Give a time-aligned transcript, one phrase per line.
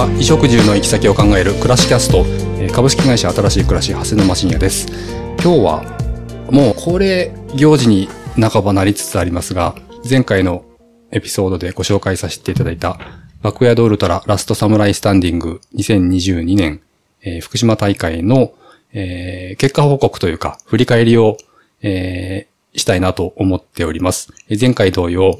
[0.00, 2.24] は衣食住の行き先を考える暮らしキャスト
[2.72, 4.86] 株式会社新しい暮らし長谷沼信也です
[5.42, 8.08] 今日はもう恒例行事に
[8.40, 9.74] 半ばなりつつありますが
[10.08, 10.64] 前回の
[11.10, 12.98] エピソードでご紹介させていただいた
[13.42, 16.80] バックヤードウルトララストサムライスタンディング2022年、
[17.20, 18.54] えー福島大会の、
[18.94, 21.36] えー結果報告というか振り返りを、
[21.82, 24.32] えーしたいなと思っております。
[24.58, 25.36] 前回同様、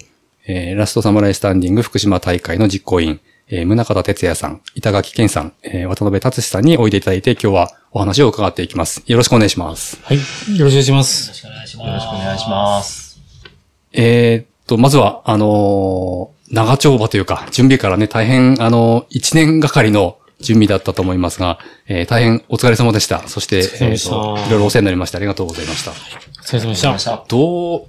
[0.49, 3.21] えラストサムライスタンディング福島大会の実行委員、
[3.53, 9.03] えー宗方哲也さん、板垣健さん、えー渡辺達史さんにおいでいただいて今日はお話を伺っていきます。
[9.07, 9.99] よろしくお願いします。
[10.03, 10.19] はい。
[10.19, 11.27] よろしくお願いします。
[11.27, 11.87] よろしくお願いします。
[11.89, 13.21] よろしくお願いします。
[13.93, 23.27] えーっと、まずは、あのー長丁場というか、準備からね、大変、あのー一年がかりの準備だったと思いますが、えー大変お疲れ様でした。
[23.27, 25.91] そして、えーっといろいろお世話になりましてありがとうございました。
[25.91, 25.95] お
[26.45, 26.99] 疲れ様でした。
[26.99, 27.25] した。
[27.27, 27.87] どう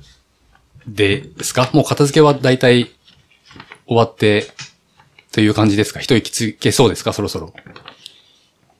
[0.88, 1.70] ですか？
[1.74, 2.90] もう片付けは大体
[3.86, 4.48] 終わって、
[5.32, 6.00] という感じですか？
[6.00, 7.14] 一息つけそうですか？
[7.14, 7.54] そろそろ。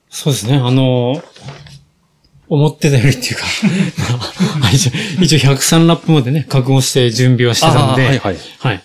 [0.10, 0.56] そうですね。
[0.58, 1.24] あの、
[2.50, 3.44] 思ってたよりっていうか、
[4.60, 4.92] まあ一応、
[5.22, 8.38] 一応103ラップまでね、覚悟して準備はしてたんで、はいはい。
[8.60, 8.84] はい。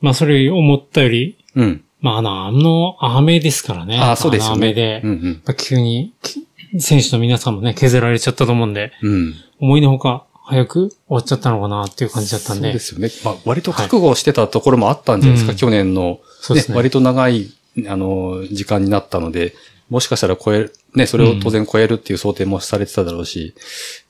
[0.00, 1.84] まあ、それ思ったより、うん。
[2.00, 3.96] まあ、あの、あの雨ですからね。
[3.96, 4.66] ああ、そうですよね。
[4.66, 5.42] 雨で、うんうん。
[5.46, 6.44] まあ急に、き
[6.80, 9.34] 選手の皆さんもね、削られちゃったと思うんで、うん。
[9.60, 12.62] 思いのほか早く終わっちゃったのかなっていう感じだったんで。
[12.64, 13.08] そうですよね。
[13.24, 17.52] まあ、割と覚悟してたところもあったんじゃないですか、うん去年の、そうですね割と長い、
[17.88, 19.54] あの、時間になったので、
[19.88, 23.54] もしかしたら超える、ね、それを当然超えるっていう想定もされてただろうし、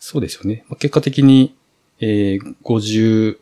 [0.01, 0.65] そうですよね。
[0.69, 1.55] まあ、結果的に、
[2.01, 3.39] えー、50、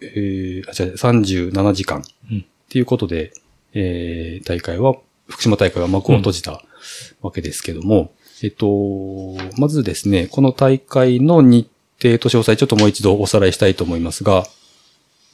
[0.00, 2.04] えー、あ、じゃ37時間。
[2.30, 3.32] うんっていうことで、
[3.74, 4.94] えー、大会は、
[5.28, 6.62] 福島大会は幕を閉じた
[7.20, 8.12] わけですけども、
[8.44, 11.68] えっと、まずですね、この大会の日
[12.00, 14.44] 程と詳細ちょっともう一度おさらいしたいと思いますが、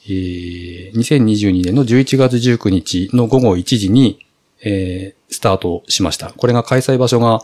[0.08, 4.24] えー、2022年の11月19日の午後1時に、
[4.62, 6.32] えー、スタートしました。
[6.32, 7.42] これが開催場所が、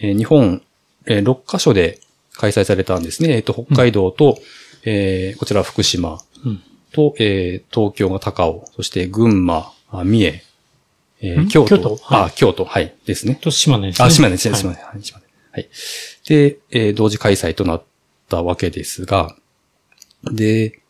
[0.00, 0.62] えー日本、
[1.06, 2.00] えー6カ所で
[2.34, 3.36] 開催されたんですね。
[3.36, 4.38] えっと、北海道と、
[4.84, 6.62] えーこちら福島うん
[6.92, 10.42] と、えー東京が高尾、そして群馬、あ三重、
[11.22, 11.48] えーん？
[11.48, 11.96] 京都、京都？
[11.96, 13.36] はいあ、京都、はい、ですね。
[13.40, 14.06] と、島根ですね。
[14.06, 14.76] あ、島根ですね、はい島根。
[14.82, 15.24] はい、島根。
[15.52, 15.68] はい。
[16.28, 17.82] で、えー同時開催となっ
[18.28, 19.34] たわけですが、
[20.24, 20.81] で、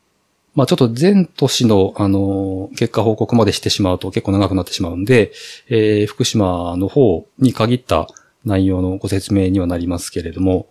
[0.55, 5.33] まあちょっと前年の、あの結果報告までしてしまうと結構長くなってしまうんで、
[5.69, 8.07] えー福島の方に限った
[8.45, 10.67] 内容のご説明にはなりますけれども、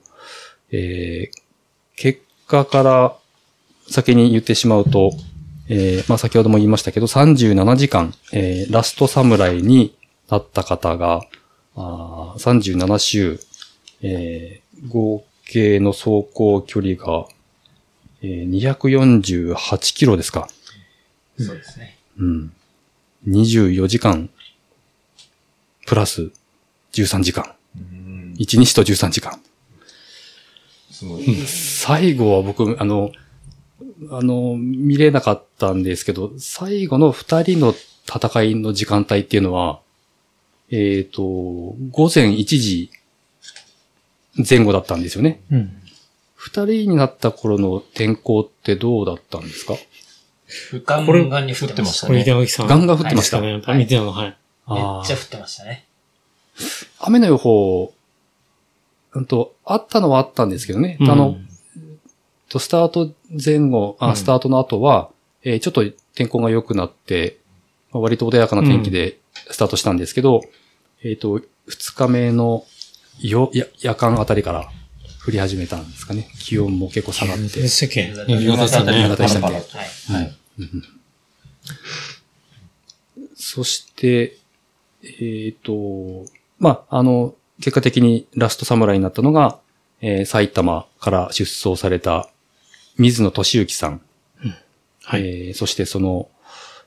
[0.71, 1.41] えー
[1.95, 3.15] 結果から
[3.87, 5.11] 先に言ってしまうと、
[5.67, 9.95] えーまあ先ほども言いましたけど、37時間、えーラストサムライに
[10.29, 11.21] なった方が、
[11.75, 13.39] あ37周、
[14.03, 17.27] えー合計の走行距離が、
[18.21, 20.47] えー248キロですか。
[21.37, 21.97] そうですね。
[22.17, 22.53] うん。
[23.27, 24.29] 24時間、
[25.85, 26.31] プラス
[26.93, 27.53] 13時間。
[27.75, 28.35] うん。
[28.37, 29.39] 1日と13時間。
[30.91, 31.35] すごい。
[31.47, 33.11] 最後は僕、あの、
[34.11, 37.73] あの、見れなかったんですけど、最後の二人の
[38.07, 39.79] 戦いの時間帯っていうのは、
[40.69, 41.21] えっ、と、
[41.91, 42.91] 午前1時
[44.47, 45.41] 前後だったんですよね。
[45.51, 45.80] うん。
[46.43, 49.75] 二人になった頃の天候ってどうだったんですか？
[50.85, 52.25] ガンこれガンに降ってましたこれ、ね。
[52.25, 53.61] ガンガン降ってましたね。
[53.77, 54.37] 見てはい。
[54.67, 55.85] めっちゃ降ってましたね。
[56.99, 57.93] 雨の予報、
[59.13, 60.97] うんと、あったのはあったんですけどね。
[61.01, 61.37] あの、
[62.49, 65.11] と、スタート前後、あ、うんスタートの後は、
[65.43, 65.85] えーちょっと
[66.15, 67.37] 天候が良くなって、
[67.91, 69.19] まあ割と穏やかな天気で
[69.51, 70.41] スタートしたんですけど、
[71.03, 72.65] えっ、と、二日目の
[73.19, 74.71] よ、や、夜間あたりから
[75.25, 76.29] 降り始めたんですかね。
[76.39, 77.67] 気温も結構下がってで。
[77.67, 79.01] したっけ夕夕方でしたね。
[79.03, 80.13] 夕方でしたっけはい。
[80.13, 80.37] はい。
[83.35, 84.37] そして、
[85.03, 86.25] えっ、と、
[86.59, 89.59] まあ、あの、結果的にラストサムライになったのが、
[90.01, 92.27] えー埼玉から出走された
[92.97, 94.01] 水野俊之さん。
[95.03, 95.21] はい。
[95.47, 96.29] えーそしてその、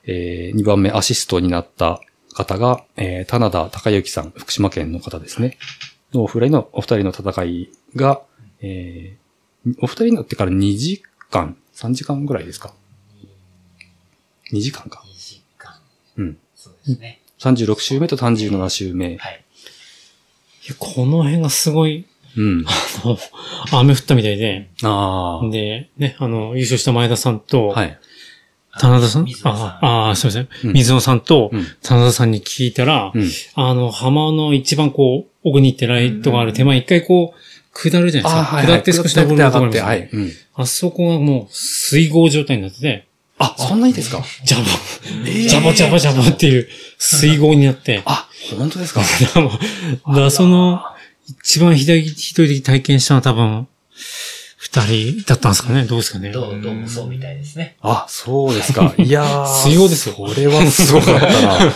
[0.06, 2.00] え2番目アシストになった
[2.32, 5.58] 方が、えー棚田孝之さん、福島県の方ですね。
[6.12, 8.22] のお二人の、お二人の戦いが、
[8.60, 9.24] えー
[9.80, 12.74] お二人になってから2時間、3時間ぐらいですか
[14.52, 15.02] ?2 時間か。
[15.06, 15.72] 2時間。
[16.18, 16.36] うん。
[16.54, 17.20] そうですね。
[17.38, 19.16] 36週目と37週目。
[19.16, 19.44] はい。
[20.66, 22.04] いやこの辺がすごい、
[22.36, 22.64] うん。
[22.66, 23.18] あの
[23.80, 25.48] 雨降ったみたいで、ああ。
[25.50, 27.98] で、ね、あの、優勝した前田さんと、はい。
[28.78, 29.26] 棚田さん？
[29.44, 30.48] ああ、すいません。
[30.64, 33.30] うん水野さんとうん、棚田さんに聞いたら、うん。
[33.54, 37.40] あの、浜の一番こう、奥に行ってライトがある手前、一回こう、
[37.74, 38.56] 下るじゃないですか。
[38.56, 40.08] はい、下って少し登るところ上がって、はい。
[40.12, 40.32] うん。
[40.54, 43.06] あそこがもう水郷状態になってて、
[43.38, 44.22] あ、そんなにですか？
[44.44, 44.64] ジャボ、
[45.24, 46.68] ジャボジャボジャボっていう
[46.98, 49.00] 水郷になって、あ、本当ですか？
[49.00, 50.80] だかその、
[51.42, 53.66] 一番ひどい、ひどい時体験したのは多分、
[54.58, 57.76] 二人だったんですかねどうですかねどう、どうもそうみたいですね。
[57.80, 58.94] あ、そうですか。
[58.98, 59.46] いやー。
[59.66, 61.72] 水郷ですよこれはすごかったな。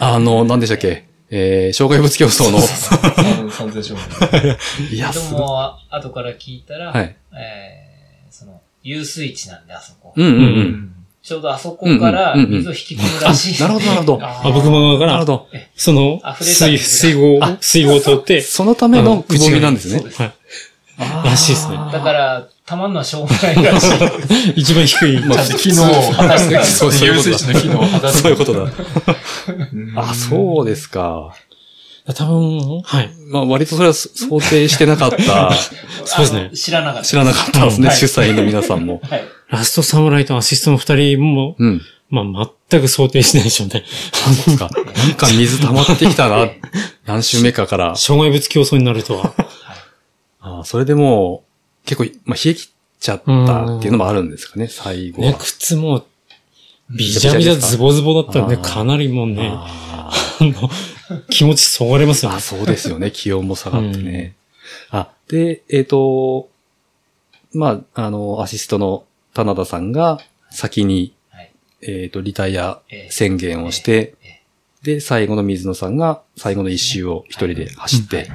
[0.14, 1.04] あの、何でしたっけ？
[1.30, 2.60] えー、障害物競争の。
[2.60, 4.94] 三三千勝負。
[4.94, 5.40] いや、ですごい。
[5.42, 7.16] も、後から聞いたら、はい。
[7.36, 10.12] えー、その、遊水地なんで、あそこ。
[10.16, 10.92] うんうんうん。
[11.26, 13.60] ちょうどあそこから水を引き込むらしい。
[13.60, 14.18] なるほど、なるほど。
[14.22, 15.48] ああ、僕も側から、なるほど。
[15.74, 20.14] その水、水郷あ、水郷を通って、そのためのくぼみなんですねそうで。
[20.14, 20.22] す。
[20.22, 20.32] はい。
[21.24, 24.52] らしいですねだから、たまんのはしょうがないらしい。
[24.60, 25.20] 一番低い。
[25.24, 27.12] まあ機能を果たして、そうそうい
[27.60, 28.22] 機能を果たして。
[28.22, 28.60] そういうことだ。
[28.60, 31.32] うん あ、そうですか。
[32.14, 33.10] 多分、はい。
[33.30, 35.52] まあ、割とそれは想定してなかった、
[36.04, 37.04] そうですね知らなかった。
[37.04, 39.00] 知らなかったですね、はい主催の皆さんも。
[39.08, 39.24] はい。
[39.48, 41.82] ラストサムライとアシストの二人も、うん。
[42.08, 43.84] まあ、全く想定しないでしょうね。
[44.12, 44.70] そうですか。
[44.72, 46.48] なんか水溜まってきたな。
[47.04, 47.96] 何週目かから。
[47.96, 49.34] 障害物競争になるとは。
[50.40, 51.45] あそれでもう、
[51.86, 55.30] 結構、まあ、冷え切っちゃったっていうのもあるんですかね、最後は。
[55.30, 56.04] ね、靴も、
[56.90, 60.10] ビジャビジャズボズボだったらね、あーかなりもうね、あ
[60.40, 60.68] あの、
[61.30, 62.40] 気持ちそがれますよねあ、。
[62.40, 63.10] そうですよね。
[63.10, 64.34] 気温も下がってね。
[64.90, 66.48] あ、で、えっ、と、
[67.52, 71.52] まあ、あの、アシストの棚田さんが先に、はい。
[71.82, 74.36] えっ、と、リタイアええ宣言をして、ええ
[74.82, 78.30] で、最後の水野さんが最後の一周を一人で走って、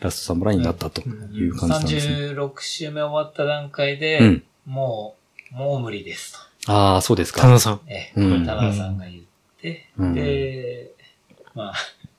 [0.00, 2.14] ラストサムライになったという感じなんですね。
[2.32, 5.14] 36週目終わった段階で、うんも
[5.52, 6.34] う、もう無理です
[6.66, 6.72] と。
[6.72, 7.42] ああ、そうですか。
[7.42, 7.80] 田中さん。
[7.86, 9.22] ええ、うん田中さんが言っ
[9.60, 10.90] て、うんで、
[11.54, 11.74] まあ、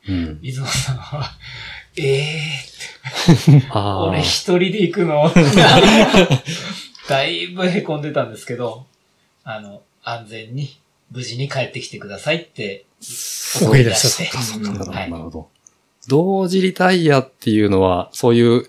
[0.08, 0.40] うん。
[0.42, 1.32] 水野さんは、
[2.00, 2.40] ええ
[3.72, 4.06] ああ。
[4.06, 5.30] 俺一人で行くの？
[7.10, 8.86] だいぶ凹んでたんですけど、
[9.44, 10.80] あの、安全に、
[11.12, 14.40] 無事に帰ってきてくださいって、そう送り出ししてた。
[14.60, 15.50] なるほど、はいなるほど。
[16.08, 18.66] 同時リタイアっていうのは、そういう、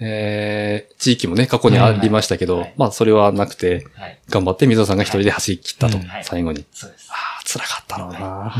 [0.00, 4.18] えー、地域もね、過去にありましたけど、はいはいまあ、それはなくて、はい。
[4.28, 6.64] 頑張って水野さんが一人で走り切ったと、うんはい最後に。
[6.72, 7.08] そうです。
[7.10, 8.54] ああ、辛かったろうな。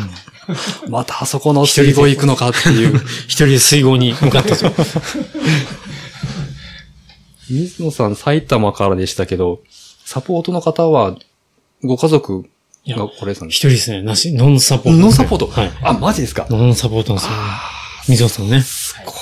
[0.88, 2.96] またあそこの水郷行くのかっていう。
[3.26, 4.70] 一人で水郷に向かったと。
[7.50, 9.60] 水野さん埼玉からでしたけど、
[10.04, 11.16] サポートの方は、
[11.82, 12.44] ご家族
[12.84, 14.02] いやがこれさん一人ですね。
[14.02, 14.98] なし、ノンサポート。
[15.00, 15.46] ノンサポート？
[15.48, 15.72] はい。
[15.82, 16.46] あ、マジですか？
[16.50, 17.36] ノンサポートなんですよ。
[18.08, 18.60] 水尾さんね。
[18.60, 19.14] すごい。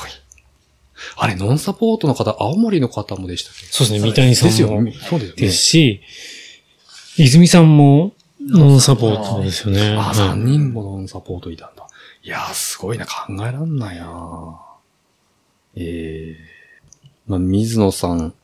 [1.17, 3.67] あれ、ノンサポートの方、青森の方もでしたっけ？
[3.67, 4.00] そうですね。
[4.00, 4.69] 三谷さですよ。
[4.69, 5.56] そうですよねです。
[5.56, 6.00] し、
[7.17, 9.91] 泉さんもノンサポートですよね。
[9.93, 11.87] あ、はい3人もノンサポートいたんだ。
[12.23, 13.12] いやー、すごいな、考
[13.47, 14.61] えらんないな
[15.76, 16.50] ええ
[17.26, 18.35] まあ、水野さん、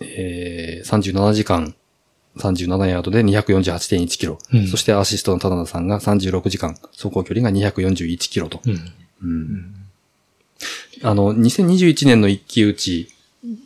[0.00, 1.74] えー、37時間、
[2.36, 4.38] 37ヤードで248.1キロ。
[4.52, 8.60] うんそしてアシストの田田さんが36時間、走行距離が241キロと。
[8.66, 8.92] うん。
[9.22, 9.74] うん。
[11.02, 13.08] あの、2021年の一騎打ち、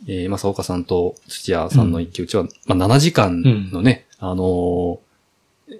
[0.07, 3.41] えー、正岡さんと土屋さんの一騎打ちは、まあ、7時間
[3.71, 4.99] のね、あのー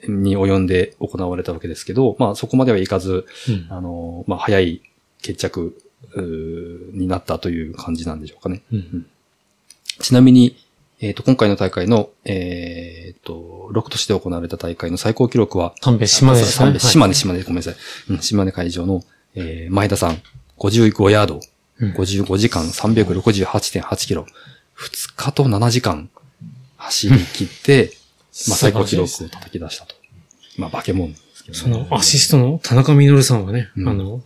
[0.07, 3.67] に及んで行われたわけですけど、まあ、そこまではいかず、うん。
[3.69, 4.81] あのーまあ、早い
[5.21, 5.75] 決着、
[6.13, 8.61] うーになったという感じなんでしょうかね。
[8.71, 9.05] うん。
[9.99, 10.57] ちなみに、
[11.01, 15.73] えっ、と、今回の大会の、えっ、と、6都市で行われた大会の最高記録は。
[16.07, 16.33] 島
[16.71, 17.75] 根、島根、島根、ごめんなさい。
[18.09, 19.03] うん、島根会場の、
[19.35, 20.21] えー、前田さん、
[20.57, 24.25] 55ヤード、うん55時間368.8キロ、
[24.77, 26.09] 2日と7時間
[26.77, 27.91] 走り切って、
[28.47, 29.95] まあ最高記録を叩き出したと。
[30.57, 31.63] まあ化け物ですけどね。
[31.63, 34.21] そのアシストの田中実さんはね、うんあの、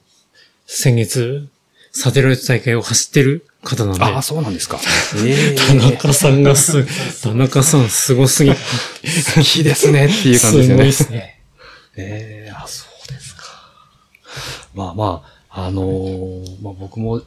[0.66, 1.48] 先月、
[1.92, 4.80] サテライト大会を走ってる方なんで、ああ、そうなんですか。
[5.26, 6.86] ええ田中さんがす、
[7.22, 8.52] 田中さんすごすぎ。
[8.52, 8.56] 好
[9.44, 10.92] きですねっていう感じですよねごいで。
[10.92, 11.42] すね。
[11.96, 13.44] えええあ、そうですか。
[14.74, 17.22] まあまあ、あのーまあ僕も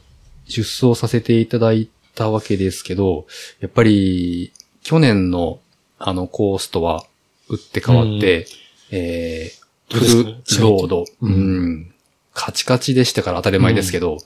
[0.45, 3.25] 出走させていただいたわけですけど、
[3.59, 4.51] やっぱり、
[4.83, 5.59] 去年の
[5.99, 7.03] あのコースとは
[7.49, 8.47] 打って変わって、
[8.91, 11.69] えー、トゥそうですねルロード、ううん。
[11.81, 11.93] ん、
[12.33, 14.17] カチカチでしたから当たり前ですけど、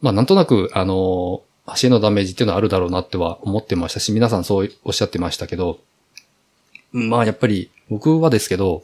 [0.00, 5.78] まあなんとなく、あのー足へのダメージっていうのはあるだろうなっては思ってましたし、皆さんそうおっしゃってましたけど、
[6.90, 8.82] まあやっぱり僕はですけど、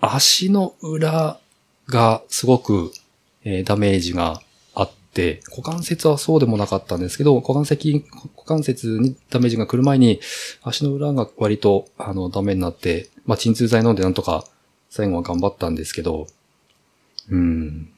[0.00, 1.38] 足の裏
[1.88, 2.92] がすごく、
[3.44, 4.40] えーダメージが
[4.74, 10.20] あって、股関節はそうでもなかったんですけど、股関節、股関節にダメージが来る前に、
[10.62, 14.44] 足の裏が割と、あの、ダメになって、まあ、鎮痛剤飲んでなんとか、
[14.90, 16.26] 最後は頑張ったんですけど、
[17.30, 17.90] うん。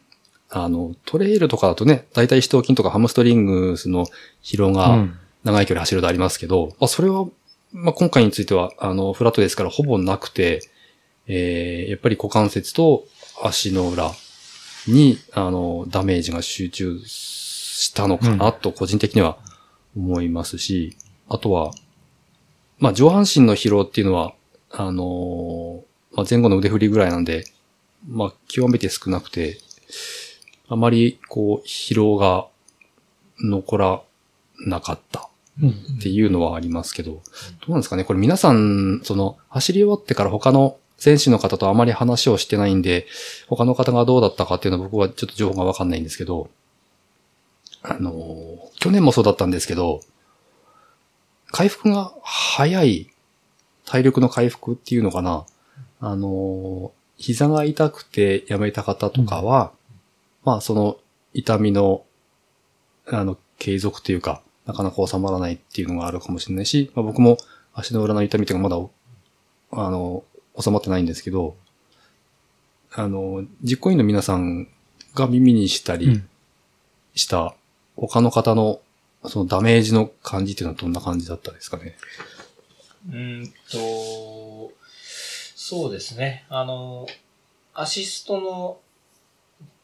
[0.48, 4.06] あの、トレイルとかだとね、大体四頭筋とかハムストリングスの
[4.42, 7.26] 疲労が、うん長い距離走るとありますけど、あ、それは
[7.72, 10.60] まあ、今回については、あの、フラットですからほぼなくて、
[11.26, 13.04] えー、やっぱり股関節と
[13.42, 14.12] 足の裏
[14.88, 19.38] に、あの、ダメージが集中したのかなと個人的には
[19.96, 20.96] 思いますし、
[21.28, 21.72] あとは、
[22.78, 24.34] まあ、上半身の疲労っていうのは、
[24.70, 27.44] あのまあ、前後の腕振りぐらいなんで、
[28.06, 29.58] まあ、極めて少なくて、
[30.68, 32.46] あまり、こう、疲労が
[33.40, 34.02] 残ら
[34.66, 35.28] なかった
[35.62, 35.70] うん。
[35.70, 37.20] っていうのはありますけど、ど
[37.68, 38.04] うなんですかね？
[38.04, 43.06] これ皆さん、その、走り終わってから他の選手の方とあまり話をしてないんで、
[43.48, 46.50] 他の方がどうだったかっていうのは僕はちょっと情報がわかんないんですけど、
[47.82, 50.00] あのー去年もそうだったんですけど、
[51.50, 53.10] 回復が早い
[53.84, 55.46] 体力の回復っていうのかな。
[56.00, 59.72] あのー膝が痛くてやめた方とかは、
[60.44, 60.98] まあその
[61.32, 62.04] 痛みの、
[63.06, 67.38] あの、継続というか、なかなか収まらないっていうのがあるかもしれないし、まあ、僕も
[67.72, 68.76] 足の裏の痛みというかまだ、
[69.70, 70.24] あの、
[70.58, 71.56] 収まってないんですけど、
[72.92, 74.68] あの、実行委員の皆さん
[75.14, 76.28] が耳にしたりうん。
[77.14, 77.54] した
[77.96, 78.80] 他の方の
[79.24, 81.96] そのダメージの感じっていうのはどんな感じだったですかね？
[83.08, 84.70] うーんと、
[85.54, 86.44] そうですね。
[86.50, 87.06] あの、
[87.72, 88.80] アシストの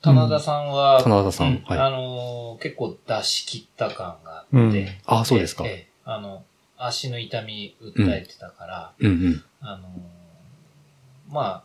[0.03, 1.79] 棚田さんは、棚田さんうはい。
[1.79, 4.87] あの、結構出し切った感があって、うん。
[5.07, 5.65] あそうですか。
[5.65, 5.89] ええ。
[6.05, 6.45] あの、
[6.77, 9.45] 足の痛み訴えてたから、うんうん。
[9.61, 9.89] あの、
[11.33, 11.65] ま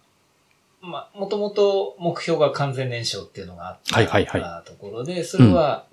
[0.82, 5.86] あ、まあ、もともと目標が完全燃焼っていうのがあった、はいはいはいところで、それは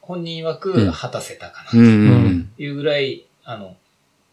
[0.00, 3.76] 本人曰うんく果たせたかなというぐらい、あの、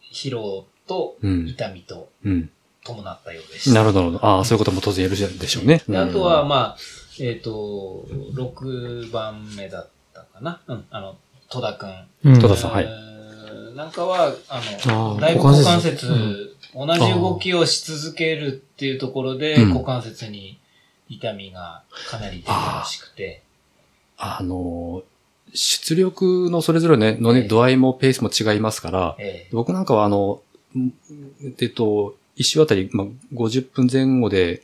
[0.02, 1.48] 疲労とうん。
[1.48, 2.50] 痛みとうん。
[2.84, 3.76] 伴ったようでした。
[3.76, 4.26] なるほど、なるほど。
[4.26, 5.84] ああ、そういうことも当然言えるでしょうね。
[5.88, 6.78] であとは、うん、まあ、
[7.20, 10.62] えっ、と、6番目だったかな。
[10.68, 11.16] うん、あの、
[11.50, 12.08] 戸田くん。
[12.26, 12.40] うん。
[12.40, 13.12] 戸田さんはいえー
[13.76, 19.70] なんかは、あの、だいぶ股関節、同じ動きをし続けるっていうところで、うん。
[19.74, 20.60] 股関節に
[21.10, 23.44] 痛みがかなり出るらしくて。
[24.18, 25.04] あの、
[25.54, 27.48] 出力のそれぞれね、のね、ええ。
[27.48, 29.50] 度合いもペースも違いますから、ええ。
[29.52, 30.42] 僕なんかはあの、
[30.78, 30.92] ん
[31.60, 34.62] えっと、一周あたり、まあ、50分前後で、ん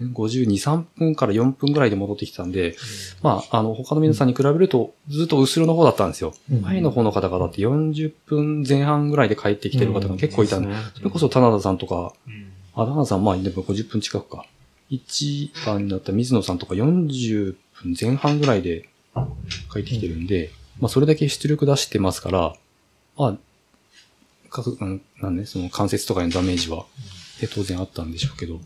[0.00, 2.76] 52、3分から4分ぐらいで戻ってきたんで、
[3.22, 6.34] まあ、あの、他の皆さんに比べると、ずっと後ろの方だったんですよ。
[6.50, 6.62] うん。
[6.62, 12.52] 前の方の方々って40分前半ぐらいで帰ってきてる方が結構いたんで、それこそ棚田さんとか、うん。
[12.74, 14.46] あ、棚田さん、まあ、でも50分近くか。
[14.90, 18.88] 1番になった水野さんとか40分前半ぐらいで
[19.72, 22.54] 帰ってきてるんで、まあ、それだけ出力出してますから、
[23.16, 23.36] まあ、
[24.48, 24.76] 各、
[25.20, 26.86] なんね、その関節とかへのダメージは、
[27.40, 28.60] で当然あったんでしょうけど、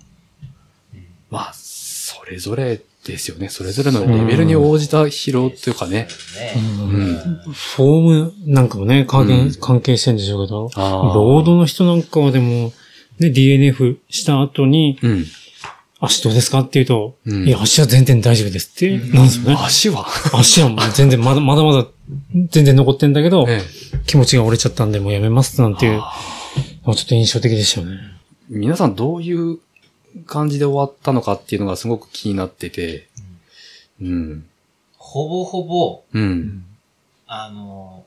[1.30, 3.48] まあ、それぞれですよね。
[3.48, 6.08] それぞれのレベルに応じた疲労というかね。
[6.36, 7.14] ねうんうん
[7.52, 12.72] フォームなんかもね、関係,、うん関係してんでしょうけど、ロードの人なんかはでも、
[13.18, 15.26] ね、DNF した後に、うん。
[16.00, 19.56] 足どうですかって言うと、うんいや、足は全然大丈夫ですって、なんですよね。
[19.58, 21.86] 足は、足はもう全然まだまだまだ
[22.50, 25.98] 全然残ってんだけど、 ええ気持ちが折れちゃったんでもうやめますなんていう、
[26.84, 27.98] もうちょっと印象的でしたよね。
[28.50, 29.58] 皆さんどういう
[30.26, 33.08] 感じで終わったのかっていうのがすごく気になってて、
[34.00, 34.46] うん。
[34.96, 36.64] ほぼほぼ、うん。
[37.26, 38.04] あの、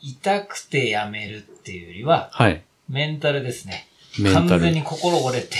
[0.00, 2.62] 痛くてやめるっていうよりは、はい。
[2.88, 3.88] メンタルですね。
[4.18, 4.48] メンタル。
[4.48, 5.56] 完全に心折れて、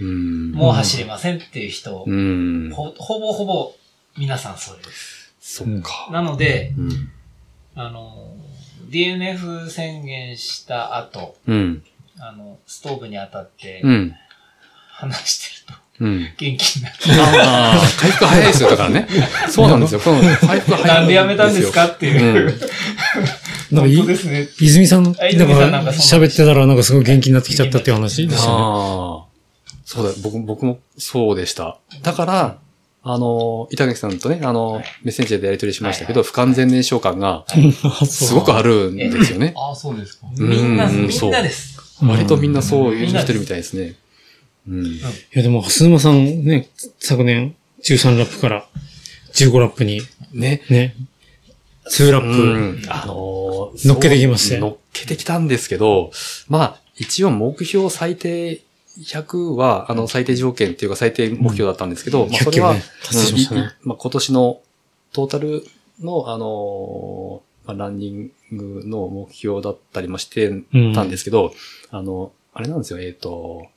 [0.00, 0.52] うん。
[0.52, 2.70] もう走れませんっていう人、うん。
[2.72, 3.74] ほほぼほぼ
[4.16, 5.34] 皆さんそれです。
[5.40, 6.08] そっか。
[6.10, 7.10] なので、うん。
[7.74, 8.34] あの、
[8.88, 11.82] DNF 宣言した後、うん。
[12.18, 14.14] あの、ストーブに当たってうん。
[15.02, 16.28] 話してるとうん。
[16.36, 16.94] 元気になる。
[17.32, 19.08] ああ、回復早いですよ、だからね。
[19.48, 20.00] そうなんですよ。
[20.00, 20.86] この回復早い。
[20.86, 22.46] なんでやめたんですかっていう。
[22.46, 22.60] うん
[23.72, 24.48] なんかい本当ですね。
[24.60, 28.52] 泉さん、なんか喋ってたらなんかすごい元気になってきちゃったっていう話でしたね。
[28.54, 29.32] ああ。
[29.84, 31.78] そうだ、僕、僕もそうでした。
[32.02, 32.58] だから、
[33.02, 37.44] あの、板垣さんとね、あの、メッセンジャーでやり取りしましたけど、不完全燃焼感が
[38.06, 39.54] すごくあるんですよね。
[39.58, 40.26] ああ、そうですか。
[40.36, 41.78] うんみんな、うんみんなです。
[42.02, 43.94] 割とみんなそう言ってるみたいですね。
[44.68, 44.86] うん。
[44.86, 45.00] い
[45.32, 48.66] やでも、蓮沼さんね、昨年13ラップから
[49.32, 50.02] 15ラップに
[50.32, 50.62] ね。
[50.70, 50.94] ね、
[51.90, 52.82] 2ラップ、うん。
[52.88, 56.10] あのー乗っけてきましたよそう乗っけてきたんですけど、
[56.48, 58.60] まあ、一応目標最低
[58.98, 64.60] 100は、あの、最低条件っていうか最低目標だったんですけど、まあ、それは、100キロねねまあ、今年の
[65.12, 65.64] トータル
[66.00, 70.50] の、あのーまあ、ランニングの目標だったりもして
[70.94, 71.54] たんですけど、
[71.90, 73.68] あの、あれなんですよ、えっ、と、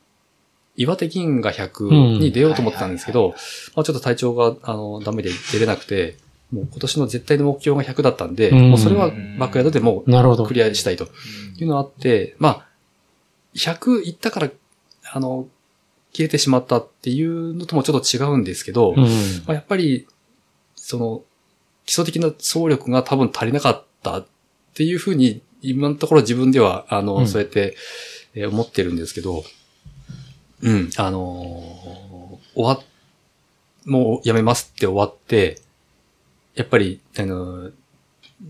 [0.77, 3.35] 岩手銀河100に出ようと思ってたんですけど、
[3.75, 6.17] まあちょっと体調が、あの、ダメで出れなくて、
[6.51, 8.69] もう今年の絶対の目標が100だったんで、うん。
[8.69, 10.43] もうそれはバックヤードでもなるほど。
[10.43, 11.07] うクリアしたいと
[11.57, 12.67] いうのがあって、まあ、
[13.55, 14.49] 100いったから、
[15.11, 15.47] あの、
[16.13, 19.03] 消えてしまったっていうのともちょっと違うんですけど、うん。
[19.03, 19.07] ま
[19.47, 20.07] あ、やっぱり、
[20.75, 21.23] その、
[21.85, 24.25] 基礎的な総力が多分足りなかったっ
[24.73, 27.27] ていうふうに、今のところ自分では、あの、うん。
[27.27, 27.75] そうやって、
[28.33, 29.45] えー思ってるんですけど、
[30.61, 32.79] うん、あのー終わっ、
[33.85, 35.61] もうやめますって終わって、
[36.55, 37.71] やっぱり、あのー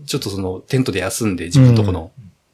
[0.06, 2.10] ちょっとその、テントで休んで、自分のとこの、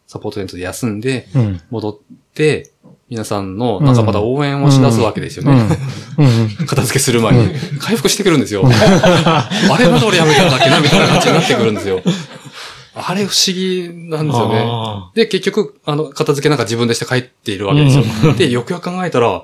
[0.07, 1.61] サポートテントで休んで、うん。
[1.71, 1.99] 戻っ
[2.35, 2.71] て、
[3.09, 5.69] 皆さんの、なんかまた応援をし出すわけですよね。
[6.19, 6.27] うん。
[6.27, 6.49] うん。
[6.67, 8.63] 片付けする前に、回復してくるんですよ。
[8.67, 12.03] あれまだ俺やめたんだっけなみたいな感じになってくるんですよ。
[12.95, 14.65] あれ不思議なんですよね。
[14.67, 18.05] あで、結局、あの、片付けなんか自分でして帰っているわけですよ。
[18.37, 19.43] で、よくよく考えたら、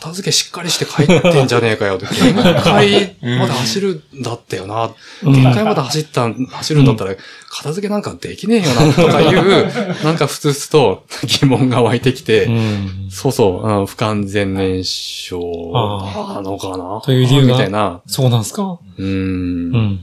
[0.00, 2.04] 片付けしっかりして帰ってんじゃねえかよって。
[2.12, 4.90] 限界まで走るんだったよな。
[5.22, 7.14] うん限界まで走ったん、走るんだったら、
[7.48, 9.72] 片付けなんかできねえよな、とかいう、
[10.04, 11.04] なんかふつふつと
[11.40, 13.08] 疑問が湧いてきて、うん。
[13.10, 15.42] そうそう、不完全燃焼
[15.74, 17.00] あなのかな？
[17.02, 17.52] という理由が？
[17.54, 18.02] みたいな。
[18.06, 18.78] そうなんすか？
[18.98, 20.00] うん。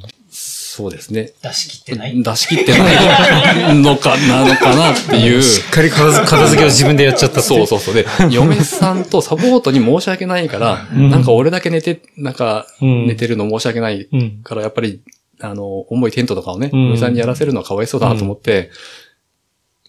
[0.80, 1.34] そうですね。
[1.44, 2.24] 出し切ってない？
[2.24, 5.42] 出し切ってないのかなのかなっていう。
[5.44, 7.94] しっかり片付片付けを自分でやっちゃったってそうそうそう。
[7.94, 13.08] で、嫁さんとサポートに申し訳ないから、うんなんか俺だけ寝て、なんかうん。
[13.08, 14.42] 寝てるの申し訳ないうん。
[14.42, 15.02] から、やっぱり、
[15.42, 18.72] あの、重いテントとかをね、うん嫁さんにやらせるのはかわいそうだなと思って、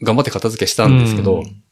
[0.02, 1.62] 頑張って片付けしたんですけど、うん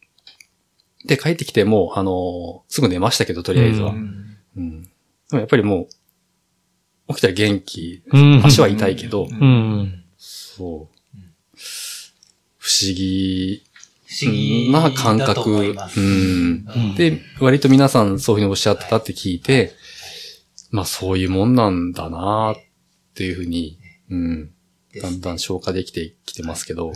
[1.06, 3.90] で、帰ってきてもう、あの、すぐ寝ましたけど、とりあえずは。
[3.92, 4.82] ううん。
[4.82, 4.88] で
[5.32, 5.88] もやっぱりもう、
[7.08, 8.02] 起きたら元気。
[8.12, 8.42] うん。
[8.44, 10.04] 足は痛いけど、うん。
[10.16, 11.56] そう。
[12.58, 13.62] 不思議
[14.08, 15.50] 不思議な感覚。
[15.50, 16.66] うん。
[16.66, 19.72] うんで、割と皆さんそういうふうにおっしゃってたって聞いて、
[20.70, 22.56] まあそういうもんなんだなっ
[23.14, 23.78] ていうふうに、
[24.10, 24.50] うん。
[25.02, 26.92] だんだん消化できてきてますけど。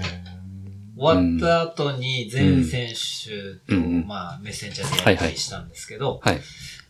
[0.97, 6.41] 終わった後に全選手と、うんまあ、メッセンジャーでやりしたんですけど、はい。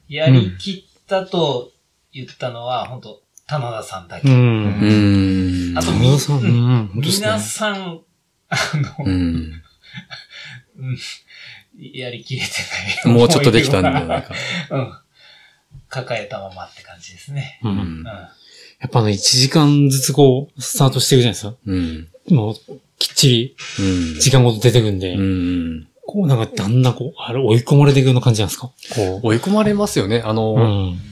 [0.09, 1.73] やりきったと
[2.13, 4.29] 言ったのは、本当棚田さんだけ。
[4.29, 4.33] う。
[4.33, 5.79] うんん。
[5.79, 6.91] あと皆さん、うん。
[6.95, 8.01] 皆さん、
[8.49, 8.57] あ
[8.99, 9.15] の、うん。
[10.79, 10.99] うん
[11.79, 12.49] やりきれて
[13.07, 13.15] ない。
[13.15, 14.35] もうちょっとできたんじゃないか。
[14.71, 14.93] うん。
[15.89, 17.61] 抱えたままって感じですね。
[17.65, 17.69] う。
[17.69, 18.05] うんんうん。。
[18.05, 18.29] や
[18.87, 21.55] っぱあの、1時間ずつこう、スタートしていくじゃないですか。
[21.67, 22.09] うん。
[22.29, 22.55] もう、
[22.99, 23.83] きっちりう
[24.17, 24.21] ん。
[24.21, 25.89] 時間ごと出てくんで、うん。
[26.07, 28.71] こうなんかだんだんこう、あれ追い込まれていくような感じなんですか？
[28.95, 30.21] こ追い込まれますよね。
[30.25, 30.57] あの、う。
[30.59, 31.12] うん。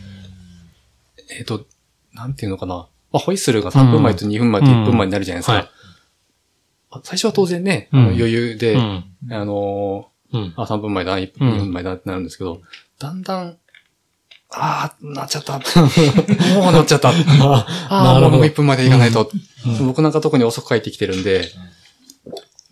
[1.38, 1.66] えっ、と、
[2.12, 2.88] なんていうのかな。
[3.12, 5.52] まあ、ホイッスルが3分前と2分前と1分前になるじゃないですか。
[5.54, 5.70] うんはい
[6.92, 9.04] あ最初は当然ね、余裕で、うん。
[9.30, 10.52] あのうん。
[10.56, 12.60] あ、3分前だ、1うん分前だってなるんですけど、
[12.98, 13.58] だんだん、
[14.50, 15.58] ああ、なっちゃった。
[16.58, 17.10] もうなっちゃった。
[17.40, 19.30] ああ、もうなるほど1分まで行かないと。
[19.32, 21.48] うん僕なんか特に遅く帰ってきてるんで、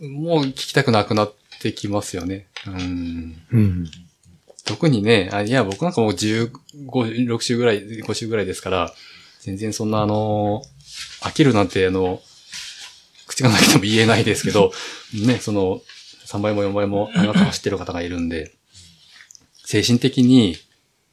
[0.01, 2.49] もう聞きたくなくなってきますよね。
[2.67, 3.37] うん。
[4.69, 4.77] うん。
[4.77, 6.51] 特にね、あいや、僕なんかもう15、
[6.91, 8.93] 6週ぐらい、5週ぐらいですから、
[9.41, 10.63] 全然そんなあの、
[11.23, 12.21] 飽きるなんてあの、
[13.27, 14.73] 口がなくても言えないですけど、
[15.27, 15.83] ね、その、
[16.27, 18.53] 3倍も4倍も長く走ってる方がいるんで、
[19.65, 20.57] 精神的に、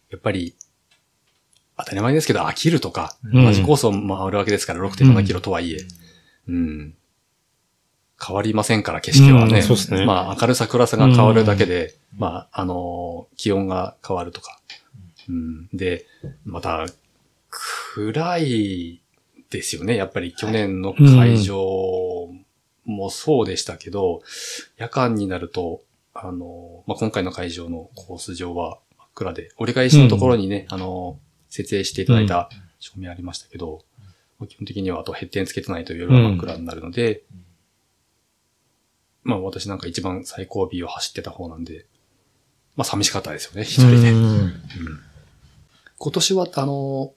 [0.09, 0.55] やっぱり、
[1.77, 3.99] 当たり前ですけど飽きるとか、うん同じコースを回
[4.31, 5.85] るわけですから6.7キロとはいえ、
[6.47, 6.95] うん。
[8.23, 9.57] 変わりませんから、決してはね。
[9.57, 14.59] うんそうですねまあ、明るさ暗さが変わるだけで、まあ、あのー気温が変わるとか。
[15.27, 15.67] うん。
[15.73, 16.05] で、
[16.45, 16.85] また、
[17.49, 19.01] 暗い
[19.49, 19.95] ですよね。
[19.95, 22.29] やっぱり去年の会場
[22.85, 24.21] もそうでしたけど、
[24.77, 25.81] 夜間になると、
[26.13, 32.49] あのーまあ、今回の会場のコース上は真っ暗で、折り返しのところにね、あのー設営していただいた
[32.79, 33.85] 照明ありましたけど、
[34.39, 37.23] まあ基本的にはあとヘッデンつけてないと夜は真っ暗になるので、
[39.25, 41.85] まあ私なんか一番最後尾を走ってた方なんで、
[42.77, 44.11] まあ寂しかったですよね、一人で。
[44.11, 44.53] うん
[45.97, 47.13] 今年は、あの、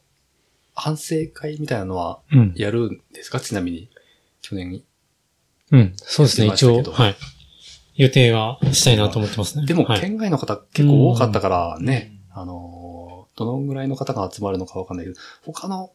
[0.75, 2.53] 反省会みたいなのはうん。
[2.57, 3.41] やるんですか？
[3.41, 3.91] ちなみに。
[4.41, 4.83] 去年。
[5.73, 5.93] うん。
[5.97, 6.83] そうですね、一応。
[6.85, 7.17] はい。
[7.97, 9.67] 予定はしたいなと思ってますね。
[9.67, 15.91] でも、はい、県外の方結構多かったからね、あの、どのぐらいの方が集まるのかわかんないけど、他の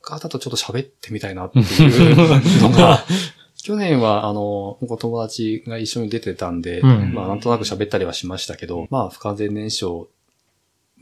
[0.00, 3.04] 方とちょっと喋ってみたいなっていうのが、
[3.62, 10.08] 去年は、あの、お友達が一緒に出てたんで、うんまあ、なんとなく喋ったりはしましたけど、まあ、不完全燃焼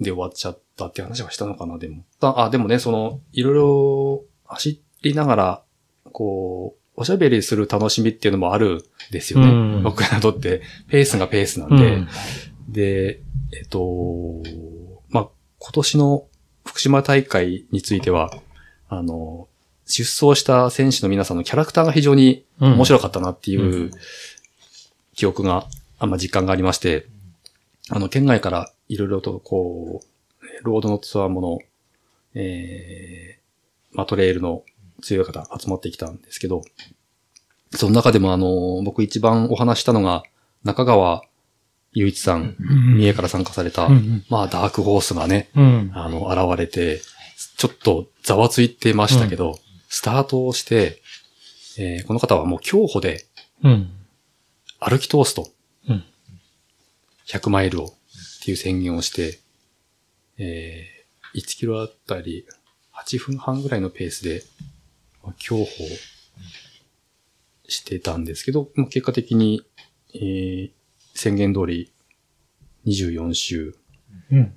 [0.00, 2.04] で終わっちゃったって話はしたのかな、でも。
[2.20, 5.62] あ、あでもね、その、いろいろ走りながら、
[6.12, 9.46] こう、おしゃべりする楽しみっていうのもあるんですよね。
[9.46, 11.76] うん僕らにとって、ペースがペースなんで。
[11.76, 12.08] うん。
[12.68, 13.20] で、
[13.56, 14.42] えっと、
[15.08, 16.26] まあ、今年の
[16.64, 18.32] 福島大会については、
[18.88, 19.48] あの、
[19.88, 23.90] 出走した選手の皆さんのキャラクターが非常に面白かったなっていうう
[25.14, 25.66] 記憶が、
[25.98, 27.06] あんま実感がありまして、
[27.90, 31.58] あの、県外からいろいろとこう、ロードのツアーもの、
[32.34, 34.62] えー、まあ、トレイルの
[35.02, 36.62] 強い方集まってきたんですけど、
[37.74, 40.22] その中でもあの、僕一番お話したのが、
[40.64, 41.22] 中川
[41.92, 42.96] 雄一さん、うん。
[42.98, 43.88] 三重から参加された、
[44.28, 45.90] まあ、ダークホースがね、うん。
[45.94, 47.00] あの、現れて、
[47.56, 51.02] ちょっとざわついてましたけど、スタートをして、
[51.78, 53.26] えーこの方はもう競歩で
[53.62, 53.90] うん。
[54.80, 55.48] 歩き通すと。
[55.88, 56.04] うん
[57.26, 57.88] 100マイルをっ
[58.44, 59.40] ていう宣言をして、
[60.38, 62.46] えー1キロあたり
[62.94, 64.42] 8分半ぐらいのペースで、
[65.22, 65.64] まあ競歩
[67.68, 69.62] してたんですけど、まあ結果的に、
[70.14, 70.70] えー
[71.14, 71.92] 宣言通り
[72.86, 73.76] 24周、
[74.30, 74.54] うん。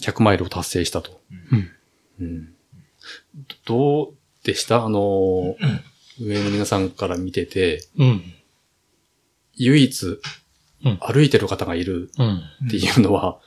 [0.00, 1.20] 100マイルを達成したと。
[1.50, 1.70] うん
[2.20, 2.54] うん
[3.64, 4.84] どうでした？
[4.84, 5.56] あの、
[6.20, 8.34] 上の皆さんから見てて、うん。
[9.54, 10.02] 唯一
[10.84, 12.42] うん歩いてる方がいるうん。
[12.66, 13.38] っていうのは、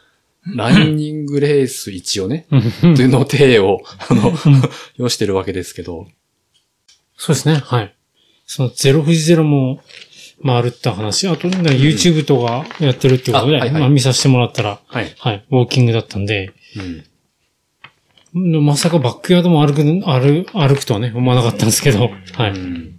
[0.55, 2.47] ランニングレース一応ね、
[2.83, 2.95] うん。
[2.95, 4.33] というの体を、あの、
[4.97, 6.07] 要してるわけですけど、
[7.17, 7.55] そうですね。
[7.55, 7.95] はい。
[8.45, 9.81] そのゼロ富士ゼロも
[10.45, 15.13] 回るって話、あと、ね、YouTube とかやってるっていうことで、あはいはいまあ見させてもらったら、はい。
[15.17, 17.03] はい、ウォーキングだったんで、うん。
[18.37, 22.51] まさかバックヤードも歩く、歩、歩くとはね、思わなかったんですけど、はい。
[22.51, 22.95] うん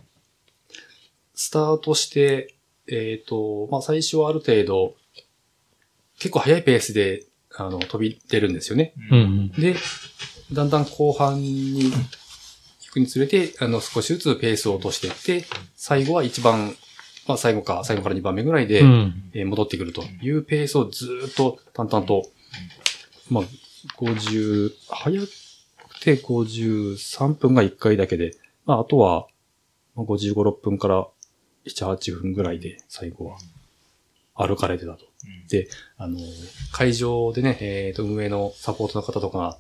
[1.38, 2.54] スタートして、
[2.88, 4.94] えっ、と、まあ、最初はある程度、
[6.18, 8.94] 結構速いペースで、あの、飛び出るんですよね。
[9.10, 9.48] うん。
[9.50, 9.76] で、
[10.50, 15.46] だんだん後半に行くにつれて、あの、少しずつペースを落としていって、
[15.76, 16.74] 最後は一番、
[17.28, 19.30] まあ最後か、最後から2番目ぐらいで、うん。
[19.34, 22.30] えー戻ってくるというペースをずーっと淡々と、
[23.28, 23.44] まあ、
[23.98, 29.26] 50、早くて53分が1回だけで、まあ、あとは、
[29.94, 31.06] まあ55、6分から
[31.66, 33.38] 7、8分ぐらいで最後は
[34.34, 35.06] 歩かれてたと。
[35.48, 36.18] で、あの、
[36.72, 39.58] 会場でね、えっ、と、運営のサポートの方とかが、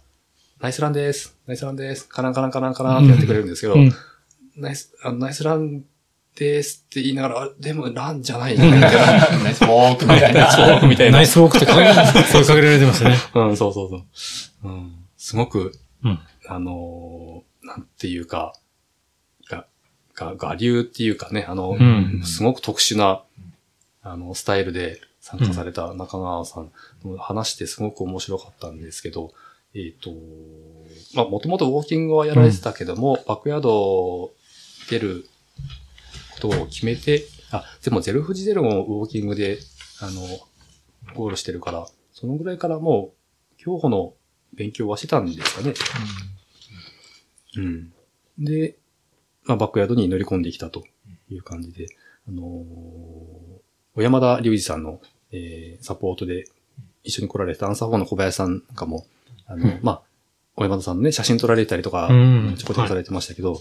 [0.60, 3.92] ナイスランですナイスランですカランカランカランカランってやってくれるんですけど、うん。
[4.56, 5.84] ナイス、あのナイスラン
[6.36, 8.88] ですって言いながら、あでもランじゃないみたいな。
[9.42, 10.50] ナ イスウォークみたいな。
[10.52, 11.26] そう、みたいなナイ。
[11.26, 13.16] スウォークって声声かけられてましたね。
[13.34, 14.04] うん、そうそうそう。
[14.64, 15.72] うん、すごく、
[16.04, 16.18] うん。
[16.48, 18.52] あのーなんていうか、
[19.50, 19.66] が、
[20.14, 23.22] が、我流っていうかね、あの、うんすごく特殊な、
[24.02, 26.70] あの、スタイルで参加された中川さん
[27.04, 29.32] の話してすごく面白かったんですけど、
[29.74, 30.12] えっ、と、
[31.14, 34.30] まあ、もともとウォーキングはやられてたけども、バックヤード
[34.88, 35.26] 出る
[36.40, 39.58] ことを決めて、あ、でもゼロ富士ゼロもウォーキングで、
[40.00, 40.20] あの、
[41.14, 43.12] ゴールしてるから、そのぐらいからも
[43.58, 44.14] う、競歩の
[44.54, 45.74] 勉強はしてたんですかね。
[47.56, 47.92] うん。
[48.38, 48.76] で、
[49.44, 50.84] まあ、バックヤードに乗り込んできたと
[51.30, 51.86] いう感じで、
[52.28, 53.56] あのー
[53.94, 55.00] 小山田隆二さんの、
[55.32, 56.44] えーサポートで
[57.02, 59.06] 一緒に来られたアンサー4の小林さんかも、
[59.46, 60.02] あの、うんまあ、
[60.54, 63.58] 小山田さんのね、写真撮られたりとか、うんちょこちょこされてましたけど、な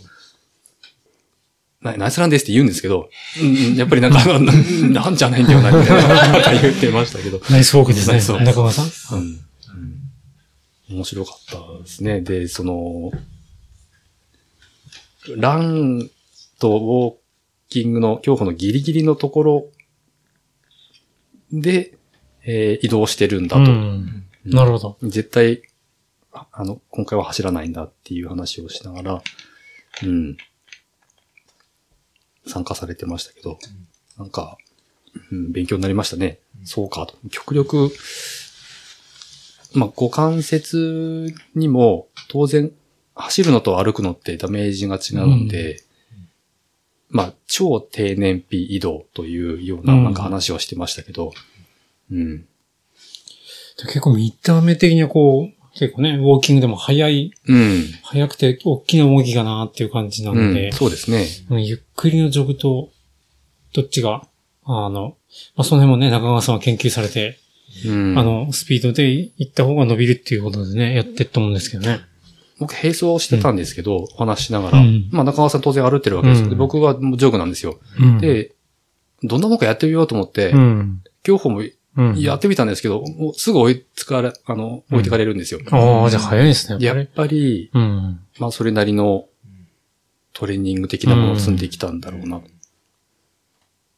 [1.82, 3.10] ナイスランですって言うんですけど、
[3.40, 4.40] うんうん、やっぱりなんか、な
[5.04, 8.82] なんじゃないんだよな、みたいな、なんか言ってましたけど、ナイスウォークですね中川さ
[9.16, 9.20] ん。
[9.20, 9.46] うん。
[10.90, 12.22] 面白かったですね。
[12.22, 13.12] で、その、
[15.38, 16.10] ラン
[16.60, 17.16] とウォー
[17.70, 19.66] キングの競歩のギリギリのところ
[21.52, 21.98] で、
[22.44, 23.64] えー移動してるんだと。
[23.64, 24.26] うん。
[24.46, 24.98] なるほど。
[25.02, 25.64] 絶対、
[26.32, 29.24] ああの、今回は走らないんだっていう話をしながら、
[30.04, 30.38] うん。
[32.48, 33.58] 参加されてましたけど、
[34.18, 34.58] なんか、
[35.32, 36.40] うん、勉強になりましたね。
[36.64, 37.16] そうかと。
[37.30, 37.92] 極力、
[39.74, 42.72] まあ、股関節にも、当然、
[43.16, 45.82] 走るのと歩くのってダメージが違うんで、
[47.10, 51.32] まあ、超低燃費移動というような、うんなんか話をしてましたけど、
[52.12, 52.46] うん。
[53.78, 57.84] 結構見た目的にはこう、結構ね、ウォーキングでも速い、うん。
[58.04, 61.26] 速くて大きな動きかなっていう感じなので、うん、そうですね。
[61.50, 62.90] うんゆっくりのジョグと、
[63.74, 64.26] どっちが、
[64.64, 65.18] あの、
[65.56, 67.38] まあ、その辺もね、中川さんは研究されて、
[67.86, 72.00] うん、あの、スピードで行った方が伸びるっていうことでね、やってると思うんですけどね。
[72.58, 76.48] 僕、並走をしてたんですけど、お話しながら、うんまあ中川さん当然歩いてるわけですよ。
[76.48, 77.80] でうん僕はもうジョグなんですよ。
[78.00, 78.56] うん、で、
[79.24, 81.02] どんなもんかやってみようと思って、うん。
[81.24, 81.64] 競歩も
[81.98, 82.20] うん。
[82.20, 85.62] やってみたんですけど、もうすぐ追いつかれ、あの、置いてかれるんですよ。
[85.72, 87.72] ああ、じゃあ早いですね、やっぱぱり、り。
[87.74, 88.20] うん。
[88.40, 89.26] まあそれなりの
[90.34, 92.42] トレーニング的なものを積んできたんだろうな。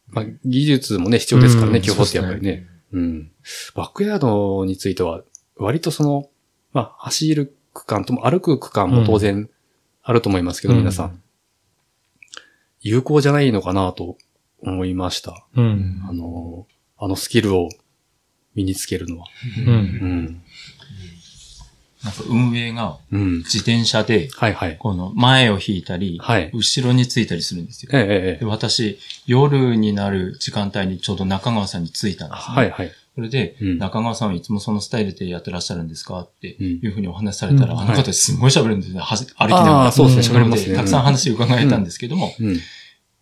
[0.10, 2.68] まあ技術もね、必要ですからね、うん競歩ってやっぱりね。
[2.94, 3.32] うん。
[3.76, 5.24] バックヤードについては、
[5.58, 6.30] 割とその、
[6.74, 9.50] まあ走る区間とも、歩く区間も当然
[10.04, 11.22] あると思いますけど、うん皆さん。
[12.80, 14.18] 有効じゃないのかなと
[14.62, 15.46] 思いました。
[15.56, 16.02] うん。
[16.08, 17.70] あの、あのスキルを
[18.58, 19.28] 身につけるのは。
[19.65, 19.70] う。
[19.70, 20.41] うんん。
[22.04, 23.38] なんか運営がうん。
[23.39, 24.78] 自転車で、はいはい。
[24.78, 27.91] この前を引いたり、はい後ろについたりするんですよ。
[27.93, 28.06] えええ
[28.38, 32.56] えで、私、夜になる時間帯にちょうど中川さんに着いたんですね。
[32.56, 32.91] はいはい。
[33.15, 39.00] それで、うん中川さんはいつもそのスタイルでやってらっしゃるんですかってうんいうふうにお話しされたら、うんあの方すごい喋るんですね。
[39.00, 39.91] はじ歩きながら。
[39.91, 40.38] そうですね。
[40.39, 42.60] うん喋りますたくさん話伺えたんですけども、うん。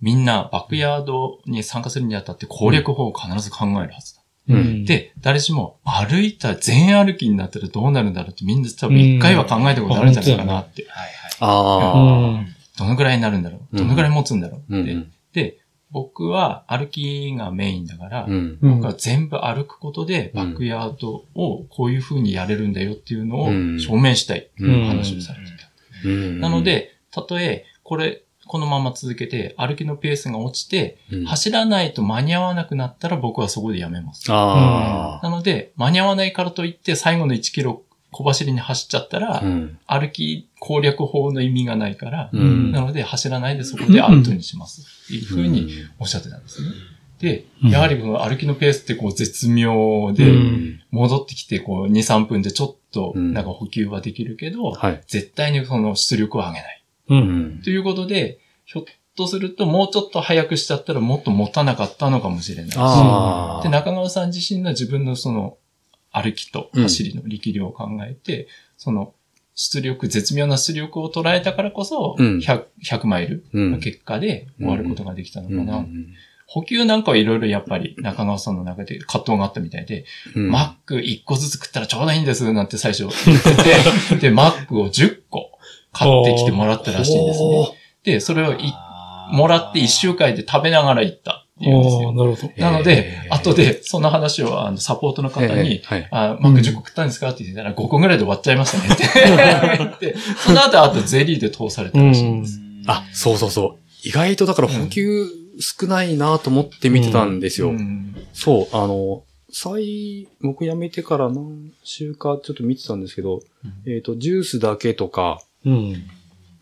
[0.02, 4.15] みんなバックヤードに参加するにあたって攻略法を必ず考えるはずだ。
[4.48, 4.86] うん。
[4.86, 10.86] で、誰しも歩いた、全歩きになったらどうなるんだろうってみんな多分一回は考えたことあるんじゃないかなって。
[10.90, 11.12] はいはい。
[11.40, 12.00] ああ。
[12.00, 12.48] うん。
[12.78, 13.78] どのぐらいになるんだろう？
[13.78, 14.82] どのぐらい持つんだろう？
[14.82, 14.92] って。
[14.92, 15.58] うんで、
[15.92, 18.58] 僕は歩きがメインだから、うん。
[18.62, 26.08] うん僕は全部歩くことでバックヤードをこういう風にやれるんだよっていうのをうん証明したいっていう話をされてた。
[26.08, 28.24] うんなの、で、たとえ、これ、
[28.56, 34.24] このまま続けて歩きのペースが落ちて、うん走らないと間に合わなくなったら僕はそこでやめます。
[34.30, 39.46] あなので、間に合わないからといって最後の1キロ小走りに走っちゃったら、あ。
[39.46, 39.78] うん。
[39.88, 44.82] 歩き攻略法の意味がないから、うんなので走らないでそこでアウトにします。
[45.06, 46.70] っていうふうにおっしゃってたんですね。
[47.20, 55.04] で、うんやはりこの歩きのペースってこう絶妙うで、ん戻ってきてこう2、3分でちょっとうんなんか補給はできるけど、はい。
[55.08, 56.84] 絶対にその出力を上げない。
[57.10, 57.16] う。
[57.16, 57.62] うんん。
[57.62, 62.72] ということで、ひょっとするともうちょっと早くしちゃったらもっと持たなかったのかもしれない。
[62.72, 62.74] し。
[63.64, 65.58] で、中川さん自身の自分のその
[66.12, 68.48] 歩きと走りの力量を考えて、
[68.78, 69.14] その
[69.56, 72.38] 出力、絶妙な出力を捉えたからこそ、うん。
[72.40, 73.72] 100, 100マイルうん。
[73.72, 75.78] の結果で終わることができたのかな。
[75.78, 76.14] うん。
[76.48, 80.52] 補給なんかはいろいろやっぱり中川さんの中で葛藤があったみたいで、うん。
[80.52, 85.58] マック1個ずつ食ったらちょうどいいんですなんて最初言ってて、 で、マックを10個
[85.94, 87.68] 買ってきてもらったらしいんですね。
[88.06, 88.74] で、それをい
[89.32, 92.18] もらって1週間で食べながら行ったっていうんですよおー。
[92.18, 92.54] なるほど。
[92.58, 96.08] なので後でその話をあのサポートの方えにえ、はい。
[96.12, 99.04] あ、マック10個食ったんですかって言ってたら5個ぐらいで終わっちゃいましたねって
[99.78, 102.60] 言って、その後あとゼリーで通されたらしいんです。
[102.88, 104.08] あ、そうそうそう。
[104.08, 105.28] 意外とだから補給
[105.60, 107.70] 少ないなと思って見てたんですよ。
[107.70, 116.04] うんそう、あの、最、僕辞めてから何週かちょっと見てたんですけど、うんえっ、と、ジュースだけとか、うん。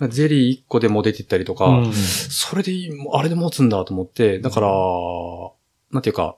[0.10, 4.69] ゼリー1個でも出てったりとか、うんそれでいい、あれで持つんだと思って、だから、
[5.91, 6.38] なんていうか、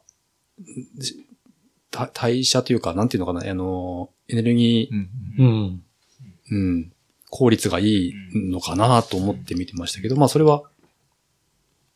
[2.13, 5.83] 代謝というか、なんていうのかな、あの、エネルギうんうん。
[6.51, 6.91] ー、うん、
[7.29, 10.63] 効率がいいのかなと思って見てましたけど、まあそれは、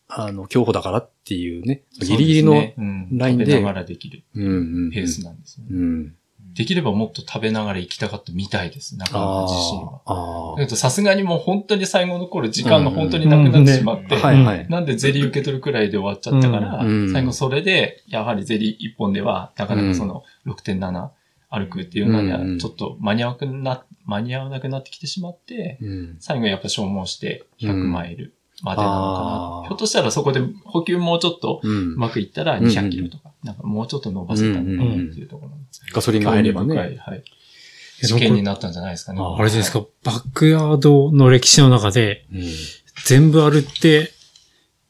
[0.07, 3.17] あの、競歩だからっていうね、ギリギリの、そうですねうん。
[3.17, 3.45] ラインで。
[3.45, 4.91] 食べながらできるうんうんうん。
[4.91, 5.67] ペースなんですね。
[5.69, 6.15] うん。
[6.53, 10.55] できればもっと食べながら行きたかったみたいです、中川あ自身は。
[10.57, 14.19] だけどさすがにもう本当に最後の頃時間が本当になくなってしまって、あ。
[14.19, 14.67] はいはい。
[14.69, 21.09] なんでゼリー受け取るくらいで終わっちゃったから、うん最後それで、やはりゼリー1本では、なかなかその6.7
[21.49, 26.17] 歩くっていうのにはうん、ちょっと間に合わなくな、間に合わなくなってきてしまって、うん。
[26.19, 29.67] 最後やっぱ消耗して100マイルまでなのかな。
[29.67, 31.67] ひょっとしたらそこで補給もうちょっとう。
[31.97, 36.97] まくいったら200キロとか、なんかもうちょっと伸ばせたのかなっていうところなんですガソリンが入れば興味深いね。
[36.97, 37.23] はい。
[38.01, 39.19] や事件になったんじゃないですかね。
[39.21, 42.43] ああれじゃないですか、バックヤードの歴史の中で、うん。
[43.05, 44.13] 全部歩って、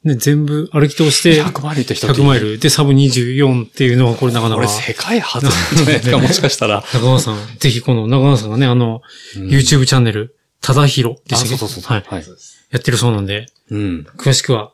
[0.02, 2.58] ね、全部歩き通して、100マイルって人100マイル。
[2.58, 6.82] で、サブ24っていうのはこれなかなかこれ、世界初じゃないですか、もしかしたら。
[6.92, 9.02] 中川さん、ぜひこの中川さんがね、あの、
[9.36, 11.56] うん YouTube チャンネル、ただひろであ、したっけ？
[11.58, 11.92] そうそうそう。
[11.92, 12.04] はい。
[12.06, 12.24] はい。
[12.70, 14.06] やってるそうなんで、うん。
[14.16, 14.72] 詳しくは、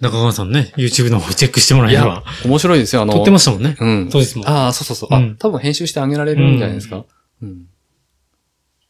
[0.00, 3.14] 中川さんね、YouTube の方チェックしてもらえれば。、面白いですよ、あの。
[3.14, 3.76] 撮ってましたもんね。
[3.80, 4.08] うん。
[4.10, 4.48] 当日も。
[4.48, 5.14] ああ、そうそうそう。
[5.14, 7.04] あ、うん多分編集してあげられるんじゃないですか。
[7.42, 7.66] うん。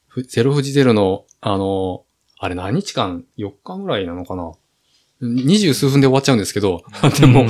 [0.08, 2.04] ふゼロ富士ゼロの、あの、
[2.38, 4.52] あれ何日間 ?4 日ぐらいなのかな？
[5.20, 6.82] 二十数分で終わっちゃうんですけど、
[7.20, 7.46] でも、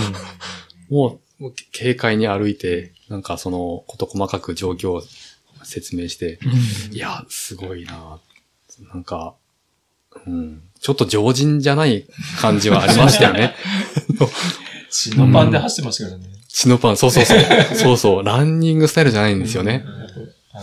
[0.88, 5.02] もう軽快に歩いて、なんかその、こと細かく状況を
[5.64, 6.38] 説明して、
[6.92, 8.20] いや、すごいな
[8.92, 9.34] なんか、
[10.26, 12.06] うん、ちょっと常人じゃない
[12.40, 13.54] 感じはありましたよね。
[14.90, 16.24] 血のパンで走ってましたからね。
[16.48, 17.40] 血のパン、そうそうそう。
[17.74, 19.84] そうそう、ランニングスタイルじゃないんですよね。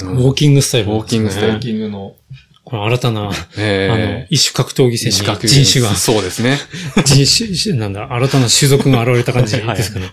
[0.01, 2.15] ウォーキングスタイル、ウォーキングスタイルウォーキングの、
[2.63, 6.57] これ新たな、あのえ、一種格闘技戦資に格人種が、そうですね。
[7.05, 10.07] 人種、なんだ、新たな種族が現れた感じですかね。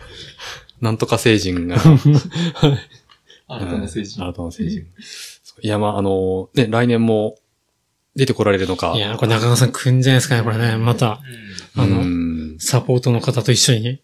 [0.81, 1.79] なんとか星人が。
[1.81, 1.96] 新
[3.48, 4.16] たな政治。
[4.16, 4.85] 新たな星人。
[5.62, 7.37] いや、まあ、あの、ね、来年も
[8.16, 8.94] 出てこられるのか。
[8.96, 10.77] いや、これ中川さん来んじゃないですかね、これね。
[10.77, 11.20] また、
[11.77, 12.57] あうの、ん。
[12.59, 14.01] サポートの方と一緒にね。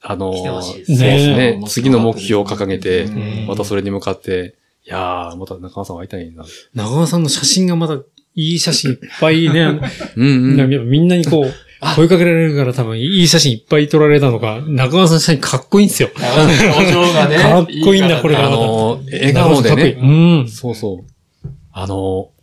[0.00, 1.60] あの、来てほしいですそうですねね。
[1.66, 4.54] 次の目標を掲げてう、んまたそれに向かって
[4.86, 6.44] いやー、また中川さん会いたいな。
[6.74, 9.80] 長川さんの写真がまたいい写真いっぱいね、
[10.16, 10.88] うんうん。
[10.90, 11.54] みんなにこう、
[11.96, 16.10] 声かけられるから多分いい写真いっぱい撮られたのか、中川さんの写真かっこいいんですよ。
[16.14, 17.36] 表情がね。
[17.36, 20.00] かっこいいんだこれがあのー、笑顔でかっこいいね。
[20.00, 20.48] うん。
[20.48, 21.48] そうそう。
[21.72, 22.37] あのー、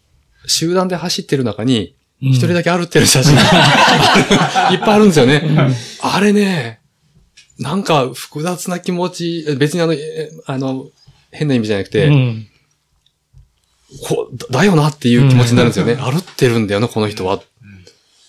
[0.48, 5.44] 集団で走ってる中に、一一人だけ歩ってる写真 いっぱいあるんですよね。
[6.02, 6.80] あれね、
[7.60, 10.88] なんか複雑な気持ち、別にあの、えあの、
[11.32, 12.48] 変な意味じゃなくて、うん。
[14.02, 15.96] こうだだよなっていう気持ちになるんですよね。
[15.96, 17.42] 歩ってるんだよな、この人は。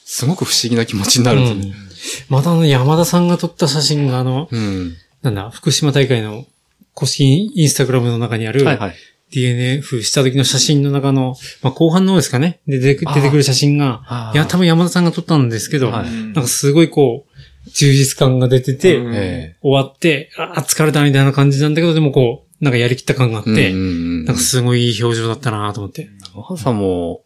[0.05, 1.87] すごく不思議な気持ちになるんですよね。
[2.29, 4.97] またあの山田さんが撮った写真があの、うん。
[5.23, 6.47] なんだ、福島大会の
[6.95, 8.95] 公式インスタグラムの中にある、はいはい。
[9.33, 12.61] DNF した時の写真の中の、まあ、後半の方ですかね。
[12.67, 23.89] で出てくる写真が、いや、多分山田さんが撮ったんですけど、はいなんかすごいこう、充実感が出てて、うんえ終わって、あー疲れたみたいな感じなんだけど、でもこう、なんかやりきった感があって、えうんうんう
[24.23, 24.25] ん。
[24.25, 26.09] なんかすごいいい表情だったなと思って。
[26.35, 27.23] 長原さんも、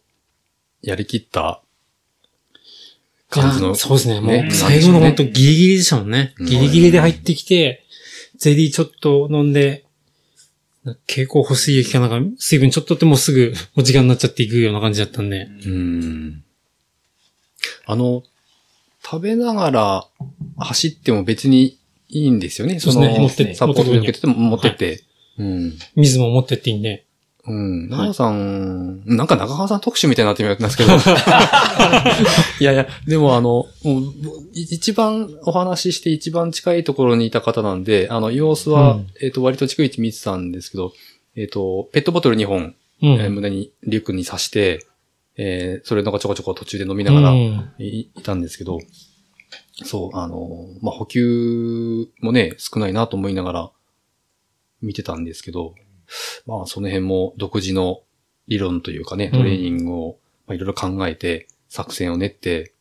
[0.81, 1.61] やりきった
[3.29, 3.75] 感じの。
[3.75, 4.19] そうですね。
[4.19, 6.33] もねう最後の本当ギリギリでしたもんね。
[6.37, 7.85] うんギリギリで入ってきて、
[8.37, 9.90] ゼリーちょっと飲んで、な
[10.83, 15.47] 蛍光補水液かなんか、水分ちょっとってもうすぐ お時間になっちゃっていくような感じだったんで。
[15.65, 16.43] うん。
[17.85, 18.23] あの、
[19.03, 20.07] 食べながら
[20.57, 21.77] 走っても別に
[22.09, 22.79] いいんですよね。
[22.79, 25.03] そうですねの持ってサポートに受けてても持ってって。
[25.37, 25.73] うん。
[25.95, 27.05] 水も持ってっていいんで。
[27.47, 27.89] うん。
[27.89, 30.91] 長川さん、なんか中川さん特集みたいになってますけど。
[32.59, 33.65] いやいや、でもあの、
[34.53, 40.93] 一番お話しして一番近いところにいた方なんで、あの、様子は、うんえっ、と、割と逐一見てたんですけど、
[41.35, 43.09] えっ、と、ペットボトル2本、うん。
[43.13, 44.85] えー胸に、リュックに刺して、
[45.37, 47.33] えーそれなんかちょこちょこ途中で飲みながら
[47.79, 48.79] いたんですけど、
[49.83, 53.71] そう、あの、まあ、補給もね、少ないなと思いながら
[54.81, 55.73] 見てたんですけど、
[56.45, 58.01] まあ、その辺も独自の
[58.47, 62.73] 理論というかね、トレーニングを、まあ、いろいろ考えて、作戦を練って、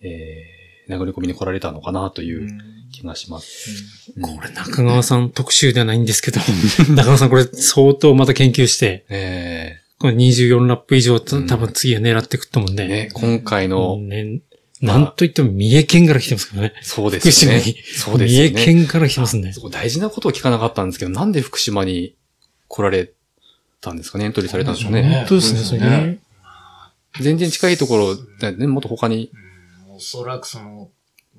[0.00, 2.48] えー、殴り込みに来られたのかなという
[2.92, 4.12] 気がします。
[4.16, 6.40] うんこれ中川さん特集ではないんですけど、
[6.94, 12.84] 中川さんこれ相当また研究して、えこれ24ラップ以上とうん多分次は狙っていくと思うんで。
[12.84, 14.40] ーね、今回の、ね、
[14.80, 16.74] なんといっても三重県から来てますからね。
[16.82, 17.82] そうですよね福島に。
[17.82, 18.48] そうですよね。
[18.50, 19.52] 三重県から来てますんで。
[19.52, 22.16] そこ大事なことを聞かなかったんですけど、なんで福島に
[22.74, 23.12] 来られ
[23.80, 24.24] たんですかね？
[24.24, 25.02] エントリーされたんでしょうね。
[25.02, 26.18] ね本当ですね、そそうですねれね。
[27.20, 29.30] 全然近いところだよね、もっと他に。
[29.32, 30.90] うんおそらくその、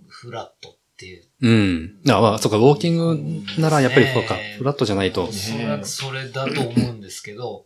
[0.08, 1.24] フラットっていう。
[1.42, 2.00] うん。
[2.10, 5.32] あ、まあ、そうか、ウォーキングならやっぱりそうかね、フラットじゃないとお。
[5.34, 7.66] そらくそれだと思うんですけど、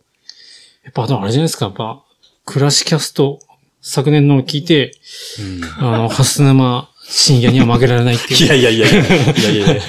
[0.82, 2.02] やっぱ、あとあれじゃないですか、やっぱ、
[2.44, 3.38] 暮らしキャスト、
[3.80, 4.90] 昨年のを聞いて、
[5.38, 8.46] うんあの、ハス沼深夜には負けられないっていう。
[8.46, 9.82] いやいやいやいやいやいやいや。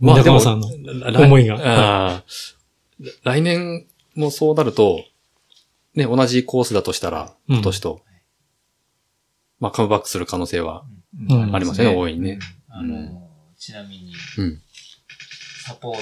[0.00, 0.68] まあでさんの
[1.12, 2.55] 来思いがあー
[3.24, 5.04] 来年もそうなると、
[5.94, 7.56] ね、同じコースだとしたら、うん。
[7.56, 8.02] 今年と、
[9.60, 10.84] まあ、カムバックする可能性は
[11.28, 11.54] うん。
[11.54, 12.38] ありますよね、大いにね。
[12.68, 14.62] あの、ちなみに、うん。
[15.64, 15.96] サポー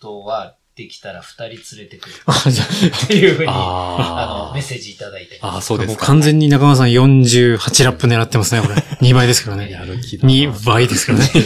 [0.00, 2.14] トはできたら二人連れてくる。
[2.26, 5.38] あ、じゃっていうふうに、ああの、メッセージいただいて。
[5.40, 5.48] あ。
[5.48, 6.00] ああ、そうあ、ですか。
[6.00, 8.74] もう完全に中間さん48ラップ狙ってますね、これ。
[9.06, 9.70] 2倍ですからね。
[9.70, 10.32] やる気だな。
[10.32, 11.30] 2倍ですからね。
[11.32, 11.40] 出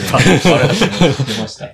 [1.41, 1.69] ました。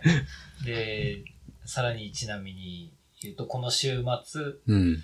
[0.65, 1.23] で、
[1.65, 2.39] さらにちな。
[2.41, 2.93] みに
[3.27, 4.99] 言うと、この週末、うん。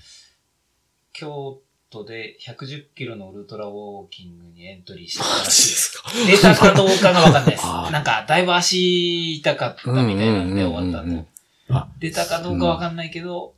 [1.13, 5.77] 京都で110キロのウルトラウォーキングにエントリーしてたマらしいで。
[5.77, 6.03] す。
[6.27, 11.31] 出たかどうかがわかんないです なんか、だいぶ足痛かったみたいなんで終わったうんうんうんうんと。
[11.75, 13.55] あ、出たかどうかわかんないけど、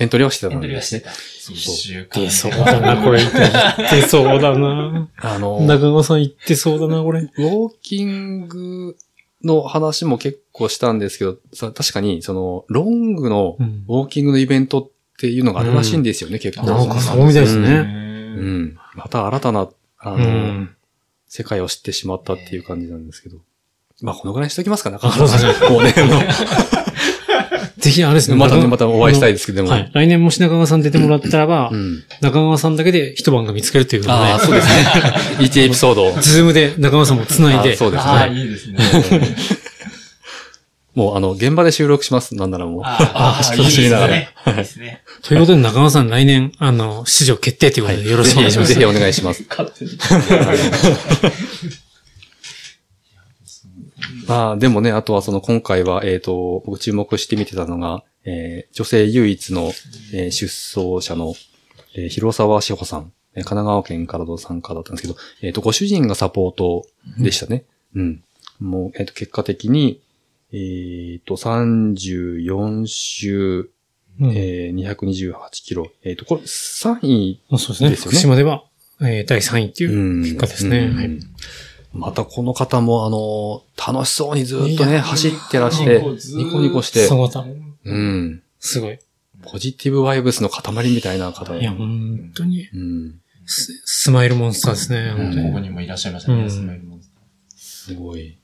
[0.00, 1.10] エントリーはしてたエンんでトリーはしてた。
[1.12, 1.58] すね。
[1.58, 2.20] そう間。
[2.22, 3.20] 出そうだな、これ。
[3.20, 5.08] 言ってそうだな。
[5.18, 7.20] あの、中川さん言ってそうだな、これ。
[7.20, 8.96] ウォーキング
[9.46, 16.66] の話も結構したんですけど、さ確かに、その、ロングのうんウォーキングのイベントっていうのがあるらしいんですよね、結構。
[16.66, 17.68] なんかそうみたいですね。
[17.68, 18.62] ううん。
[18.64, 18.78] ん。
[18.94, 19.68] また新たな、
[19.98, 20.76] あの、うん。
[21.28, 23.38] 世界を知ってしまったっていう感じなんですけど。
[24.02, 25.72] まあ、このぐらいにしときますか、中 あ川さん。
[25.72, 25.94] もうね、
[27.84, 28.36] ぜひあれですね。
[28.36, 29.68] またね、中またお会いしたいですけども。
[29.68, 29.90] はい。
[29.92, 32.02] 来年もし中川さん出てもらったらば、うん。
[32.22, 34.74] 中川さんだけで一晩が見つけるということああ、で、そうですね。
[35.44, 36.18] 1エピソードを。
[36.18, 38.40] ズームで中川さんも繋いで、あそうですああ、ね。
[38.40, 38.78] いいですね。
[40.94, 42.36] もう、あの、現場で収録します。
[42.36, 42.82] なんならもう。
[42.84, 44.30] ああ、走りながらね。
[44.46, 45.02] いいですね。
[45.22, 48.68] ということで中川さん来年、あの、出場決定ということでよろしくお願いします。
[48.68, 49.44] ぜひぜひお願いします。
[54.24, 54.38] 勝手に。
[54.38, 59.72] まあ、でもね、あとはその今回は、えっ、と、僕注目して見てたのが、えー女性唯一の、
[60.12, 61.34] えー出走者の、
[61.96, 66.86] えー広沢志保さん、えー神奈川県からの参加だったんですけど、えっ、と、ご主人がサポート
[67.18, 67.64] でしたね。
[67.94, 68.24] うん。
[68.60, 70.00] もう、えっ、と、結果的に、
[70.52, 73.70] えっ、と、34週
[74.20, 75.90] うんえー、228キロ。
[76.04, 77.90] えっ、と、これ3位そうですね。
[77.90, 78.64] ですよね福島では、
[79.00, 80.78] えー第3位っていううん結果ですね。
[80.78, 81.10] うんはい
[81.94, 83.62] またこの方も、あの、
[83.94, 86.02] 楽しそうにずっとね、走ってらして、
[86.36, 87.48] ニコニコしてす、ごかった。
[87.84, 88.42] うん。
[88.58, 88.98] すごい。
[89.42, 91.56] ポジティブバイブスの塊みたいな方。
[91.56, 93.20] いや、本当に、うん。
[93.46, 95.14] ススマイルモンスターですね。
[95.16, 97.10] うん本当にここにもいらっしゃいましたね、うんスマイルモンス
[97.56, 98.38] すごい。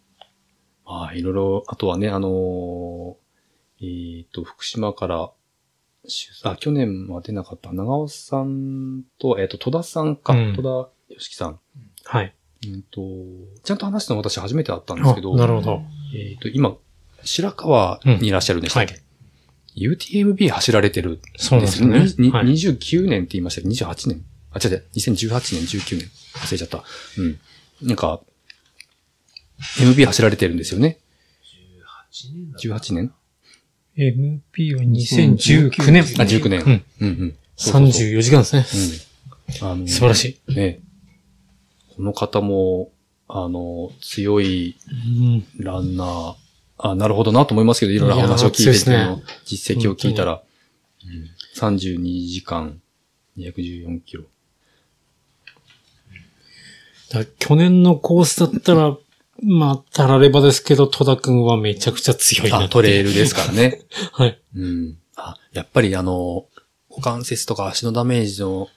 [0.85, 5.31] まあ、いろいろ、あとはね、あのーえっ、と、福島から、
[6.05, 11.61] 出あ、去年は出なかった長尾さんと、えっ、と、戸田さんか、うん戸田よしきさん。
[12.05, 12.35] はい。
[12.67, 13.01] うんと、
[13.65, 15.83] ちゃんと話したの私初めて会ったんですあけど、なるほど。
[16.15, 16.77] えっ、と、今、
[17.25, 19.01] 白川にいらっしゃるんでしたっけ、は
[19.77, 23.69] UTMB 走られてるんそうなんですねはい29年って言いましたけ？
[23.69, 26.11] ど、28年あ、違う違う、2018年、19年。
[26.35, 26.85] 忘れちゃった。
[27.19, 27.39] うん。
[27.83, 28.21] なんか、
[29.79, 30.99] MB 走られてるんですよね。
[32.13, 32.59] 18年だ。
[32.59, 33.13] 18年
[33.97, 36.03] MP は2019年。
[36.03, 36.63] あ、19年。
[36.63, 36.85] うん。
[37.01, 37.37] うんうん。
[37.57, 38.67] そうそうそう34時間ですね。
[39.63, 39.69] うん。
[39.69, 40.55] あの素晴らしい。
[40.55, 40.81] ね。
[42.01, 42.91] この方も、
[43.29, 45.45] あの、強いうん。
[45.59, 46.35] ランナー、
[46.79, 50.43] あ、なるほどなと思いますけど、いろいろ話を聞いてねの実績を聞いたら、
[51.05, 52.81] うん、32時間、
[53.37, 54.25] 214キロ。
[57.13, 58.97] だ去年のコースだったら、
[59.43, 63.83] まあ、たらればですけど、戸田くんはめちゃくちゃ強いなあ、トレイルですからね。
[64.13, 64.41] はい。
[64.57, 64.97] うん。
[65.17, 66.47] あ、やっぱりあの、
[66.89, 68.69] 股関節とか足のダメージの、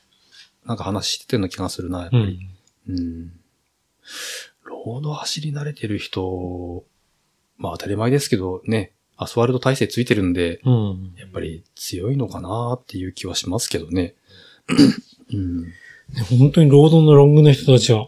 [0.65, 2.23] なんか話してたような気がするな、やっぱり。
[2.23, 2.52] うん。
[2.87, 3.31] うん。
[4.65, 6.83] ロード走り慣れてる人、
[7.57, 11.13] まあ当たり前ですけどね、アスファルト体制ついてるんで、うん。
[11.17, 14.15] やっぱり強いのかなっていう気はしますけどね。
[15.31, 15.73] うん。
[16.39, 18.07] 本当にロードのロングの人たちは、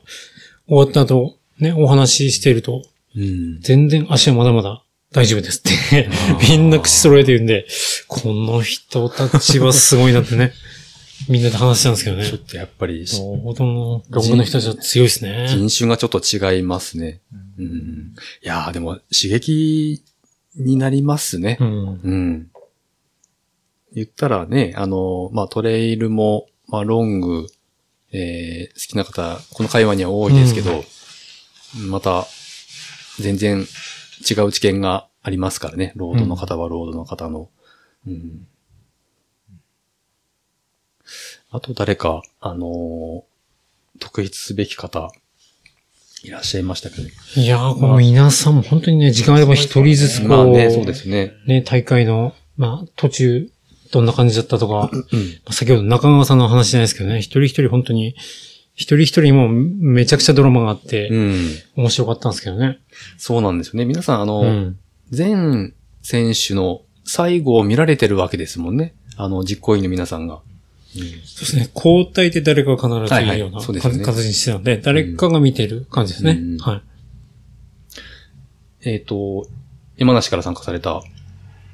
[0.67, 2.83] 終わった後、ね、お話ししてると、
[3.15, 3.61] うん。
[3.61, 6.09] 全然足はまだまだ大丈夫ですって、
[6.49, 7.65] みんな口揃えてるんで、
[8.07, 10.53] この人たちはすごいなってね、
[11.29, 12.39] みんなで話したんですけどねちょっ。
[12.39, 15.47] とやっぱり、ロードのロングの人たちは強いですね。
[15.47, 17.21] 人種がちょっと違いますね。
[17.57, 18.13] うん。
[18.43, 20.03] いやーでも刺激
[20.55, 21.57] になりますね。
[21.59, 21.99] うん。
[22.03, 22.51] うん。
[23.93, 27.47] 言ったらね、あの、まあ、トレイルも、まあ、ロング、
[28.11, 30.83] えー、好きな方、この会話には多いですけど、
[31.89, 32.27] また、
[33.19, 33.65] 全然
[34.29, 35.93] 違う知見がありますからね。
[35.95, 37.49] ロードの方はロードの方の。
[38.05, 38.47] うん。
[41.55, 43.21] あと誰か、あのー
[43.97, 45.09] 特筆すべき方、
[46.23, 47.07] いらっしゃいましたけど。
[47.37, 51.31] いやー、この皆さんも本当にね、時間あれば一人ずつこう、まあね、そうですね。
[51.47, 53.49] ね、大会の、まあ、途中、
[53.91, 54.99] どんな感じだったとか、うん。
[54.99, 55.05] ま
[55.45, 58.15] あ先ほど中川さんの話じゃないですけどね、一人一人本当に、
[58.73, 61.49] 一人一人にもめちゃくちゃドラマがあって、うん。
[61.77, 62.79] 面白かったんですけどね。
[63.17, 63.85] そうなんですよね。
[63.85, 64.77] 皆さん、あの、うん。
[65.11, 68.93] 全選手の最後を見られてるわけですもんね。
[69.15, 70.41] あの、実行委員の皆さんが。
[70.95, 71.69] そうですね。
[71.75, 76.31] 交代で誰かが必ずいるようなはいね形にしてたので、誰かが見てる感じですね。
[76.31, 76.81] うんはい。
[78.89, 79.47] えっ、と、
[79.97, 81.01] 山梨から参加された、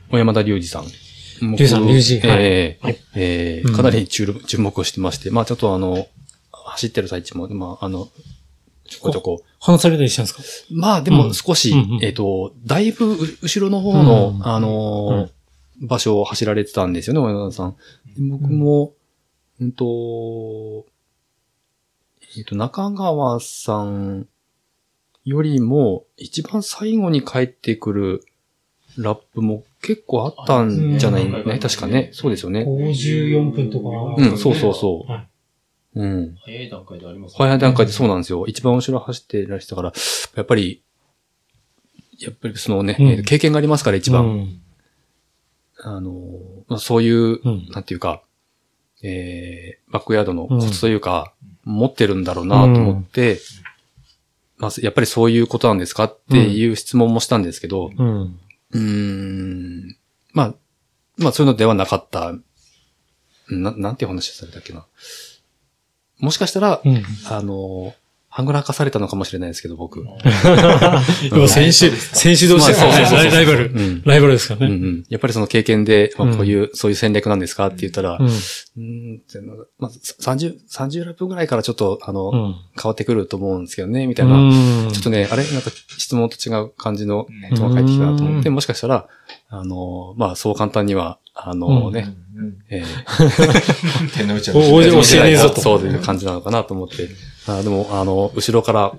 [0.09, 0.83] 小山田隆二さん。
[0.83, 6.07] 隆二さん僕隆二はいえーはいうんえーかなり注注目をしてまして、まあちょっとあの、
[6.51, 8.07] 走ってる最中も、まああの、
[8.87, 9.43] ちょこちょこ。
[9.59, 10.43] 話されたりしたんですか？
[10.71, 15.31] まあでも少し、うんうんえっ、と、だいぶう後ろの方の、うんあのー
[15.83, 17.75] 場所を走られてたんですよね、小山田さん。
[18.15, 18.93] で僕も、
[19.61, 20.85] うんと、
[22.37, 24.27] えっ、と、中川さん
[25.23, 28.23] よりも、一番最後に帰ってくる
[28.97, 32.09] ラップも結構あったんじゃないうんね、確かね。
[32.13, 32.63] そうですよね。
[32.63, 33.89] 54分とか。
[34.17, 35.27] うんそうそうそうはい
[35.93, 36.35] うん。
[36.43, 38.45] 早い段階であります早い段階でそうなんですよ。
[38.47, 39.93] 一番後ろ走ってらしたから、
[40.35, 40.81] やっぱり、
[42.17, 44.25] やっぱりそのね、うんえー経験がありますから、一番。
[44.25, 44.61] うん
[45.83, 46.11] あの、
[46.67, 48.21] まあ、そういう、うんなんていうか、
[49.03, 51.33] えー、バックヤードのコツというか、
[51.63, 53.39] 持ってるんだろうなと思って、
[54.57, 58.39] まあ、やっぱりそういうことなんですかっていう質問もしたんですけど、うん。
[58.71, 59.97] うーん、
[60.33, 60.55] まあ、
[61.17, 62.33] まあそういうのではなかった、
[63.49, 64.85] な、なんていう話されたっけな。
[66.19, 67.03] もしかしたら、うん。
[67.27, 67.95] あの、
[68.33, 70.05] ハングラー化されたのかもしれないですけど、僕。
[71.29, 73.65] でも選手、選手同士ですまあそうそうそうそうライバル。
[73.65, 74.01] うん。
[74.05, 74.67] ライバルですからね。
[74.67, 75.03] うんうん。
[75.09, 79.21] やっぱりその経験で、こういう、そういう戦略なんですかって言ったら、うん。
[79.77, 82.55] まあ、30、30ラップぐらいからちょっと、あの、うん。
[82.81, 84.35] 変わってくると思うんですけどね、みたいな。
[84.35, 84.51] うん
[84.93, 89.07] ちょっとね、あれなんか質問と違う感じの返ってきたなと思って、うんもしかしたら、
[89.49, 92.13] あの、まあ、そう簡単には、あのうんね、
[92.69, 92.83] え
[94.15, 94.81] 手 の内は教
[95.19, 95.61] えねえぞと。
[95.61, 97.09] そういう感じなのかなと思って。
[97.47, 98.93] あでも、あの、後ろから、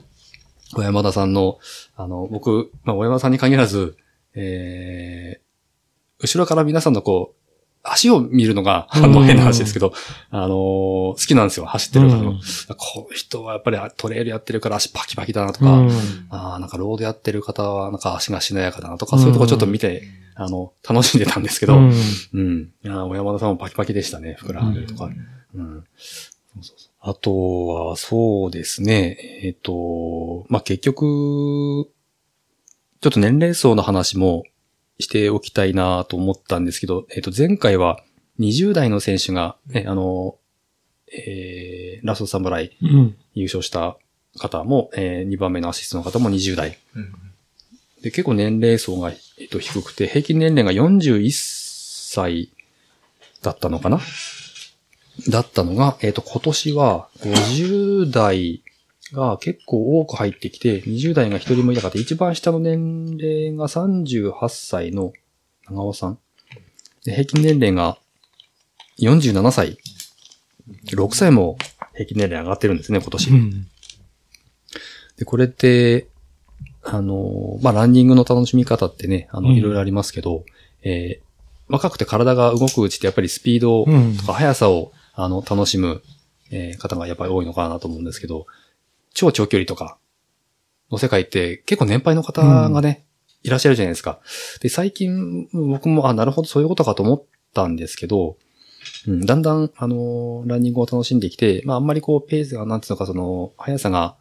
[0.75, 1.59] 小山田さんの、
[1.97, 3.97] あの、僕、まあ、小山田さんに限らず、
[4.35, 7.42] えー、後ろから皆さんのこう、
[7.85, 9.93] 足を見るのが、あの、うん変な話ですけど、
[10.31, 10.49] あのー
[11.13, 12.31] 好きなんですよ、走ってる方の。
[12.31, 12.41] うん
[12.77, 15.91] この人はやっぱりトレイルやってるから足パキパキだなとか、うん
[16.31, 20.05] ああ、なんかロードやってる方はなんか足がしなやかだなとか、そういうとこちょっと見て、
[20.35, 22.73] あの、楽しんでたんですけど、ううんん。
[22.85, 25.11] いやー、小山田さんもパキパキでしたね、ふくらはぎとか。
[25.55, 25.85] うん。
[25.97, 31.91] そうそうそうあとは、そうですね、えっ、と、まあ、結局、
[33.01, 34.45] ちょっと年齢層の話も
[34.99, 38.03] しておきたいなと思ったんですけど、えっ、と、前回は
[38.41, 40.37] 20代の選手が、ね、あの、
[41.13, 43.17] えー、ラストサムライうん。
[43.35, 43.97] 優勝した
[44.39, 46.79] 方も、えー、2番目のアシストの方も20代。
[46.95, 47.13] うん
[48.03, 52.51] で、結構年齢層が、えっと、低くて、平均年齢が41歳
[53.43, 54.01] だったのかな？
[55.29, 58.63] だったのが、えっと、今年は50代
[59.13, 61.99] が結構多く入ってきて、20代が一人もいなかった。
[61.99, 65.13] 一番下の年齢が38歳の
[65.69, 66.19] 長尾さん。
[67.05, 67.99] で、平均年齢が
[68.99, 69.77] 47歳。
[70.87, 71.59] 6歳も
[71.95, 73.31] 平均年齢上がってるんですね、今年。
[73.31, 73.67] うん。
[75.17, 76.09] で、これって、
[76.83, 80.45] あの、まあ、ランニングの楽しみ方ってね、あの、うんいろいろありますけど、
[80.83, 81.33] えー
[81.69, 86.03] 若くて体が動くうちってやっぱりスピードうんとか速さを、あの、楽しむ、
[86.51, 88.47] えー方がやっぱり多いのかなと思うんですけど、
[89.15, 89.99] 超長距離とか
[90.91, 93.05] の世界って結構年配の方がね、
[93.43, 94.21] いらっしゃるじゃないですか。
[94.61, 98.37] で、最近僕も、あ、なるほどそういうことかと思ったんですけど、
[99.07, 104.17] うん、だんだん、あのーランニングを楽しんできて、まあ、あんまりこう、ペースが、なんつうのか、その、速さが、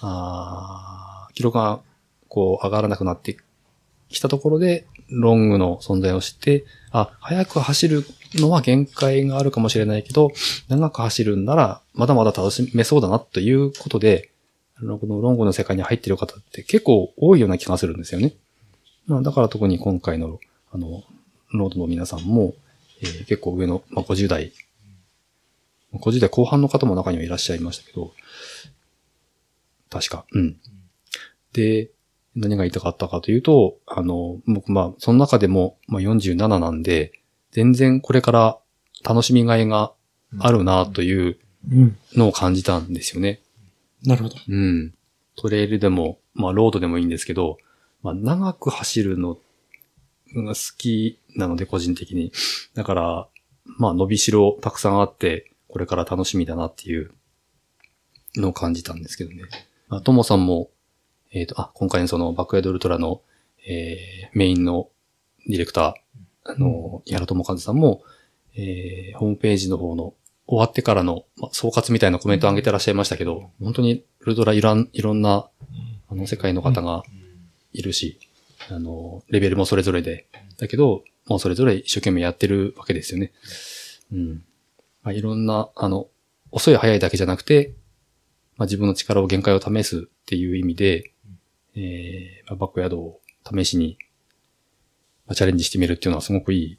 [0.00, 1.80] あー記録が、
[2.28, 3.36] こう、上がらなくなって
[4.08, 10.30] きたところで、ロングの存在を知って、あ、速く走るのは限界があるかもしれないけど、
[10.68, 14.33] 長く走るんなら、まだまだ楽しめそうだな、ということで、あ
[14.82, 18.34] のこのロングの世界に入っている方って結構多いような気がするんですよね。
[19.06, 20.40] まあ、だから特に今回の、
[20.72, 21.04] あの、
[21.52, 22.54] ロードの皆さんも、
[23.02, 24.52] えー結構上の、まあ、50代、
[25.92, 28.12] 50代後半の方も中にはいらっしゃいましたけど、
[29.90, 30.24] 確か。
[30.32, 30.56] うん。
[31.52, 31.90] で、
[32.34, 37.12] 何が言いたかったかというと、あの、僕、まあ、その中でも、まあ、47なんで、
[37.52, 38.58] 全然これから
[39.04, 39.92] 楽しみがいが
[40.40, 41.38] あるなという
[41.70, 41.96] うん。
[42.14, 43.40] のを感じたんですよね。
[44.04, 44.36] なるほど。
[44.48, 44.94] うん。
[45.36, 47.58] トレイルでも、まあ、ロードでもいいんですけど、
[48.02, 49.34] まあ、長く走るの
[50.36, 52.32] が好きなので、個人的に。
[52.74, 53.28] だから、
[53.78, 57.12] まあ、伸びしろたくさんあって、これから楽しみだなっていう
[58.36, 59.42] のを感じたんですけどね。
[59.88, 60.70] まあ、ともさんも、
[61.32, 63.22] えっ、と、あ、今回のそのバックヤードウルトラの、
[63.66, 64.88] えー、メインの
[65.48, 68.02] ディレクター、あの、矢原智和さんも、
[68.54, 70.14] えー、ホームページの方の
[70.46, 75.48] 終わってからの、まあ、総括みたいなコメントを上げてらっしゃいましたけど、本当にウルトラいろんいろんな、
[76.08, 77.02] あの、世界の方が
[77.72, 78.18] いるし、
[78.70, 80.26] あの、レベルもそれぞれで、
[80.58, 83.32] だけど、もうそれぞれ一生懸命やってるわけですよね。
[84.12, 84.44] うん。
[85.02, 86.08] まあ、いろんな、あの、
[86.50, 87.74] 遅い早いだけじゃなくて、
[88.56, 91.12] まあ、自分の力を限界を試すっていう意味で、
[91.74, 93.98] えーまあ、バックヤードを試しに、
[95.26, 96.78] まあ、チャレンジしてみるっていうのはすごくいい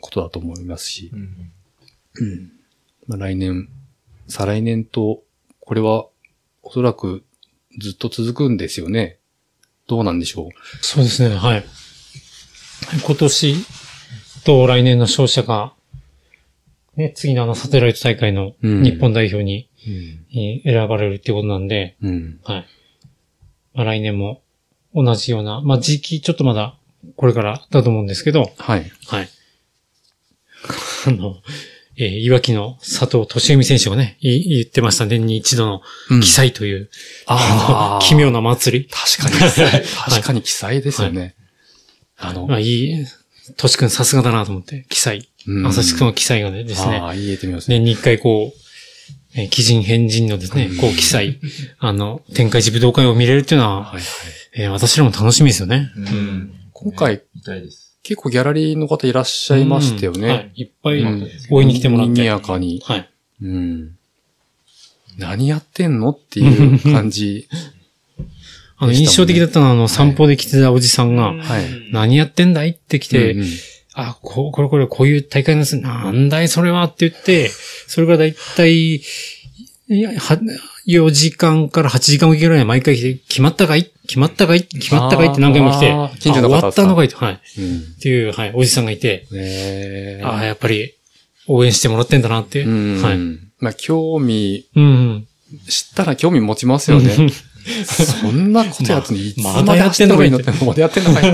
[0.00, 1.52] ことだと思いますし、うん。
[2.14, 2.52] うん。
[3.06, 3.68] まあ、来年、
[4.28, 5.22] 再来年と、
[5.60, 6.06] これは
[6.62, 7.24] おそらく
[7.78, 9.18] ずっと続くんですよね。
[9.88, 10.50] どうなんでしょう？
[10.80, 11.64] そうですね、はい。
[13.04, 13.56] 今年
[14.44, 15.72] と来年の勝者が、
[16.96, 20.26] ね、次のあのサテライト大会のうん日本代表に、うん。
[20.32, 22.40] えー選ばれるってことなんで、うん。
[22.44, 22.66] はい。
[23.74, 24.42] まあ、来年も
[24.94, 26.76] 同じような、まあ、時期ちょっとまだ
[27.16, 28.90] これからだと思うんですけど、はい。
[29.06, 29.28] はい。
[31.08, 31.36] あの、
[32.02, 36.90] えー、いわきの佐藤俊美選手がね、い言ってました年に一度のうん記載という、
[37.26, 38.04] ああ。
[38.04, 38.88] 奇妙な祭り。
[38.88, 41.36] 確かに、 確かに記載ですよね。
[42.16, 43.06] あの、まあ、いい、
[43.56, 45.28] としくんさすがだなと思って、記載。
[45.46, 47.76] うん朝日くんの記載がねですねあ、あ、言えてみますね。
[47.76, 48.60] 年に一回こう、
[49.34, 51.38] えー、奇人変人のですね、こう記載、
[51.78, 54.02] あの、天下一武道会を見れるっていうのは、はいはい。
[54.54, 55.90] えー私らも楽しみですよね。
[55.96, 57.81] うん今回、痛いです。
[58.02, 60.52] 結構ギャラリーの方いらっしゃいましたようんはいね。。
[60.56, 62.12] いっぱいうん応援に来てもらって。
[62.12, 62.82] 賑やかに。
[62.84, 63.10] はい。
[63.42, 63.96] うん。
[65.18, 67.48] 何やってんのっていう感じ。
[68.78, 71.64] あの、印象的だったのは、あの、散歩で来てたおじさんが、はい。
[71.92, 73.46] 何やってんだいって来て、うんうん
[73.94, 75.76] あ、ここれこれこういう大会なんです。
[75.78, 79.02] なんだいそれはって言って、それがだいたい、
[79.92, 80.38] いやは
[80.86, 83.84] 4時間から8時間おきぐらいに毎回来て、決まったかい？
[84.06, 84.62] 決まったかい？
[84.64, 85.86] 決まったかいって何回も来て、
[86.20, 87.08] 終わったのかい？
[87.08, 87.34] と、はい。
[87.34, 88.00] っうん。
[88.00, 90.22] ていう、はい、おじさんがいて、ねえ。
[90.24, 90.94] ああ、やっぱり、
[91.46, 92.62] 応援してもらってんだなって。
[92.62, 93.02] うん。
[93.02, 93.18] はい。
[93.58, 95.28] まあ、興味、うんうん。
[95.68, 97.28] 知ったら興味持ちますよね。
[97.84, 101.32] そんなことやってんのいつままでやってんのかい いのって、まだやってんのかい。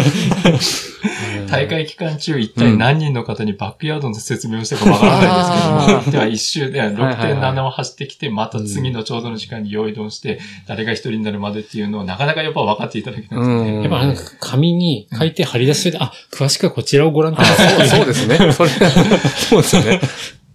[1.48, 1.52] うん。
[1.52, 13.76] 大会期間中一体何人の方にバックヤードの説明をしたかわからないですけども、では一周で6.7を走ってきて、また次のちょうどの時間に用意ドンして、誰が一人になるまでっていうのをなかなかやっぱ分かっていただけないですね。
[13.76, 13.82] うん。
[13.82, 17.88] やっぱあの紙に書いて貼り出して、あ、詳しくはこちらをご覧ください。
[17.88, 18.36] そうですね。
[18.52, 20.00] それ、そうですよね。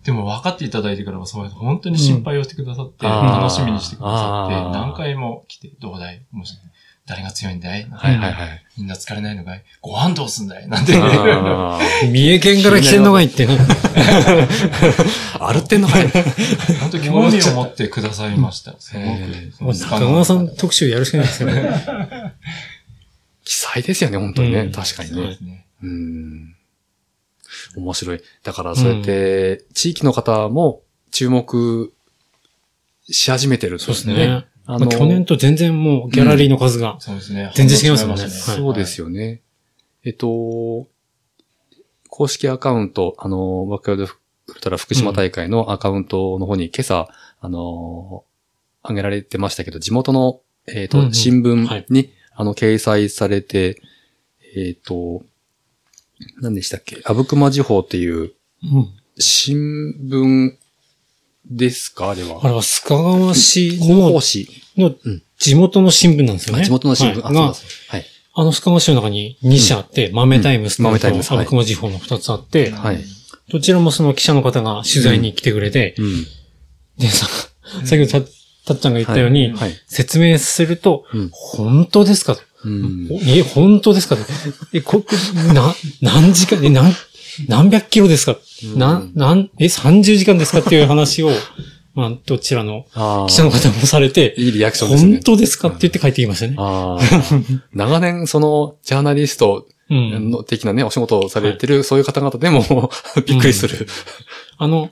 [0.04, 6.26] でも分かっていただいてからはそう本当に心配をしてくださって、楽しみにしてくださって、何回も来て、どうだい？
[6.32, 6.56] もし、
[7.06, 7.86] 誰が強いんだい？
[7.92, 8.64] はいはいはい。
[8.78, 9.64] みんな疲れないのかい？
[9.82, 10.68] ご飯どうすんだい？
[10.70, 10.94] なんて。
[10.96, 11.80] あ
[12.10, 13.58] 三重県から来てんのがいってね。
[13.58, 16.08] ーあるってんのかい？
[16.10, 18.76] 本当に興味を持ってくださいました。
[18.80, 19.74] すごえく。
[19.76, 22.34] 中川さん特集やるしかないですよね。
[23.44, 24.60] 奇才ですよね、本当にね。
[24.62, 25.36] うん確かにねそうで。
[25.36, 25.66] すね。
[25.84, 26.56] うん。
[27.76, 28.22] 面白い。
[28.44, 30.82] だから、そうやって、地域の方も
[31.12, 31.92] 注目
[33.10, 34.46] し始めてるんそうですね。
[34.66, 36.98] あまあ去年と全然もうギャラリーの数が。
[37.00, 37.52] そうですね。
[37.56, 39.42] 全然違いますもんね違はいそうですよね。
[40.04, 40.88] えっと、
[42.10, 47.10] 公式アカウント、あの、バックヤードウルトラ福島大会のアカウントの方に今朝、
[47.40, 48.24] あの、
[48.88, 53.82] 上げられてましたけど、地元の、えっと、うんうん新はい聞に、あの、掲載されて、
[54.56, 55.24] えっと、
[56.42, 57.02] 何でしたっけ？
[57.06, 58.34] 阿武隈時報っていう
[58.64, 58.88] うん。
[59.18, 60.56] 新聞
[61.50, 62.12] ですか？
[62.12, 62.40] あれは。
[62.44, 64.96] あれは須賀川市広の
[65.38, 66.64] 地元の新聞なんですよね。
[66.66, 67.20] 地元の新聞。
[67.26, 67.66] あ、そうで、す。
[67.90, 68.06] はい。
[68.36, 73.04] あの須賀川市の中に2社あって、豆タイムスと、豆タイムスはいアブクマ時報の2つあって、はい。
[73.50, 76.26] どちらもその記者の方が取材に来てくれて、うん。
[76.98, 77.28] で、さ、
[77.86, 78.32] 先ほどた、
[78.66, 79.74] たっちゃんが言ったように、はい。
[79.88, 82.36] 説明すると、うん本当ですか？
[82.36, 82.42] と。
[82.66, 83.10] うん。
[83.12, 84.16] おえ、本当ですか？
[84.16, 84.22] と。
[84.72, 85.08] え、こ、こ
[85.54, 86.94] な、何時間、え、何、
[87.48, 90.60] 何百キロですか、うんな、なん、え、30時間ですか？
[90.60, 91.32] っていう話を、
[91.96, 93.28] まあ、どちらのああ。
[93.28, 95.12] 記者の方もされて、いいリアクションですね。
[95.14, 95.68] 本当ですか？
[95.68, 96.56] って言って帰ってきましたね。
[96.58, 97.04] ああ。
[97.74, 100.32] 長年、その、ジャーナリストうん。
[100.32, 102.90] の的なね、お仕事をされてる、そういう方々でも、
[103.28, 103.86] びっくりする。
[104.58, 104.90] あの、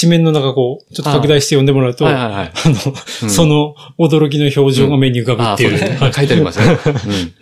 [0.00, 2.50] 紙面の中こう、ちょっと拡大して読んでもらうと、あはいはいはい。
[2.66, 5.70] の、うんその驚きの表情が目に浮かぶああ、っていう。
[5.70, 5.98] そうですね。
[5.98, 6.78] はい書いてありますね。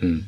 [0.01, 0.23] うん、うん。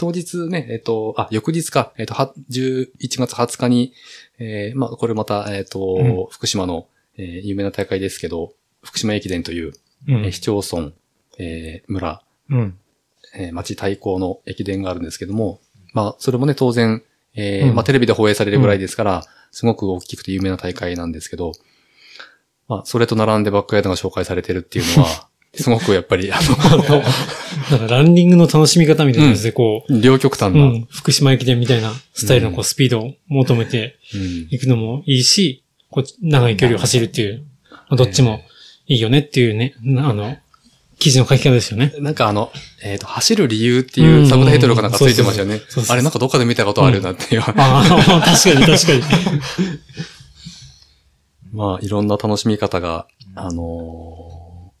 [0.00, 3.92] 当日ね、えっと、あ、翌日か、えっと、は11月20日に、
[4.38, 6.26] えー、まあ、これまた、えっと、うん。
[6.30, 6.88] 福島の、
[7.18, 9.74] えー有名な大会ですけど、福島駅伝という、
[10.08, 10.24] うん。
[10.24, 10.92] えー市町村、
[11.36, 12.78] えー村、うん。
[13.34, 15.60] えー町対抗の駅伝があるんですけども、
[15.92, 17.02] まあ、それもね、当然、
[17.34, 17.74] えーうん。
[17.74, 21.52] まあ、テレビで放映されるぐらいですから、すごく大きくて有名な大会なんですけど、
[22.68, 38.42] まあ、それと並んでバックヤードが紹介されてるっていうのは、 すごくやっぱり、 あだからランニングの楽しみ方みたいなやつでこう、の、両極端うな、ん福島駅伝みたいなスタイルのこうスピードを求めてうんいくのもいいし、こう長い距離を走るっていう、まあどっちも
[38.86, 40.36] いいよねっていうね、なあの、
[41.00, 41.92] 記事の書き方ですよね。
[41.98, 45.62] なんかあの、えっ、と、走る理由っていうサブタイトルがなんかついてましたよね。
[45.88, 47.40] あれなんかどっかで見たことあるなっていう。
[47.40, 49.02] ああ、確かに確かに。
[51.52, 54.29] まあ、いろんな楽しみ方が、あのー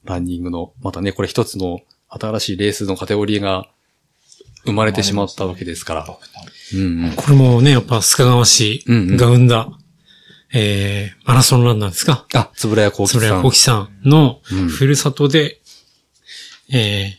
[0.04, 3.68] ランニングの、またね、これ一つの新しいレースのカテゴリーが
[4.64, 6.18] 生まれてしまったわけですから。
[6.74, 7.12] うんうん。
[7.16, 9.70] これもね、やっぱ須賀川市が生んだ、
[10.52, 12.26] えー、マラソンランナーですか？
[12.34, 13.36] あ、つぶらやこうきさん。
[13.36, 15.60] はコキさんのうんふるさとで、
[16.72, 17.16] え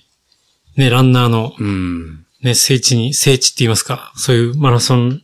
[0.77, 2.25] ー、ね、ランナーのうん。
[2.41, 5.21] ね、聖地に、聖地って言いますか、そういうマラソン、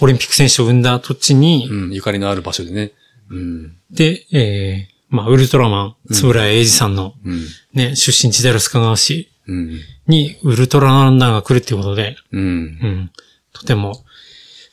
[0.00, 1.92] オリンピック選手を生んだ土地に、うん。
[1.92, 2.92] ゆかりのある場所でね。
[3.28, 3.76] うん。
[3.90, 7.44] で、えー、まあ、ウルトラマン、つぶらや英二さんのうん。
[7.74, 9.80] ね、出身地である須賀川市うん。
[10.06, 12.42] にウルトラランナーが来るっていうことで、うん。
[12.42, 13.10] うん、
[13.52, 14.04] とても、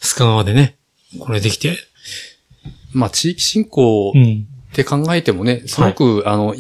[0.02, 0.78] 須賀川でね、
[1.20, 1.78] これできて、
[2.94, 4.48] まあ、地域振興うん。
[4.72, 6.60] って考えてもね、すごく、あの、い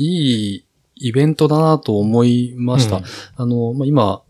[0.56, 0.66] い
[0.96, 2.98] イベントだなと思いました。
[2.98, 3.04] うん
[3.36, 4.22] あの、まあ、今、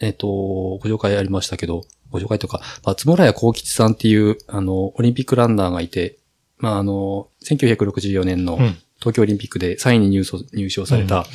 [0.00, 6.18] えっ、と、ご紹介ありましたけど、ご紹介というか、松村屋幸吉さんっていう、あの、オリンピックランナーがいて、
[6.64, 8.76] まあ、あの、1964年のうん。
[9.00, 11.26] 東京オリンピックで3位に入賞入賞された、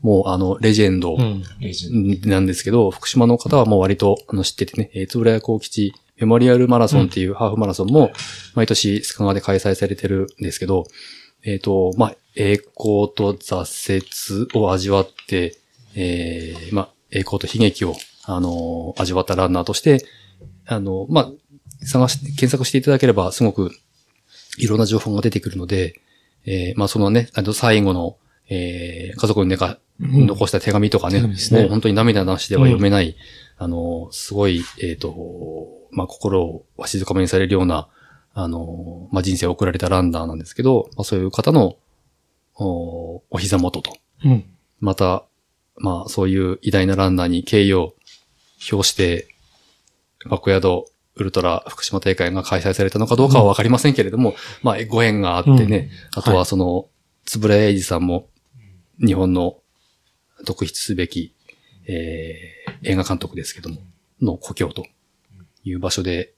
[0.00, 1.16] もう、あの、レジェンド
[2.28, 8.12] なんですけど、福島の方はもう割とあの知っててね、えー、つぶらや幸吉メモリアルマラソンっていうハーフマラソンも、
[8.54, 10.84] 毎年須賀川で開催されてるんですけど、
[11.42, 15.56] えっ、と、まあ、栄光と挫折を味わって、
[15.96, 20.04] えー、まあ、栄光と悲劇を、あのー味わったランナーとして、
[20.66, 21.30] あのまあ、
[21.84, 23.72] 探し、検索していただければ、すごく、
[24.58, 26.00] いろんな情報が出てくるので、
[26.46, 28.16] えー、まあ、そのね、あの、最後の、
[28.48, 30.26] えー、家族にねか、うん。
[30.26, 31.28] 残した手紙とかね、ね。
[31.52, 33.16] もう本当に涙なしでは読めない、
[33.56, 37.88] あの、すごい、えっ、と、まあ、心をわしづかめにされるような、
[38.34, 41.76] あの、まあ、人生を送られたランナーなんですけど、まあ、そういう方の、
[42.58, 44.44] おお膝元と、うん。
[44.80, 45.24] また、
[45.76, 47.94] まあ、そういう偉大なランナーに敬意を
[48.70, 49.28] 表して、
[50.28, 50.86] バックヤード
[51.16, 56.88] ウルトラ福島大会が開催されたのかどうかはわかりませんけれども、まあ、ご縁があってね、あとはその、
[57.24, 58.28] つぶらやいじさんも、
[58.98, 59.58] 日本の
[60.44, 61.34] 特筆すべき、
[61.86, 63.80] えー、映画監督ですけども、
[64.20, 64.86] の故郷と
[65.64, 66.34] いう場所で、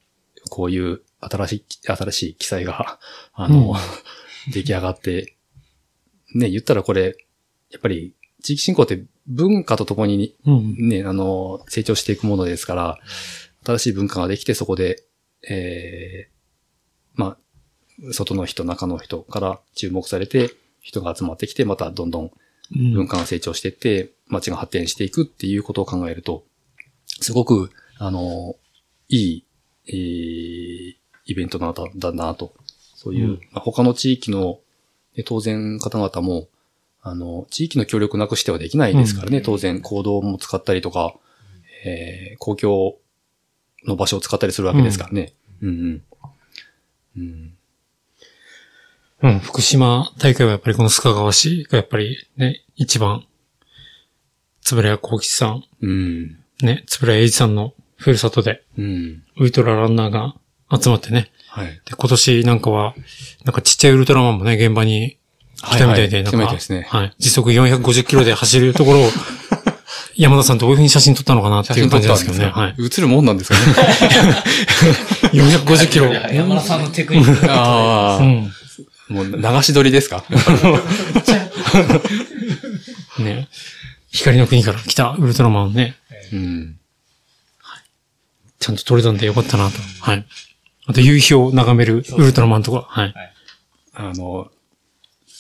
[0.50, 2.98] こういう新しい、新しい記載が、
[3.34, 3.74] あの、
[4.52, 5.34] 出来上がって、
[6.34, 7.16] ね、言ったらこれ、
[7.70, 10.88] やっぱり地域振興って文化とともにうん。
[10.88, 12.98] ね、あの、成長していくものですから、
[13.64, 15.04] 新しい文化ができてそこで、
[15.48, 16.30] ええ
[17.14, 20.50] まあ、外の人、中の人から注目されて、
[20.80, 22.30] 人が集まってきて、またどんどん
[22.74, 22.94] うん。
[22.94, 26.44] 文化が成長していって、街が発展していくっていうことを考えると、
[27.20, 28.56] すごく、あの、
[29.08, 29.44] いい、
[29.88, 30.94] えー
[31.30, 32.54] イベントなんだだなと。
[32.94, 33.40] そういう、うん。
[33.52, 34.60] まあ他の地域の、
[35.14, 36.48] ね当然方々も、
[37.02, 41.14] あの、地域の協力なくしてはできないですからね、当然行動も使ったりとか、
[41.84, 42.96] えー公共
[43.86, 45.34] の場所を使ったりするわけですからね。
[45.62, 46.02] うん、うん。
[47.16, 47.54] うん。
[49.20, 53.26] うん、福島大会はやっぱりこの須賀川市がやっぱりね、一番、
[54.62, 56.38] つぶらや幸吉さん、うん。
[56.62, 59.22] ね、つぶらや英二さんのふるさとで、うん。
[59.36, 60.34] ウルトラランナーが
[60.80, 61.32] 集まってね。
[61.48, 61.66] はい。
[61.66, 62.94] で、今年なんかは、
[63.44, 65.18] なんかちっちゃいウルトラマンもね、現場に
[65.56, 67.14] 来たみたいで、はいはい来なんか、ねはい。
[67.18, 69.10] 時速450キロで走るところを、
[70.18, 72.46] 山田さんどういう風に写真撮ったのかなっていう感じですけどね。
[72.46, 72.74] はい。
[72.78, 73.62] 映るもんなんですかね
[75.32, 76.12] ？450キロ。
[76.12, 77.46] 山田さんのテクニック。
[77.52, 78.52] ああ、うん。
[79.10, 80.24] もう流し撮りですか？
[83.20, 83.48] ね。
[84.10, 85.96] 光の国から来たウルトラマンをね、
[86.32, 86.76] うん。
[88.58, 89.76] ちゃんと撮れたんでよかったなと。
[90.00, 90.26] はい。
[90.86, 93.14] あと夕日を眺めるウルトラマンとか、はい。
[93.94, 94.50] あの、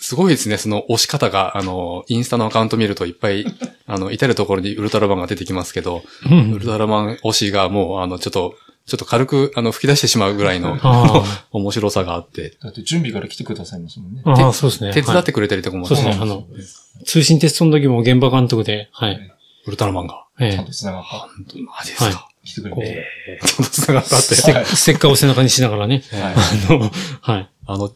[0.08, 3.44] すごいですね、その押し方が、あの、インスタのアカウント見るといっぱい、
[3.86, 8.54] あの、至るところにウルトラマンが出てきますけど、うんウルトラマン推しがもう、あの、ちょっと、
[8.86, 14.22] ちょっと軽く、あの、吹き出してしまうぐらいの あ 面白さがあって、だって準備から来てくださいますもんね。
[14.24, 14.94] あ、ああ、そうですね。
[14.94, 16.22] 手伝ってくれたりとかも、はいそうですね。
[16.22, 16.46] あの、
[17.04, 19.20] 通信テストの時も現場監督で、はい。
[19.66, 20.24] ウルトラマンが。
[20.40, 21.28] ええちゃんと繋がった。
[21.60, 22.16] マジですか？
[22.16, 23.06] は来てくれて。
[23.28, 24.34] えーちゃんと繋がったって。
[24.34, 26.02] ステッステッカーを背中にしながらね。
[26.10, 26.90] はいあの、
[27.20, 27.48] はい。
[27.66, 27.92] あの、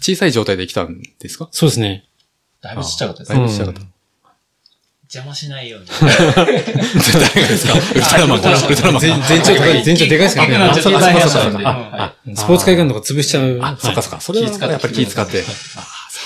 [0.00, 1.48] 小さい状態で来たんですか？
[1.52, 2.04] そうですね。
[2.62, 3.46] だいぶちっちゃかったですだいね。
[3.46, 3.80] ぶちっちゃかった。
[5.08, 5.86] 邪魔しないように。
[5.88, 7.74] 誰がですか？
[7.78, 9.06] ウルトラマンかウルトラマンか。
[9.28, 10.56] 全長高い、全長でかいですからね。
[10.56, 13.58] あそうかあそうスポーツ会館とか潰しちゃう。
[13.62, 14.20] あ、そっかそっか。
[14.20, 15.40] それは気使ってやっぱり気使って。
[15.40, 15.52] あさ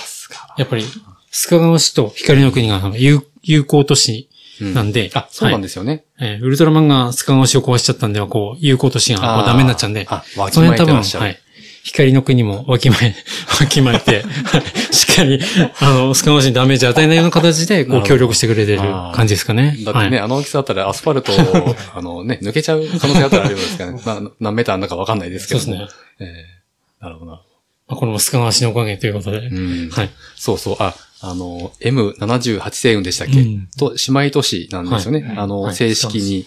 [0.06, 0.54] すが。
[0.56, 0.84] やっぱり、
[1.30, 4.28] 須賀川市と光の国が友友好都市
[4.60, 6.04] なんで、あ、そうなんでですよね。
[6.18, 6.24] す。
[6.24, 11.02] えーウルトラマンが須賀川市を壊しちゃったんでは、こう、友好都市がダメになっちゃうんで、あ、わきその辺多分。
[11.20, 11.38] はい。
[11.82, 13.14] 光の国もわきまえ、
[13.60, 14.22] わきまえて、
[14.92, 15.40] しっかり、
[15.80, 19.76] あの、須賀川市にダメージ与えないような形で、こう、協力してくれてる感じですかね。
[19.84, 24.02] だってね、はいあの大きさだったらアスファルトを、 あのね、抜けちゃう可能性あったらあるようですからね。
[24.04, 25.66] な何メーターあんだかわかんないですけども。
[25.66, 25.98] そうですね。
[26.20, 26.60] ええ
[27.00, 27.40] なるほどな。
[27.88, 29.38] まあこれも須賀川市のおかげということで。
[29.38, 29.90] うん。
[29.90, 30.10] はい。
[30.36, 30.76] そうそう。
[30.80, 35.22] あ、あの、M78 星雲でしたっけ、うんと、姉妹都市なんですよね。
[35.22, 36.46] はいあの、はい正式に。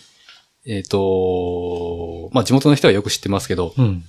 [0.66, 4.06] えっ、と、まあ、地元の人はよく知ってますけど、うん。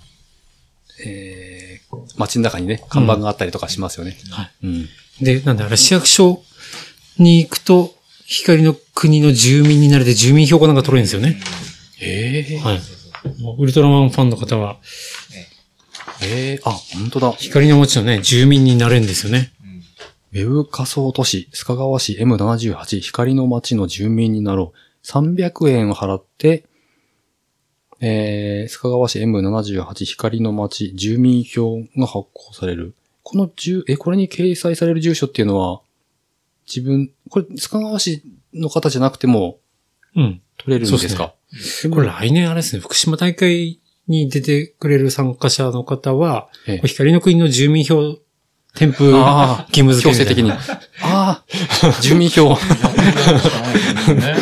[1.04, 4.16] えー、街の中にね、看板があったりとかしますよね。
[5.20, 6.42] で、なんだ、あれ、市役所
[7.18, 7.94] に行くと、
[8.26, 11.40] 光の国の住民になれて住民票かなんか取れるんですよね。
[12.00, 12.80] ええはい。
[13.58, 14.78] ウルトラマンファンの方は、
[16.22, 17.32] ええあ、本当だ。
[17.32, 19.52] 光の町のね、住民になれるんですよね。
[20.32, 25.06] ウェブ仮想都市、須賀川市 M78 光の街の住民になろう。
[25.06, 26.64] 300円を払って、
[28.00, 32.94] えー、須賀川市 M78 光の街住民票が発行される。
[33.22, 35.80] この住、え、これに掲載される住所っていうのは、
[36.66, 38.22] 自分、これ、須賀川市
[38.52, 39.58] の方じゃなくても
[40.16, 40.40] うん。
[40.58, 41.34] 取れるんですか？
[41.90, 48.18] これ来年あれですね、福島大会に出てくれる参加者の方は、ええ光の国の住民票
[48.74, 50.50] 添付ああ義務付け強制的に。
[50.50, 50.58] あ
[51.02, 51.44] あ、
[52.02, 52.50] 住民票。
[52.50, 52.56] ね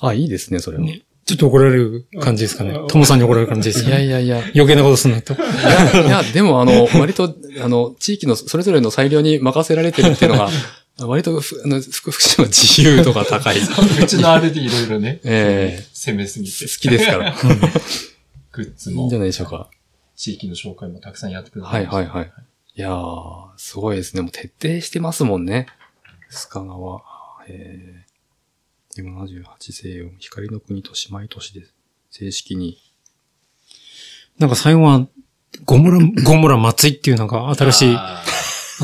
[0.00, 0.84] あ、いいですね、それは。
[0.84, 2.76] ねちょっと怒られる感じですかね。
[2.88, 4.08] トモさんに怒られる感じですいかね。
[4.08, 4.50] やいやいや。
[4.52, 5.34] 余計なことすんなと。
[5.34, 10.50] いや、いや、でもあの、割と、あの、地域のそれぞれの裁量に任せられてるっていうのが、
[11.06, 13.58] 割とふ、あの、福福島自由度が高い。
[13.62, 16.66] うちのあれでいろいろね、え攻めすぎてえ。
[16.66, 17.36] 好きですから。
[18.52, 19.70] グッズいいんじゃも、ないでしょうか。
[20.16, 22.32] 地域の紹介もたくさんやってくださはいはいはい。
[22.74, 24.22] いやー、すごいですね。
[24.22, 25.66] もう徹底してますもんね。
[26.30, 27.00] 須賀川。
[27.48, 28.09] えー、
[29.02, 31.74] 78西洋、光の国と姉妹都市です。
[32.10, 32.78] 正式に。
[34.38, 35.06] なんか最後は、
[35.64, 38.22] ゴムラ、ゴムラ松井っていうなんか新しいあ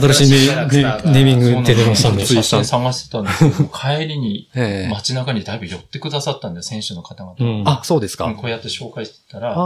[0.00, 2.26] 新しいネーミング出てましたんで。
[2.26, 7.36] 写真探してたんですけど、 帰りにええ街中にだいぶ寄ってくださったんで、選手の方々。
[7.38, 8.32] うんあ、そうですか。
[8.34, 9.56] こうやって紹介してたら、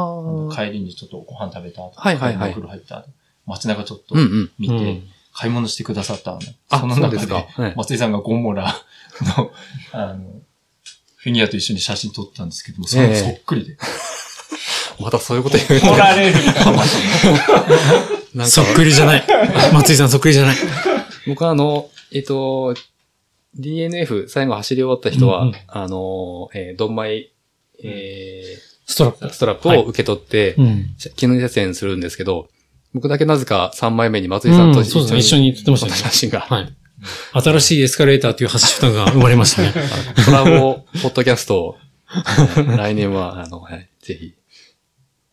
[0.55, 3.09] 帰りにちょっとご飯食べた後、はいはいはいお風呂入った後、
[3.46, 4.51] 街中ちょっとうんうん。
[4.59, 5.11] 見て、うん
[5.41, 6.41] 買い物してくださったの。
[6.68, 7.26] あその中で
[7.74, 8.76] 松井さんがゴンモラ
[9.38, 9.51] の、
[9.93, 10.43] あの、
[11.16, 13.78] フィギュアと一緒に写真撮ったんですけども、そそっくりで。
[15.01, 16.95] またそういうこと言う怒られるかもし
[18.34, 19.24] なんかそっくりじゃない。
[19.72, 20.57] 松井さんそっくりじゃない。
[21.26, 22.74] 僕はあの、えっと、
[23.59, 27.32] DNF 最後走り終わった人は、うんうんあの、えー、ドンマイ、
[27.82, 29.30] えストラップー、。
[29.30, 30.97] ストラップを受け取って、うん。
[31.16, 32.51] 記念撮影するんですけど、
[32.93, 36.41] 僕だけなぜか3枚目に松井さんとうんそうですね一緒に撮ってましたね写真が。
[36.41, 36.74] はい。
[37.32, 39.72] 新しいエスカレーターというハッシュタグが生まれましたね。
[40.26, 41.76] コラボ、ポッドキャストを、
[42.76, 44.34] 来年は、あの、はい、ぜひ。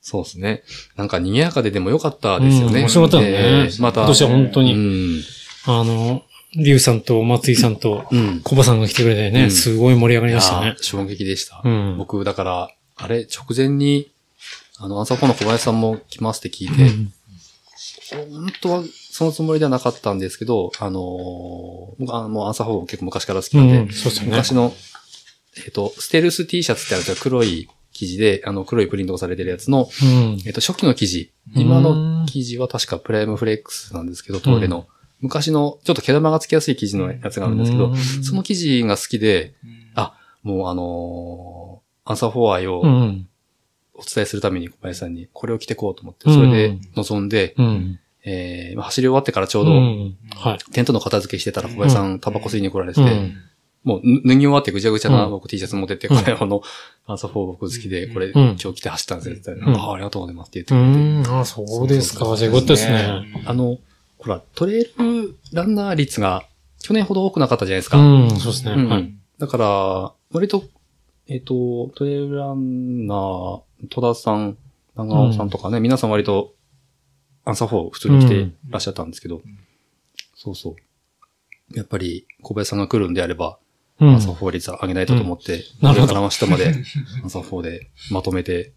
[0.02, 0.64] そうですね。
[0.96, 2.68] なんか賑やかででもよかったですよね。
[2.68, 5.22] うん面白かったよねえーまた、今年は本当うに、ん。
[5.66, 6.24] あの、
[6.56, 8.40] リュウさんと松井さんとうん。
[8.42, 10.82] コバさんが来てくれてね、うんすごい盛り上がりましたねー。
[10.82, 11.62] 衝撃でした。
[11.66, 11.96] うん。
[11.98, 14.08] 僕、だから、あれ、直前に、
[14.78, 17.14] あの、朝コの小林さんも来ますって聞いて、うん
[18.12, 24.28] 本当はそのつもりではなかったんですけど、あのー僕あの、もう朝方結構昔から好きなんで、うんそうでね。
[24.28, 24.74] 昔の、
[25.66, 27.18] えっ、と、ステルス T シャツってあるんですよ。
[27.22, 30.38] 黒い生地で、あの、黒いプリントがされてるやつの、うん。
[30.46, 31.34] えっ、と、初期の生地。
[31.56, 34.88] 今の生地は確かプライムフレックスなんですけど、トーレの。
[35.20, 39.56] 昔の、ちょっと毛玉がつきやすい生地のやつがあるんですけど、その生地が好きで、
[39.96, 43.28] あ、もうあのーアンサーフォー愛をうん。
[43.98, 48.00] お伝えするために小林さんにこれを着てこうと思って、それで臨んで、うん。
[48.24, 50.18] えー走り終わってからちょうど、うん。
[50.36, 50.72] はい。
[50.72, 53.36] テントの片付けしてたら小林さんタバコ吸いに来られてて、うん
[53.84, 56.62] もうぬ脱ぎ終わってぐちゃぐちゃなうん僕 T シャツ持ってって、うんこれあの、
[57.06, 61.40] アンサー4僕好きで、これうん今日着て走ったんですよって言ったら、うんああ、ありがとうございますってう言ってくれて、ん。
[61.40, 62.36] あ、そうですか。
[62.36, 63.44] じゃあよかったですね。
[63.46, 63.78] あの、
[64.18, 66.44] ほら、トレイルランナー率が
[66.82, 67.98] 去年ほど多くなかったじゃないですか。
[67.98, 68.72] うん、そうですね。
[68.74, 69.14] うんはい。
[69.40, 70.66] だから、割と、
[71.30, 74.58] えっ、と、トレイルランナー、戸田さん、
[74.96, 76.54] 長尾さんとかね、皆さん割と、
[77.44, 79.42] アンサー4普通に来てらっしゃったんですけど、
[80.36, 81.78] そうそう。
[81.78, 83.60] やっぱり、小林さんが来るんであれば、
[84.00, 84.10] うん。
[84.10, 86.14] アンサー4率上げないとと思って、なるほど。
[86.14, 86.68] 上から下まで、
[87.24, 88.74] アンサー4でまとめて、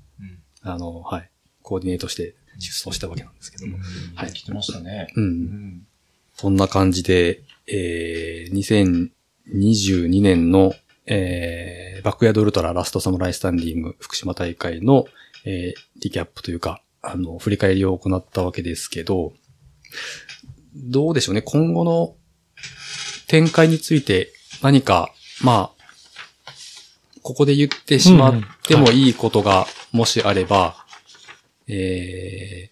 [0.62, 1.30] あの、はい、
[1.62, 3.78] コーディネートして出走したわけなんですけども。
[4.14, 4.32] はい。
[4.32, 5.08] 来てましたね。
[5.14, 5.20] う。
[5.20, 5.28] うん。
[5.28, 5.86] ん
[6.34, 9.10] そんな感じで、えー、
[9.46, 10.74] 2022年の、
[11.12, 15.06] えー、バックヤードウルトララストサムライスタンディング福島大会の、
[15.44, 19.32] えー、リキャップというか、あの、振り返りを行ったわけですけど、
[20.76, 22.14] どうでしょうね、今後の
[23.26, 24.32] 展開について
[24.62, 25.80] 何か、まあ、
[27.22, 30.76] ここで言ってしまってもいいことがもしあれば、
[31.66, 32.70] え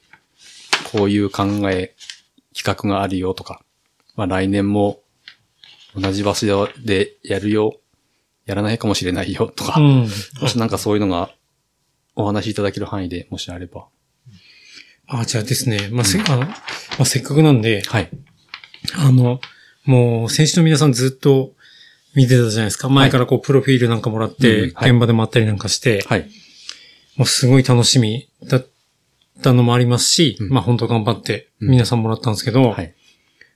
[0.70, 1.96] ー、こういう考え、
[2.56, 3.62] 企画があるよとか、
[4.14, 5.00] まあ来年も
[5.96, 7.80] 同じ場所でやるよ、
[8.48, 10.08] やらないかもしれないよとか、うん。
[10.40, 11.30] もしなんかそういうのが
[12.16, 13.86] お話しいただける範囲でもしあれば。
[15.06, 15.90] あ、じゃあですね。
[15.92, 16.54] まあ、せ、あの、ま
[17.00, 18.08] あ、せっかくなんで、はい。
[18.96, 19.40] あの、
[19.84, 21.52] もう、選手の皆さんずっと
[22.14, 22.88] 見てたじゃないですか。
[22.88, 26.26] 前からこう、プロフィールなんかもらっうんて、はい現場でもあったりなんかして、はい。
[27.16, 28.66] もうすごい楽しみだっ
[29.42, 32.94] たのもありますし、うんまあ本当頑張ってうん皆さんもらったんですけど、はい。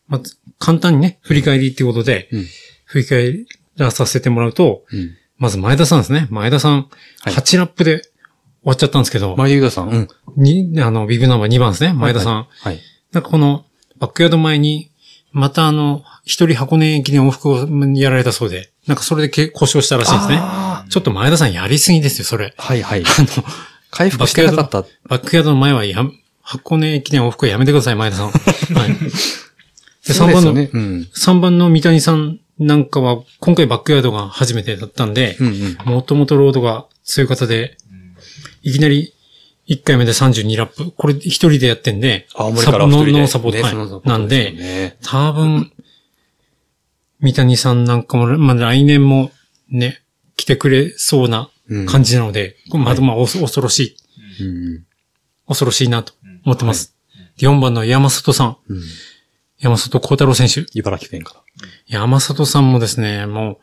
[0.08, 0.20] まあ、
[0.58, 2.46] 簡単にね、振り返りっていうことで、うん。
[2.84, 3.32] 振り返
[3.76, 5.10] らさせてもらうと、うん。
[5.38, 6.28] まず前田さんですね。
[6.30, 6.88] 前田さん、
[7.22, 8.10] はい8ラップで終
[8.64, 9.88] わっちゃったんですけど、前田さん。
[9.88, 10.08] うん。
[10.36, 11.92] に、あの、ビブナンバー2番ですね。
[11.92, 12.48] 前田さん。
[12.48, 12.80] はい。
[13.12, 13.64] なんかこの、
[13.98, 14.90] バックヤード前に、
[15.32, 17.66] またあの、一人箱根駅伝往復を
[17.96, 20.38] やられたそうで、なんかそれでけ故障したらしいですね。
[20.40, 22.54] あちょっと前田さんやりすぎですよ、それ。
[22.56, 23.02] ーはいはい。
[23.06, 23.44] あの、
[23.90, 24.84] 回復してなかった。
[25.08, 26.04] バックヤードの前はや、
[26.42, 28.30] 箱根駅伝往復はやめてください、前田さん。
[28.30, 28.88] はい。
[30.06, 30.70] で、3番の、ね。
[30.72, 31.08] うん。
[31.14, 35.76] 3番の三谷さんなんかは、今回バックヤードが初めてだったんでう、んうん。
[35.92, 37.76] もともとロードが強い方で、
[38.62, 39.14] いきなり
[39.68, 40.92] 1回目で32ラップ。
[40.92, 43.12] これ一人でやってんで、青森からサポ一人で。
[43.12, 43.62] ノーサポート。
[43.62, 45.72] はいねそのサポートなんで、多分、
[47.20, 49.30] 三谷さんなんかも、まあ、来年も
[49.68, 50.02] ね、
[50.36, 53.96] 来てくれそうなうん感じなので、これまだまあ、恐ろし
[54.40, 54.44] い、う
[54.78, 54.84] ん
[55.46, 56.12] 恐ろしいなと
[56.44, 56.96] 思ってます。
[57.38, 58.56] 4番の山里さん。
[58.68, 58.82] うん。
[59.62, 59.70] うん。
[59.70, 60.66] 山里幸太郎選手。
[60.74, 61.42] 茨城県か
[61.86, 63.58] 山里さんもですね、もう、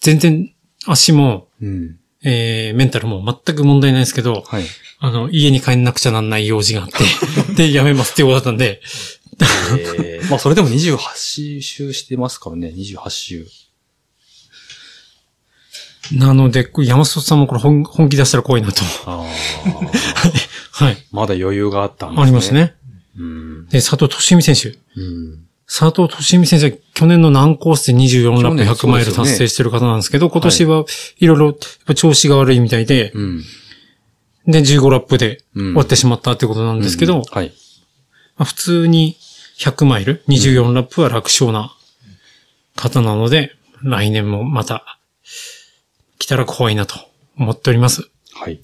[0.00, 0.52] 全然
[0.86, 1.68] 足も、ら。
[1.68, 1.98] うん。
[2.24, 4.64] えー、メンタルも全く問題ないですけど、はい。
[5.00, 8.80] あの、家に帰んなくちゃなんない用事があって、 で、やめますってことだったんで、
[9.78, 13.46] えーまあそれでも28周してますからね、28周。
[16.12, 18.82] なので、山里さんもこれ本本気出したら怖いなと。
[19.04, 20.96] はい。
[21.10, 22.22] まだ余裕があったんですね。
[22.22, 22.54] あります。
[22.54, 22.74] ね。
[23.18, 23.66] うん。
[23.66, 24.78] で、佐藤俊美選手。
[24.96, 25.46] うん。
[25.66, 30.84] 佐藤俊美先生は去年の難コースで24ラップ去年100マイル達成してる方なんですけど、今年は
[31.18, 33.42] いろいろ調子が悪いみたいで、うん。
[34.46, 37.52] で、15ラップでうん終わってしまったってことなんですけど、うんはい。
[38.36, 39.16] まあ、普通に
[39.58, 41.74] 100マイル、24ラップは楽勝な
[42.76, 43.52] 方なので、
[43.82, 44.98] 来年もまた
[46.18, 46.96] 来たら怖いなと
[47.36, 48.10] 思っております。
[48.34, 48.60] はい。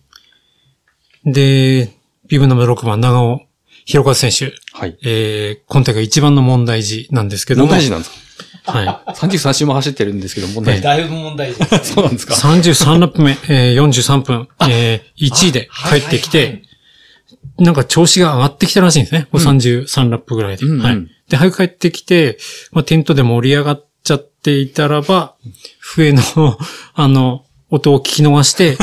[1.25, 1.93] で、
[2.29, 3.48] ビブナム6番長尾
[3.91, 4.99] 広和選手、はい。
[5.03, 7.69] えー、今大会一番の問題児なんですけども。
[7.69, 8.11] 問題児なんです
[8.67, 8.73] か？
[8.73, 10.83] は ?33 周も走ってるんですけど、問題児。
[10.83, 11.81] だいぶ問題児ですね。
[11.97, 12.27] そうなんですい。
[12.27, 16.65] か33ラップ目、えー、43分、えー、1位で帰ってきて、
[17.59, 19.27] なんか調子が上がってきたらしいんですね。
[19.33, 20.67] もう33ラップぐらいで。
[20.67, 21.07] うんうんはい。
[21.31, 22.37] で、早く帰ってきて、
[22.73, 25.35] まあ、テントで盛り上がっちゃっていたらば、
[25.81, 26.23] 笛の、
[26.93, 28.77] あの、音を聞き逃して、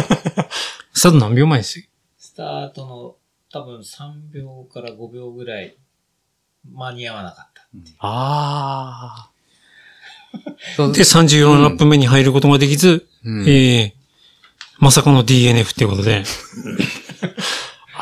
[0.94, 1.88] スタート何秒前です？
[2.18, 3.16] スタートの
[3.56, 5.78] 多分3秒から5秒ぐらい
[6.74, 7.62] 間に合わなかった。
[8.00, 9.30] ああ。
[10.76, 10.92] そう。
[10.92, 13.48] で、34ラップ目に入ることができず、うん。
[13.48, 13.92] えー、
[14.80, 16.26] まさかの DNF っていうことで、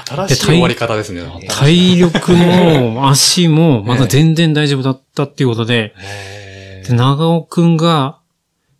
[0.07, 1.21] 新しい終わり方ですね。
[1.47, 8.17] 体力も足も まだ全然大丈夫だったっていうことで、へで長尾くんが、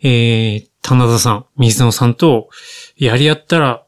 [0.01, 2.49] えー、棚田さん、水野さんと
[2.97, 3.83] やり合ったら、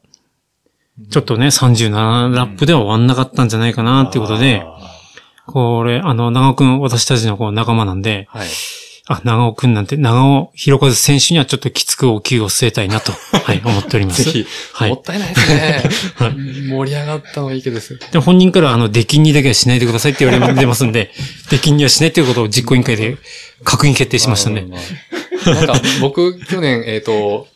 [1.10, 4.64] ちょっとね、37ラップでは終わんなかったんじゃないかなっていうことで、
[5.46, 8.48] これ、あの、長尾くん、私たちのこう仲間なんで、はい。
[9.08, 14.24] あ、長尾くんなんて、長尾広和選手にはちょっときつくお給を据えたいなと、 はい、思っております。
[14.24, 15.82] ぜひ、はいもったいないですね。
[16.16, 16.32] はい
[16.68, 18.00] 盛り上がったのはいいけどです。
[18.10, 21.12] で、本人から、あの、出禁にだけはしないでくださいって言われてますんで、
[21.50, 23.16] 出禁にはしないということを実行委員会で
[23.62, 24.62] 確認決定しましたんで。
[24.62, 24.80] まあ
[25.46, 27.46] まあなんか、僕、去年、えっ、と、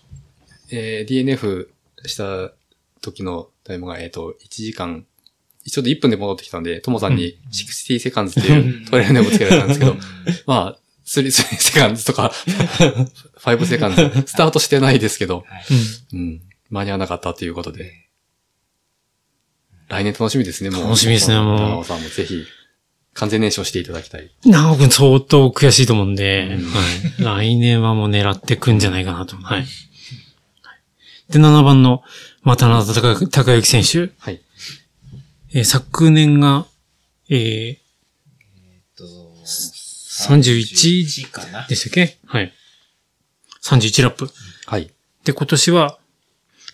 [0.70, 1.66] えー DNF
[2.07, 2.53] した
[3.01, 5.07] 時のタイムが、えっ、と、1時間、
[5.66, 9.96] ちょっと1分で戻ってきたんで、ともさんに60セカンズっていうトレールネームをつけられたんですけど、
[10.46, 12.32] まあ、3、3セカンズとか、
[13.42, 15.44] 5セカンズ、スタートしてないですけど、
[16.12, 17.92] うんうん、間に合わなかったということで、
[19.88, 20.84] 来年楽しみですね、もう。
[20.84, 22.44] 楽しみですねもうさんもぜひ、
[23.14, 24.30] 完全燃焼していただきたい。
[24.44, 27.46] 長尾くん相当悔しいと思うんで、うんはい。
[27.48, 29.36] 来年はもう狙ってくんじゃないかなと。
[29.36, 29.66] はい。
[31.30, 32.03] で、7番の、
[32.43, 34.12] またな高高幸選手。
[34.18, 34.41] はい。
[35.53, 36.66] えー昨年が、
[37.28, 37.76] ええっ
[38.97, 41.66] と、ー、31 31かな。
[41.66, 42.18] でしたっけ？
[42.26, 42.53] はい。
[43.62, 44.30] 31ラップ。
[44.66, 44.91] はい。
[45.24, 45.99] で、今年は、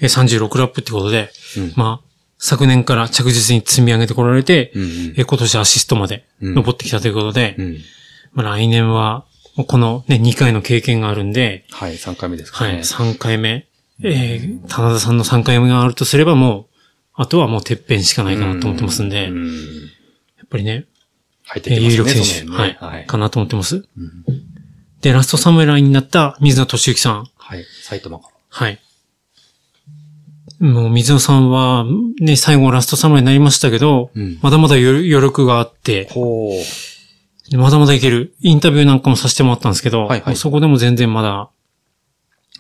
[0.00, 2.06] えー36ラップってことで、うんまあ、
[2.38, 7.78] 昨年から着実に積み上げてこられて、うんうんえー今年アシストまでうん登ってきたということで、うん。
[8.32, 9.24] まあ、来年は、
[9.66, 12.72] このね、2回の経験があるんで、はい、3回目ですかね。
[12.74, 13.66] はい、3回目。
[14.02, 16.74] えー、棚田さんの3回目があるとすればもう、
[17.14, 19.46] あとはもうてっぺんしかないかなと思ってますんで、ん
[20.46, 20.86] っぱりね、
[21.44, 23.06] 入ってえー有力選手、そのはい、はい。
[23.06, 23.76] かなと思ってます。
[23.76, 23.86] うん
[25.02, 27.26] で、ラストサムライになった水野俊之さん。
[27.36, 27.64] はい。
[27.82, 28.80] 埼玉かはい。
[30.58, 31.84] もう水野さんは、
[32.18, 34.22] ね、最後ラストサムライになりましたけど、ら。
[34.22, 34.38] うん。
[34.42, 37.56] まだまだ余余力があって、ほう。
[37.56, 38.34] まだまだいける。
[38.40, 41.50] インタビューなんかもさせてもらったんですけど、はいはいそこでも全然まだ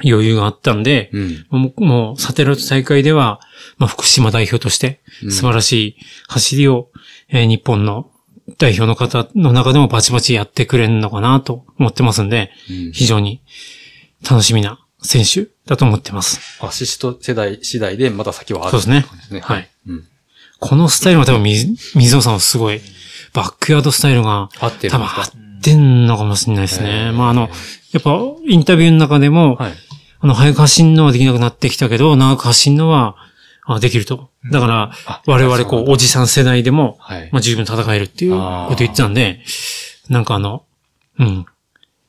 [0.04, 1.46] 余裕があったんで、うん。
[1.50, 3.40] もうもうサテライト大会では、
[3.78, 5.96] まあ、福島代表としてうん素晴らしい
[6.28, 6.90] 走りを、
[7.28, 8.10] えー日本の
[8.58, 13.42] 代表の方の中でもバチバチやってくれるのかなと思ってますんで、うん非常に
[14.28, 16.62] 楽しみな選手だと思ってます。
[16.64, 19.68] アシスト世代次第でまた先はあるそうですねはい。
[19.88, 20.04] うん。
[20.58, 22.80] このスタイルは多分水水野さんはすごい、
[23.34, 25.36] バックヤードスタイルが合ってる多分合んですか？
[25.58, 27.12] ってんのかもしれないですね。
[27.12, 27.50] まああの、
[27.92, 29.72] やっぱインタビューの中でも、はい。
[30.20, 33.16] あの、早く走んのはできなくなってきたけど、長く走んのは、
[33.66, 34.30] あできると。
[34.52, 37.28] だから、あ我々こう、おじさん世代でも、はい。
[37.32, 39.40] まあ十分戦えるっていうこと言ってたんで、
[40.08, 40.64] なんかあの、
[41.18, 41.46] うん。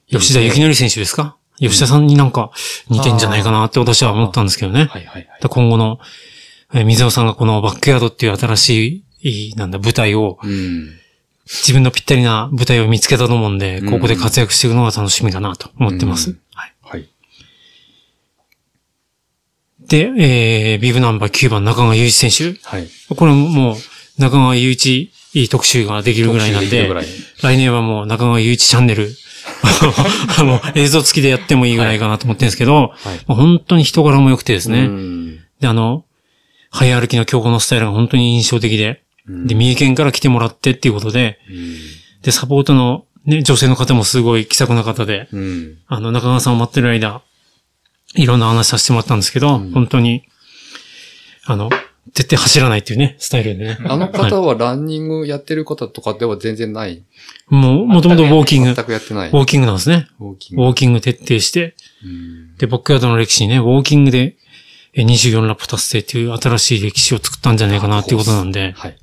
[0.09, 1.35] 吉田幸則選手ですか？
[1.59, 2.51] 吉田さんになんか
[2.89, 4.85] 似てんじゃないかなって私は思ったんですけどね。
[4.85, 5.27] はいはいはい。
[5.41, 5.99] だ今後の、
[6.73, 10.99] えー水野さんがこのバックヤードっていう新しい、なんだ、舞台を、うん。
[11.47, 16.31] 自分のぴったりな舞台を見つけたと思うんで、うんここで活躍していくのが楽しみかなと思ってます。
[16.31, 16.73] うんはい。
[16.81, 17.09] はい。
[19.87, 22.59] で、えー、ビブナンバー9番中川祐一選手。
[22.67, 22.87] はい。
[23.15, 23.75] これももう、
[24.21, 26.89] 中川祐一いい特集ができるぐらいなんで
[27.41, 29.15] 来年はもう中川祐一チャンネル、
[30.39, 33.19] あの、映像付きでやってもいいぐらいかなと思ってるんですけど、はい。
[33.27, 34.81] 本当に人柄も良くてですね。
[34.81, 36.05] うんで、あの、
[36.69, 41.39] 早歩きの強固のスタイルが本当に印象的で、うんで、三重県から来てもらってっていうことで、
[42.21, 45.39] で、サポートのね、女性の方もすごい気さくな方で、うん。
[45.39, 45.77] うん。
[45.87, 47.21] あの、中川さんを待ってる間、
[48.15, 50.23] いろんな話させてもらったんですけど、ん本当に、
[51.45, 51.69] あの、
[52.13, 53.77] 絶対走らないっていうね、スタイルでね。
[53.85, 57.03] あの方はランニングやってる方とかでは全然ない？
[57.49, 59.31] もう、もともとウォーキング、ウ全くやってない？
[59.31, 60.07] ォーキングなんですね。
[60.19, 60.63] ウォーキング。
[60.63, 61.75] ウォーキング徹底して、
[62.05, 64.37] うんで、バックヤードの歴史にね、ウォーキングで
[64.93, 68.97] え24ラップ達成っていう新しい歴史を作ったんじゃないかなっていうことなんで、はい。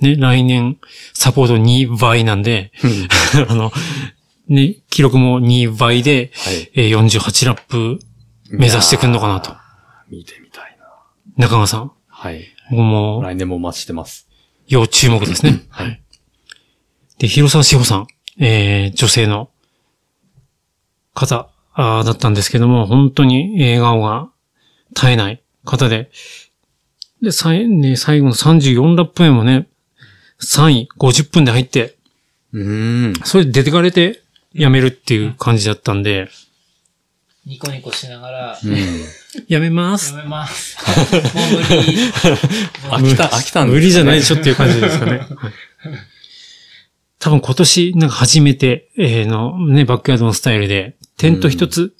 [0.00, 0.78] ね、来年
[1.12, 2.72] サポート2倍なんで、
[3.48, 3.72] あの、
[4.48, 6.70] ね、記録も2倍で、はい。
[6.74, 8.00] えー48ラップ
[8.50, 9.56] 目指してくんのかなと。
[10.08, 10.86] 見てみたいな。
[11.36, 12.44] 中川さん、はい。
[12.70, 14.28] 僕も来年もお待ちしてます。
[14.68, 15.62] 要注目ですね。
[15.70, 16.00] はい。
[17.18, 18.06] で、広沢志保さん、
[18.38, 19.50] えー、女性の
[21.14, 24.30] 方あーだったんですけども、本当に笑顔が
[24.94, 26.10] 絶えない方で、
[27.24, 29.66] で、さいね、最後の34ラップ目もね、
[30.40, 31.96] 3位、50分で入って、
[32.52, 33.14] うーん。
[33.24, 34.22] それで出てかれて
[34.54, 36.28] 辞めるっていう感じだったんで、
[37.46, 38.76] ニコニコしながら、うん。
[39.48, 40.14] 辞めます。
[40.14, 40.78] やめます。
[42.88, 43.06] もう無理。
[43.06, 43.74] 飽きた、飽きたんね。
[43.74, 45.18] 無理じゃないでしょっていう感じですかね。
[45.18, 45.28] はい
[47.24, 51.94] 多分今年、なんか初めて、えーの、ね、バックヤードのスタイルで、テント一つ、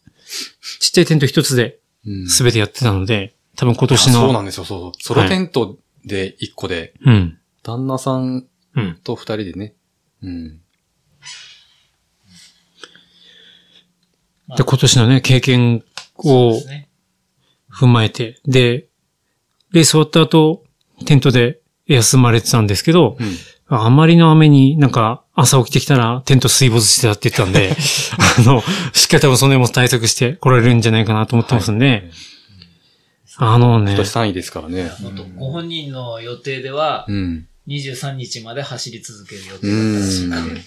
[0.81, 2.29] ちっちゃいテント一つで、うん。
[2.29, 4.93] すべてやってたので、多分今年あそうの、なんですよ、そうそう。
[4.99, 7.39] ソロテントで1個で、うん。
[7.63, 8.47] 旦那さん
[8.77, 8.99] うん。
[9.03, 9.75] と2人でね。
[10.23, 10.61] うん。
[14.47, 15.85] まあで、今年のね、経験
[16.19, 16.61] を。
[17.75, 18.87] 踏まえて、で、
[19.73, 20.63] レース終わった後、
[21.07, 23.27] テントで休まれてたんですけど、うん。
[23.67, 27.75] あまりの雨になんか朝起きてきたらテント水没してたって言ってたんで、
[28.39, 32.11] あの、しっかり多分その辺も対策して来られるんじゃないかなと思ってますんで、
[33.37, 34.91] あのね今、年3位ですからね。
[34.91, 37.47] あとご本人の予定では、うん。
[37.67, 40.61] 23日まで走り続ける予う定だったらしいんので。。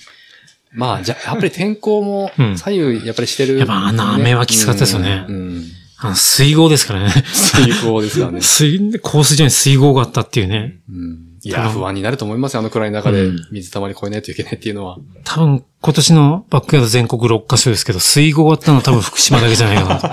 [0.73, 5.35] まあ、じゃ、やっぱり天候もうん左右やっぱりしてる、やっぱあの雨はきつかったですよねうん。
[5.35, 5.63] うん
[5.99, 7.09] あの水郷ですからね。
[7.33, 8.41] 水耕ですからね。
[8.41, 10.77] 水、コース上に水郷があったっていうね。
[10.87, 11.36] うん。
[11.47, 12.59] いや、不安になると思いますよ。
[12.59, 14.97] あの暗い中でうん水たまり越えないといけないっていうのは。
[15.23, 20.09] 多分今年のバックヤード全国6カ所ですけど、水郷があったのは多分福島だけじゃないかなと。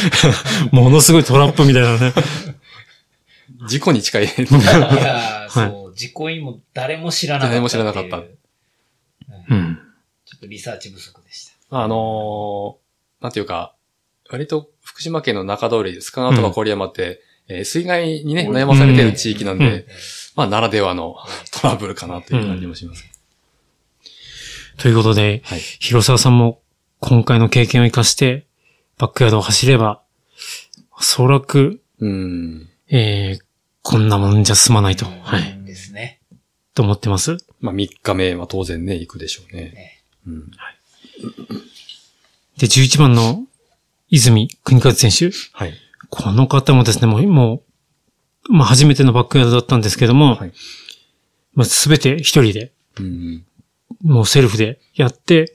[0.76, 2.12] ものすごいトラップみたいなね。
[3.68, 4.24] 事故に近い。
[4.24, 7.50] いやーそう、実行委員も誰も知らなかった。
[7.50, 9.78] 誰も知らなかったうん。
[10.24, 11.52] ちょっとリサーチ不足でした。
[11.70, 13.74] あのーなんていうか、
[14.30, 19.84] 割と福島県の中通り、須賀川とか郡山って、えー水害にね、悩まされてる地域なんで、うん
[20.34, 21.16] まあ、ならではの
[21.60, 23.04] トラブルかなという感じもします。
[24.78, 25.60] ということで、はい。
[25.60, 26.60] 広沢さんも
[27.00, 28.46] 今回の経験を生かして、
[28.98, 30.02] バックヤードを走れば、
[30.98, 32.68] おそらく、うん。
[32.88, 33.44] えー、
[33.82, 36.20] こんなもんじゃ済まないと、はい、ですね。
[36.74, 37.36] と思ってます？
[37.60, 39.70] まあ、3日目は当然ね、行くでしょうね。
[39.70, 40.50] ねうん。
[42.58, 43.44] で、11番の
[44.08, 45.30] 泉国和選手。
[45.52, 45.74] はい。
[46.10, 47.62] この方もですね、もう、もう、
[48.50, 50.52] まあ、初めてのバックヤードだったんですけども、はい
[51.54, 53.44] まあ、すべて一人で、うん。
[54.02, 55.52] もうセルフでやって、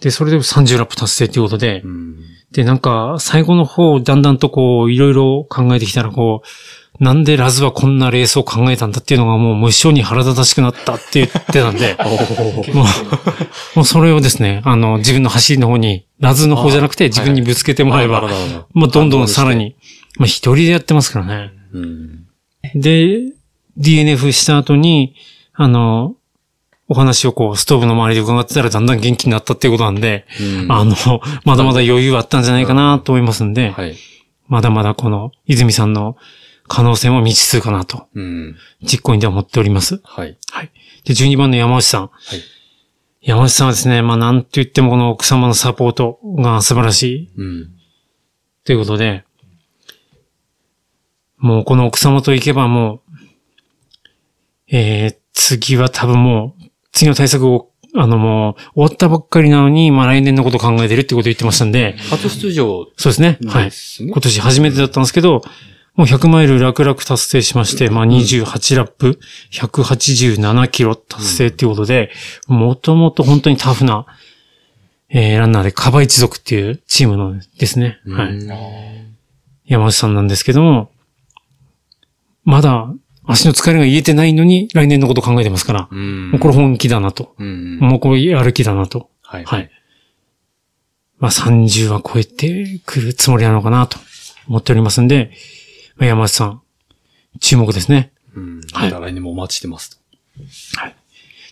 [0.00, 2.16] で、それで30ラップ達成ということで、うん。
[2.52, 11.96] で、なんか、最後の方、だんだんとこう、いろいろ考えてきたら、こう、なんでラズはこんなレースを考えたんだっていうのがもう無性に腹立たしくなったって言ってたんで、
[12.74, 19.76] もう、もうそれをですね、あの、自分の走りの方に、ラズの方じゃなくて自分にぶつけてもらえば、なるほどなるほどまあ、どんどんさらに、
[20.16, 21.57] まあ、一人でやってますからね。
[21.72, 22.26] うん。
[22.74, 23.32] で、
[23.78, 25.14] DNF した後に、
[25.54, 26.16] あの、
[26.88, 30.94] お話をこう、ストーブの周りで伺ってたらだんだん元気になったっていうことなんで、うんあの、
[31.44, 33.96] まだまだ余裕あったんじゃないかなと思いますんで、はい。
[34.46, 36.16] まだまだこの、泉さんの
[36.66, 38.56] 可能性も未知数かなと、うん。
[38.82, 40.00] 実行委員では思っております。
[40.02, 40.38] はい。
[40.50, 40.70] はい。
[41.04, 42.02] で、12番の山内さん。
[42.02, 42.40] はい。
[43.20, 47.70] 山内さんはですね、まあなんと言ってもこの奥様のサポートが素晴らしいうん。
[48.64, 49.24] ということで、
[51.38, 53.08] もうこの奥様と行けばもう、
[54.70, 63.38] えー、次は多分もう、次の対策を、あのもう、終わったばっかりなのに、まあ来年のこと考えてるってことを言ってましたんで、初出場そうですね。
[63.46, 63.70] はい。
[64.00, 65.42] 今年初めてだったんですけど、
[65.94, 69.18] もう100マイル楽々達成しまして、まあ28ラップ、
[69.52, 72.10] 187キロ達成っていうことで、
[72.46, 74.06] もともと本当にタフな、
[75.08, 78.00] えー、ランナーでカバ一族っていうチームのですね。
[78.04, 78.38] うんはい。
[79.64, 80.90] 山内さんなんですけども、
[82.48, 82.90] まだ
[83.26, 86.30] 足の疲れが癒えてないのに来年のこと考えてますから、うん。
[86.30, 87.34] もうこれ本気だなと。
[87.38, 87.78] うん。
[87.78, 89.10] もうこれやる気だなと。
[89.20, 89.44] はい。
[89.44, 89.70] はい。
[91.18, 93.98] まあ30は超えてくるつもりなのかなと
[94.48, 95.30] 思っておりますんで、
[95.96, 96.62] まあ山内さん、
[97.38, 98.12] 注目ですね。
[98.34, 98.60] うん。
[98.72, 99.98] はいまた来年もお待ちしてますと。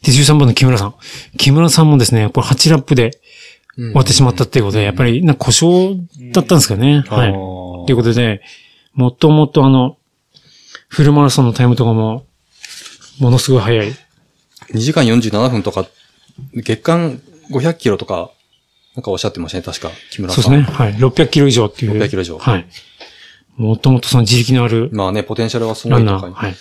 [0.02, 0.94] で、13番の木村さん。
[1.36, 3.20] 木村さんもですね、これ8ラップで
[3.77, 6.01] 終わってしまったっていうことで、やっぱりな故障
[6.32, 7.05] だったんですかね。
[7.06, 7.32] はい。
[7.32, 8.40] ということで、
[8.94, 9.98] もともとあの、
[10.89, 12.27] フルマラソンのタイムとかも、
[13.19, 13.93] ものすごい速い。
[14.73, 15.87] 2時間47分とか、
[16.55, 18.31] 月間500キロとか、
[18.95, 19.91] なんかおっしゃってましたね、確か。
[20.11, 20.45] 木村さん。
[20.45, 20.77] そうですね。
[20.77, 20.95] はい。
[20.95, 21.93] 600キロ以上っていう。
[21.93, 22.67] 600キロ以上はい。
[23.57, 25.99] もともとその自力のあるまあね、ポテンシャルはすご。
[25.99, 26.33] い高い。
[26.33, 26.55] はい。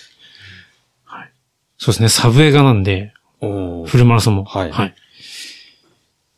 [1.04, 1.32] はい。
[1.78, 2.10] そうですね。
[2.10, 4.46] サブ映画なんで、フルマラソンも。
[4.46, 4.94] はい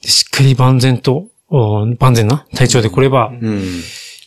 [0.02, 3.64] でしっかり万全と、お万全な体調で来れば、うん。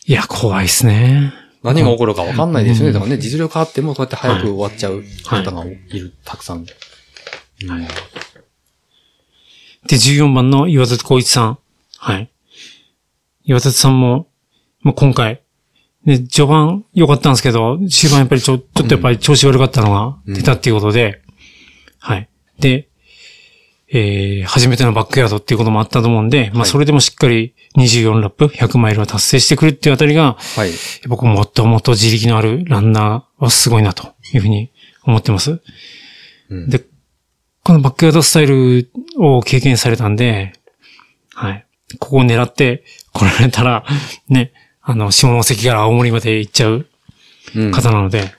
[0.05, 1.33] いや、怖いっすね。
[1.63, 2.87] 何が起こるか分かんないですよね。
[2.87, 6.57] うんだからね、実力あっても、そうやって早く終わっちゃうはい方がいる、たくさん。
[6.57, 6.65] うん
[9.87, 11.59] で、14番の岩立光一さん。
[11.97, 12.29] はい。
[13.43, 14.27] 岩立さんも、
[14.81, 15.41] もう今回、
[16.05, 21.21] で、序盤良かったんですけど、終盤やっぱりちょ、ちょっとやっぱり調子悪かったのが出たっていうことで、
[21.99, 22.29] はい。
[22.59, 22.87] で、
[23.93, 30.71] えー、初めてのバックヤードっていうこともあったと思うんで、まあはいそれでもしっかり24ラップ、100マイルを達成してくるっていうあたりが、はい。
[31.07, 34.71] 僕もっともっと自力のあるランナーはすごいなというふうに
[35.03, 35.61] 思ってます。
[36.49, 36.83] うんで、
[37.63, 40.53] このバックヤードスタイルを経験されたんで、
[41.33, 41.65] はい。
[41.99, 43.85] ここを狙って来られたら、
[44.29, 46.87] ね、あの、下関から青森まで行っちゃう
[47.55, 48.33] うん方なので、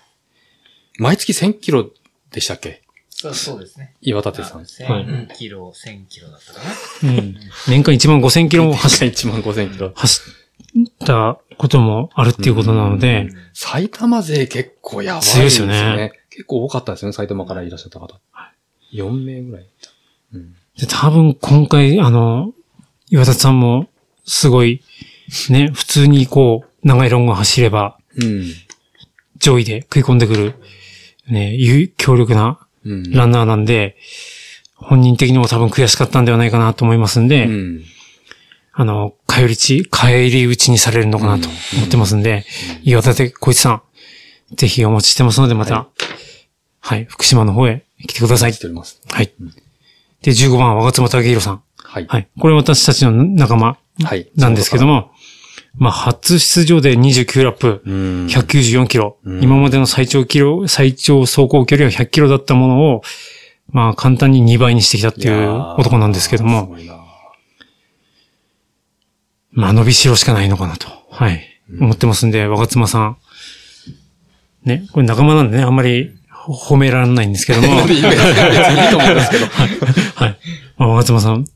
[0.99, 1.91] 毎月1000キロ
[2.33, 2.82] でしたっけ？
[3.23, 3.95] そうそうですね。
[4.01, 4.63] 岩立さん。
[4.63, 6.61] 1000キロ、1000キロだったか
[7.07, 7.13] な。
[7.13, 7.37] うん。
[7.69, 9.93] 年間1万5千キロも走っ1万5000キロ。
[9.95, 10.21] 走
[10.81, 18.19] ったこともあるっていうことなので、埼玉勢結構やばい強いですよね結構多かったですよね、埼玉からいらっしゃった方。
[18.93, 19.69] 4名ぐらい。
[20.35, 20.55] うん。
[20.79, 22.53] で、多分今回、あの、
[23.09, 23.89] 岩田さんも、
[24.25, 24.83] すごい、
[25.51, 28.53] ね、普通にこう、長いロングを走れば、うん。
[29.39, 30.55] 上位で食い込んでくる、
[31.29, 32.69] ね、有強力なうん。
[32.85, 33.97] ランナーなんで、
[34.75, 37.85] 本人的にも多分悔しかったんではないかなと思いますんで、うん。
[38.75, 42.45] あの、帰りち、帰り討ちにされるのかなと思ってますんで、
[42.83, 43.83] 岩立小一さん、
[44.57, 45.89] ぜひお待ちしてますので、また、は
[46.81, 48.59] はい、福島の方へ来てください来。
[48.59, 49.01] ております。
[49.11, 49.33] はい。
[50.23, 51.63] で、15番は若妻武宏さん。
[51.77, 52.07] はい。
[52.09, 52.29] はい。
[52.41, 54.31] これ私たちの仲間はい。
[54.37, 55.13] なんですけども、
[55.75, 58.27] まあ、初出場で29ラップ、うん。
[58.27, 59.43] 194キロ、うん。
[59.43, 63.03] 今までの最長キロ、最長走行距離は100キロだったものを、
[63.71, 66.77] まあ、簡単に2倍にしてきたっていう男なんですけども、
[69.51, 71.43] まあ、伸びしろしかないのかなと、はい、
[71.81, 73.17] 思ってますんで、若妻さん。
[74.65, 76.13] ね、これ仲間なんでね、あんまり
[76.47, 78.09] 褒められないんですけども、 いいと
[78.97, 79.47] 思うんですけど。
[80.15, 80.39] はい。
[80.77, 81.47] まあ、若妻さん、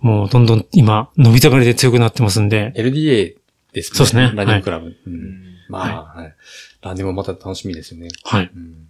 [0.00, 3.34] もうどんどん今、伸びたがりで強くなってますんで、LDA
[3.74, 3.96] ですね。
[3.98, 4.86] そうですねランニングクラブ。
[4.86, 6.34] うんまあ、はい。
[6.82, 8.08] ランニングもまた楽しみですよね。
[8.24, 8.50] はい。
[8.54, 8.88] うん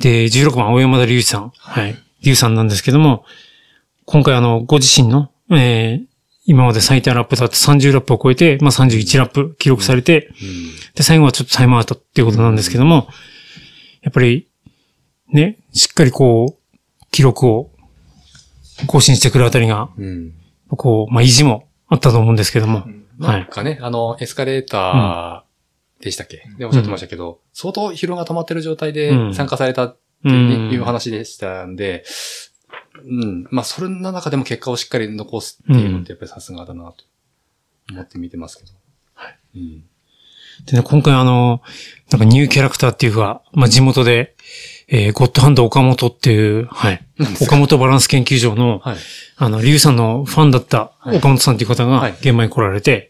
[0.00, 1.52] で、16番、青山田隆二さん。
[1.56, 1.94] はい。
[2.22, 3.24] 隆さんなんですけども、
[4.06, 6.06] 今回あの、ご自身の、えー、
[6.46, 10.32] 今まで最多ラップだって30ラップを超えて、まあ31ラップ記録されて、
[10.94, 13.08] で、最後はちょっとタイムアウトっていうことなんですけども、
[14.00, 14.48] やっぱり、
[15.32, 17.70] ね、しっかりこう、記録を
[18.86, 20.04] 更新してくるあたりが、うん。
[20.04, 20.32] うん。
[20.70, 22.99] こう、まあ維持もあったと思うんですけども、はい。
[23.20, 32.04] なんかね、あの、エスカレーターでしたっけ、でおっしゃってましたけど、相当疲労が溜まってる状態でうん参加されたってうんいう話でしたんで、
[33.04, 33.46] うん。
[33.50, 37.04] まあ、それの中でも結果をしっかり残すっていうのってやっぱりさすがだなと
[37.90, 38.72] 思って見てますけど。
[39.14, 39.38] はい。
[39.56, 39.84] うん。
[40.66, 41.62] でね、今回あの、
[42.10, 44.34] なんかニューキャラクターっていうか、まあ地元で、
[44.88, 47.06] えーゴッドハンド岡本っていう、はい。
[47.40, 48.96] 岡本バランス研究所の、はい。
[49.36, 53.09] あの、リュウさんのファンだった岡本さんっていう方がはい現場に来られて、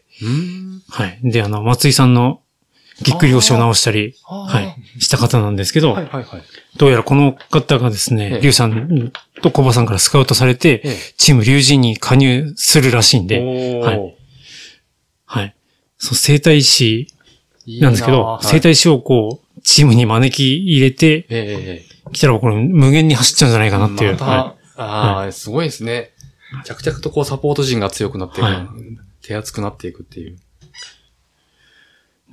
[0.89, 1.19] はい。
[1.23, 2.41] で、あの、松井さんの
[3.01, 4.75] ぎっくり腰を直したり、ははい。
[4.99, 6.43] した方なんですけど、はいはいはい。
[6.77, 9.11] どうやらこの方がですえね、えリュウさん
[9.41, 10.97] とコバさんからスカウトされて、ええ。
[11.17, 13.39] チームリュウジンに加入するらしいんで、
[13.83, 14.15] はい。
[15.25, 15.55] はい。
[15.97, 17.07] そう、生体師
[17.65, 18.45] いいなんですけど、はい。
[18.45, 24.11] 生体師をこう、チームに招き入れて、えええ来たらこれ無限に走っちゃうんじゃないかえなっていう。
[24.13, 26.11] またはああ、すごいですね。
[26.65, 28.67] 着々とこうサポート陣が強くなっていく、はい
[29.21, 30.31] 手厚くなっていくっていう。
[30.31, 30.35] い。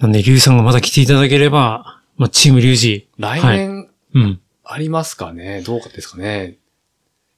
[0.00, 3.08] なんで、リュウさんがまた来ていただければ、まあ、チームリュウジ。
[3.18, 4.40] 来はい年うん。
[4.64, 6.56] ありますかね、どうかですかね？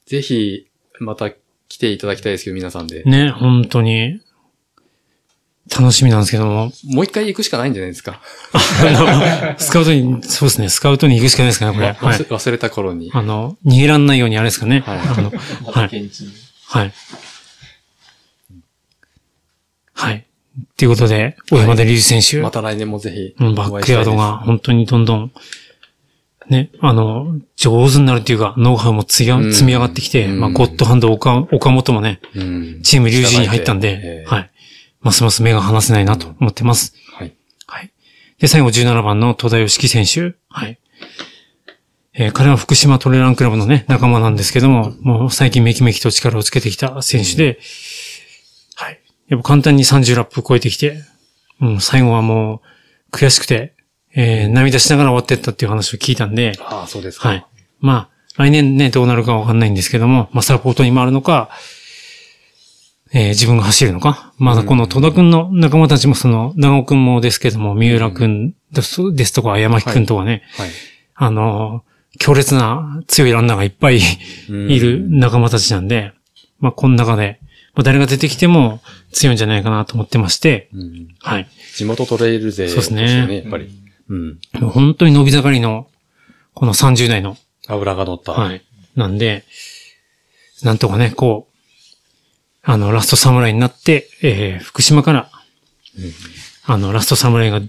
[0.06, 0.66] ぜひ、
[0.98, 1.30] また
[1.68, 3.04] 来ていただきたいですけど、皆さんで。
[3.04, 4.20] ね、本当に、
[5.70, 8.20] 楽しみなんですけども、もう一回行くしかないんじゃないですか？
[8.52, 11.86] あの、スカウトに、そうですね、スカウトに行くしかないですかね、これ。
[11.86, 12.18] わはい。
[12.18, 13.12] 忘れた頃に。
[13.14, 14.80] あの、逃げらんないようにあれですかね。
[14.80, 15.30] はいあの、
[15.66, 16.10] まはい。
[16.66, 16.92] はい。
[20.00, 20.16] はい。
[20.16, 23.34] っていうことで、小山田隆二選手、また来年もぜひ。
[23.44, 25.32] うんバックヤードが本当にどんどん、
[26.48, 34.50] ね、あの、上手になるっていうか、ノウハウも積みうん積み上がってきて、うんまあ、ゴッドハンド岡岡本もね、うんチームリュウジに入ったんえでえ、はい。
[35.00, 36.94] ますます目が離せないなと思ってます。
[37.14, 37.32] はい。
[37.66, 37.92] はい。
[38.38, 40.36] で、最後17番の戸田義樹選手。
[40.48, 40.78] はい。
[42.14, 47.58] えー彼は福島トレランクラブのね、仲間なんですけども、もう最近めきめきと力をつけてきた選手で、はい。
[49.30, 51.02] やっぱ簡単に30ラップ超えてきて、
[51.60, 52.60] うん、最後はも
[53.12, 53.74] う悔しくて、
[54.14, 57.28] えー涙しながら終わってったっていう話を聞いたんで、ああ、そうですか。
[57.28, 57.46] はい。
[57.78, 61.48] まあ、来年ね、どうなるかわかんないんですけども、まあ、サポートに回るのか、
[63.12, 64.32] えー自分が走るのか。
[64.36, 70.70] まだこの戸田くんの仲間たちもその、長尾くんもですけども、三浦くんですとか、山木くんとかね、はい。
[71.14, 71.84] あの、
[72.18, 74.00] 強烈な強いランナーがいっぱい
[74.48, 76.12] いる仲間たちなんで、
[76.58, 77.40] まあ、この中で、
[77.74, 78.80] まあ、誰が出てきても
[79.12, 81.08] 強いんじゃないかなと思ってまして、うん。
[81.20, 81.48] はい。
[81.74, 83.70] 地元トレイル勢そうですねやっぱり。
[84.08, 84.38] うん。
[84.60, 85.88] もう本当に伸び盛りの、
[86.54, 87.36] この30代の
[87.68, 88.32] 油が乗った。
[88.32, 88.62] はい。
[88.96, 89.44] なんで、
[90.62, 91.50] なんとかね、こう、
[92.62, 95.30] あの、ラストサムライになって、えー、福島から、
[96.64, 97.60] あの、ラストサムライが、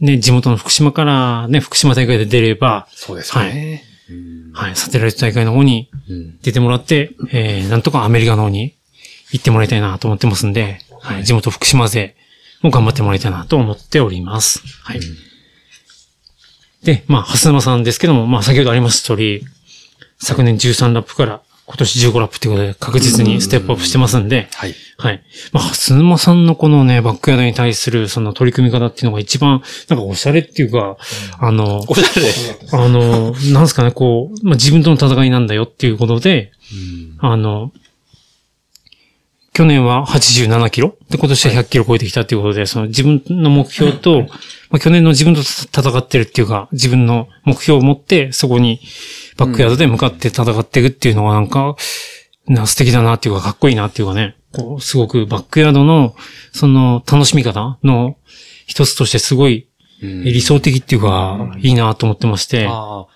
[0.00, 3.82] ね、地元の福島から、ね、福島大会で出れば、そうですよね。
[4.08, 8.74] うんはい、サテライト大会の方にうん出てもらって、えー、なんとかアメリカの方に
[9.32, 12.14] 行ってもらいたいなと思ってますんで、はい、地元福島勢
[12.62, 14.62] も頑張ってもらいたいなと思っております。
[14.82, 15.00] はい。
[16.82, 19.44] で、まあ、蓮沼さんですけども、まあ、先ほどありました通り、
[20.18, 24.74] 昨年13ラップから今年15ラップということで確実にステップアップしてますんで、はい。
[24.98, 25.22] はい。
[25.52, 30.96] まあ、蓮沼さんのこのね、バックヤードに対するその取り組み方っていうのが一番、なんかおしゃれっていうか、
[31.40, 32.32] あの、おしゃれ。
[32.72, 36.52] あの、なんですかね、こう、まあ、自分との戦いなんだよっていうことで、
[37.18, 37.72] あの、
[39.56, 40.98] 去年は87キロ？
[41.08, 44.24] で、今年は100キロ超えてきたっていうことで、その自分の目標と、
[44.68, 48.80] まあ、去年の自分と戦ってるっていうか、自分の目標を持って、そこに
[49.38, 51.74] バックヤードで向かって戦っていくっていうのがなんか、
[52.46, 56.14] な素敵だなっていうか、かっこいいなっていうかね、こう、すごくバックヤードの、
[56.52, 58.18] その楽しみ方の
[58.66, 59.68] 一つとしてすごい
[60.02, 60.24] うん。
[60.24, 63.06] 理想的っていうか、いいなと思ってまして、あ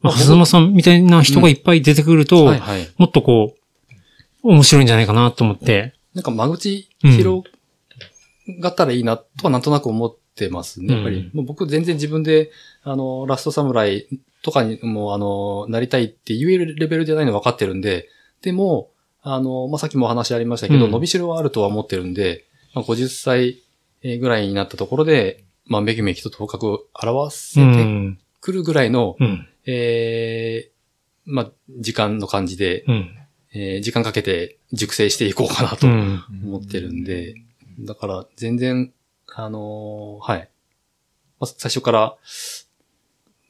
[0.00, 2.24] まあ、はずまさんみたいな人がいっぱい出てくるあ。
[2.24, 2.54] と。
[2.96, 3.59] もっとこう、
[4.42, 5.94] 面白いんじゃないかなと思って。
[6.14, 7.44] なんか間口広
[8.58, 10.94] がったらいいなとはなんとなく思ってますね。
[10.94, 12.50] やっぱり、うんもう僕全然自分で、
[12.82, 14.06] あの、ラストサムライ
[14.42, 18.08] とかにも、あの、なりたいって言えるレベルじゃないの分かってるんで、
[18.42, 18.90] でも、
[19.22, 23.58] あの、まあ、さっきもお話ありましたけど、うん伸びしろはあるとは思ってるんで、まあ、50歳
[24.02, 28.18] ぐらいになったところで、まあ、めきめきと頭角を表せうてん。
[28.40, 29.46] くるぐらいの、うん。
[29.66, 30.72] ええ
[31.26, 33.16] まあ、時間の感じで、うん。
[33.52, 36.22] えー時間かけて熟成していこうかなとうん。
[36.44, 37.34] 思ってるんで、
[37.80, 38.92] だから全然、
[39.34, 40.48] あのーはい。
[41.40, 42.16] まあ最初から、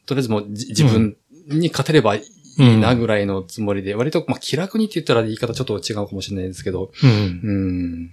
[0.07, 1.17] とりあえずもうじ自分
[1.49, 2.23] に勝てればい
[2.59, 8.11] いなぐらいのつもりで、割と、まあ気楽にって言ったら言い方ちょっと違うかもしれないですけど、うん。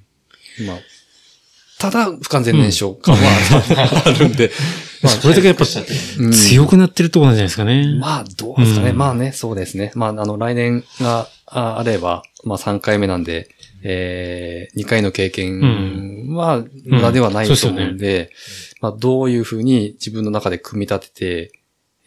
[0.60, 0.68] うん。
[0.68, 0.78] まあ、
[1.80, 3.22] ただ不完全燃焼感は
[4.06, 4.52] あるんで、
[5.04, 5.66] まあそれだけやっぱ
[6.20, 7.98] うん強くなってるところなんじゃないですかね。
[8.00, 8.90] まあ、どうですかね。
[8.90, 9.92] うんまあね、そうですね。
[9.94, 13.50] まあ、あの、来年がああれば、まあ3回目なんで、
[13.84, 18.32] えー、2回の経験は無駄ではないうんと思うんで、
[18.82, 21.52] まあ、どういうふうに自分の中で組み立てて、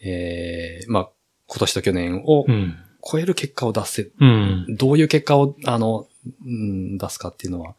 [0.03, 1.09] えー、まあ、
[1.47, 2.75] 今年と去年をうん。
[3.03, 4.65] 超える結果を出せ、うん。
[4.77, 6.07] どういう結果を、あの、
[6.45, 7.73] うん、出すかっていうのは、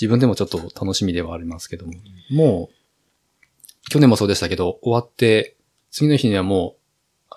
[0.00, 1.92] 自分でもちょっと楽しみではありますけども、
[2.30, 5.56] もう、去年もそうでしたけど、終わって、
[5.90, 6.76] 次の日にはも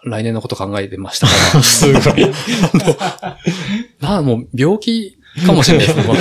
[0.04, 2.26] う、来年のこと考えてましたから、 すごい。
[4.00, 6.04] なあ、もう病気かもしれないですね。
[6.06, 6.16] もう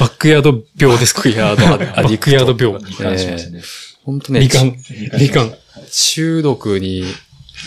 [0.00, 1.22] バックヤード病ですか？
[1.22, 3.62] バックヤードアディクトバックヤード病。
[4.04, 4.70] 本当ね、罹患。
[5.18, 5.54] 罹患。
[5.90, 7.04] 中毒に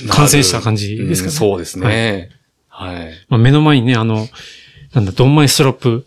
[0.10, 2.30] 感染した感じですかねうんそうですね。
[2.68, 3.14] はい。
[3.30, 4.27] まあ、目の前にね、あの、
[4.93, 6.06] なんだ、ドンマイストラップ、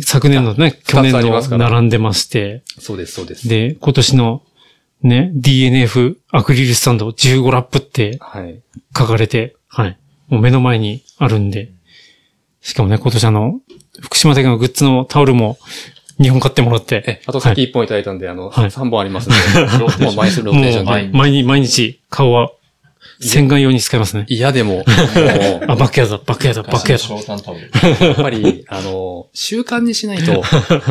[0.00, 3.48] 昨年のね、去年の並んでまして、そうです、そうです。
[3.48, 4.42] で、今年の
[5.02, 8.62] ね、DNF アクリルスタンド15ラップってはい。
[8.96, 9.98] 書かれて、はい。
[10.28, 11.70] もう目の前にあるんで。
[12.60, 13.60] しかもね、今年あの、
[14.00, 15.58] 福島大会のグッズのタオルも
[16.20, 17.04] 2本買ってもらって。
[17.06, 21.18] え、あとさっき1本いただいたんで、あの、はい3本ありますんで、もう毎週ローテーションで。
[21.18, 22.52] 毎日、毎日顔は
[23.22, 24.26] 洗顔用に使いますね。
[24.28, 24.84] 嫌でも、もう、
[25.68, 28.06] あ、バックヤード、バックヤード、バックヤード。
[28.06, 30.42] やっぱり、あの、習慣にしないと、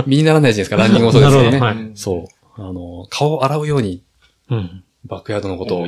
[0.05, 1.51] 身にならないじゃないですか、 ランニングもそうですよね。
[1.51, 1.65] なるほど。
[1.65, 1.91] はい。
[1.95, 2.27] そ
[2.57, 2.61] う。
[2.61, 4.01] あの、顔を洗うように、
[4.49, 4.83] うん。
[5.05, 5.87] バックヤードのことを。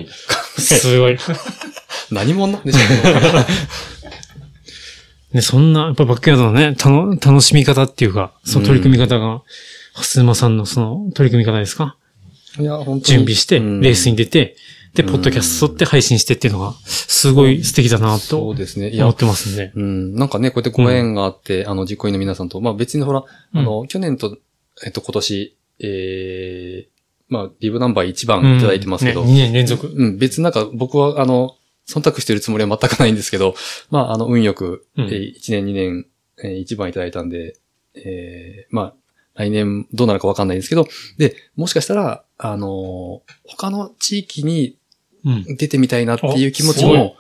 [0.58, 1.18] すごい。
[2.12, 3.46] 何者なんでしょうね。
[5.34, 9.42] ね、そんな、やっぱバックヤードのね、たの楽しみ方っていうか、その取り組み方が、
[9.96, 11.96] 蓮沼さんのその取り組み方ですか？
[12.60, 13.02] いや、本当に。
[13.04, 13.82] 準備して、うん。
[13.82, 14.56] レースに出て、
[14.94, 18.92] で、ポッドキャスト撮って配信してっていうのが、すごい素敵だなとそうですね。
[18.94, 19.72] 思っ、てますんで。
[19.76, 24.38] うん、なんかね、こうやってご縁があって、あの、実行委員の皆さんと、まあ別にほら、あの、去年と、
[24.86, 26.90] えっと、今年、ええ
[27.28, 29.88] まあ、リブナンバー1番いただいてますけど、うんね、2年連続。
[29.88, 31.56] うん、別になんか僕は、あの、
[31.88, 33.56] 忖度してるつもりは全くないんですけど、
[33.90, 36.06] まあ、あの、運よく、うんえー1年2年、
[36.44, 37.56] えー1番いただいたんで、
[37.96, 38.94] えーまあ、
[39.36, 40.88] 来年どうなるかわかんないんですけど、
[41.18, 44.78] で、もしかしたら、あのー他の地域にうん。
[45.58, 47.16] 出てみたいなっていう気持ちも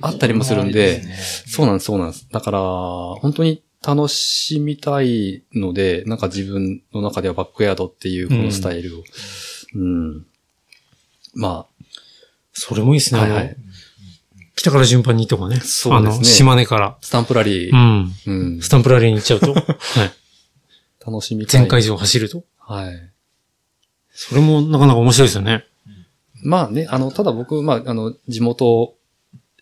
[0.00, 1.14] あったりもするんで、ね
[1.46, 2.28] そうなんです、そうなんです。
[2.30, 9.04] だから、本当に楽しみたいので、なんか自分の中ではバックヤードっていうこのスタイルを、
[9.74, 10.26] うん。
[11.34, 11.66] ま
[12.52, 13.32] それもいいですあ、ね。
[13.32, 13.56] はいはい。
[14.56, 15.56] 北から順番にとかね。
[15.60, 16.98] そうですねあの、島根から。
[17.00, 18.12] スタンプラリー、うん。
[18.26, 19.54] うんスタンプラリーに行っちゃうと。
[19.54, 19.62] はい。
[21.06, 21.60] 楽しみたい。
[21.60, 22.44] 全会場走ると。
[22.58, 23.10] はい。
[24.10, 25.64] それもなかなか面白いですよね。
[26.42, 28.94] まあね、あの、ただ僕、まあ、あの、地元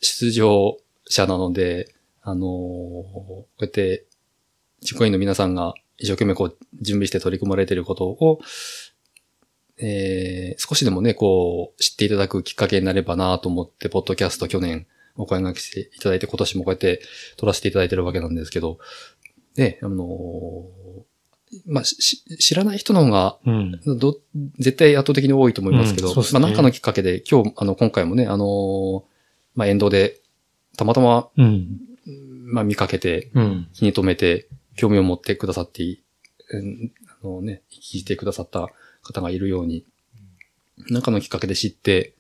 [0.01, 0.79] 出場
[1.09, 4.05] 者なので、あのーこうやって、
[4.83, 8.41] 実行委員の皆さんが一生懸命こう、準備して取り組まれていることを、
[9.79, 14.87] えー、少しでもね、こう、知っていただくきっかけになればなと思って、ポッドキャスト去年
[15.17, 17.01] お声掛けしていただいて、今年もこうやって
[17.37, 18.79] 撮らせていただいてるわけなんですけど、
[19.57, 20.76] ね、あのー
[21.67, 23.81] まあ、知らない人の方がうん。
[23.99, 24.19] ど、
[24.59, 29.03] 絶対圧倒的に多いと思いますけど、うんねまあなんかのきっかけで、今日、あの、今回もね、あのー
[29.55, 30.21] まあ沿道で、
[30.77, 31.81] たまたま、うん。
[32.45, 33.69] まあ見かけて、うん。
[33.73, 36.03] 気に留めて、興味を持ってくださってい、
[36.51, 36.93] うん
[37.23, 38.69] あのね、聞いてくださった
[39.03, 39.85] 方がいるように、
[40.91, 42.15] なんかのきっかけで知って、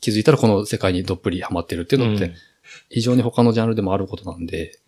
[0.00, 2.34] 気づいたらこの世界にどっぷりハマってるっていうのって、
[2.88, 4.78] 非常に他のジャンルでもあることなんで、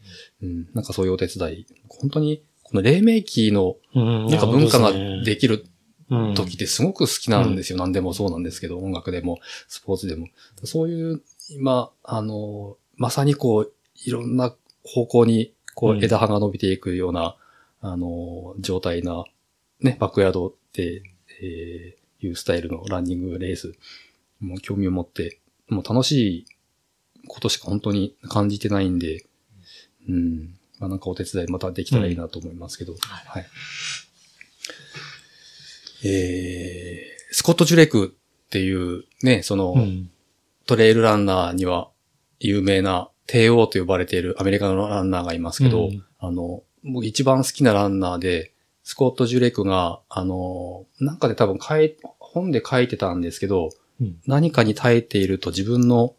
[0.42, 2.42] うん、なんかそういうお手伝い、本当に、
[2.72, 4.26] この黎明期のうん。
[4.26, 5.66] なんか文化がでできる
[6.10, 7.78] うん時ってすごく好きなんですよ。
[7.78, 9.38] 何でもそうなんですけど、音楽でも、
[9.68, 10.28] スポーツでも。
[10.64, 13.72] そういう、今、あの、まさにこう、
[14.04, 17.36] いろんな方向に、こうんう、枝葉が伸びていくような、
[17.80, 19.24] あの、状態な、
[19.80, 21.02] ね、バックヤードって、
[21.40, 23.74] えーいうスタイルのランニングレース、
[24.40, 26.46] もう興味を持って、もう楽しい
[27.28, 29.24] ことしか本当に感じてないんで、
[30.08, 30.54] うん。
[30.82, 33.46] まあなんかお手伝いまたできたらいいなと思いますけど、はい。
[36.04, 40.10] えー、スコット・ジュレクっていうね、その、うん。
[40.66, 41.90] トレイルランナーには
[42.38, 48.52] 有名な帝王と呼ばれているアメリカのランナーがいますけど、うんあの、僕一番好きなランナーで、
[48.82, 56.16] スコット・ジュレクが、あの、なんかで多分書い、本で書いてたんですけど、うん何かに耐えていると自分の、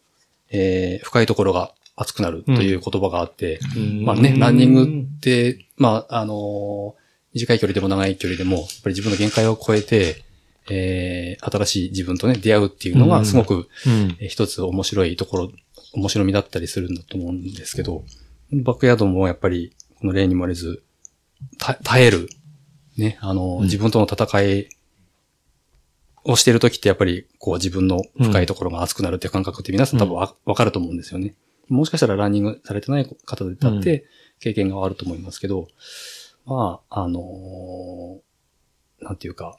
[0.50, 3.60] えー深いところが熱くなるという言葉があって、
[4.04, 7.04] まあね、ランニングって、まあ、あのー
[7.36, 10.24] 短い距離でも長い距離でも、やっぱり自分の限界を超えて、
[10.70, 14.18] えー新しい自分とね、出会うっていうのがすごく、うん。
[14.20, 15.52] えー一つ面白いところ、
[15.94, 18.04] 面白みだったりするんだと思うんですけど、
[18.52, 20.84] バックヤードもやっぱり、この例にもれず、
[21.58, 22.30] た耐える、
[22.98, 23.64] ね、あの、うん。
[23.64, 24.70] 自分との戦い
[26.24, 31.34] をしているときってやっぱり、こう自分の深いところが熱くなるっていう感覚って皆さん多分わ,、わかると思うんですよね。
[31.70, 34.06] もしかしたらランニングされてない方でだって
[34.40, 35.68] 経験があると思いますけど、
[36.46, 38.34] まあ、あのー
[39.04, 39.56] なんていうか、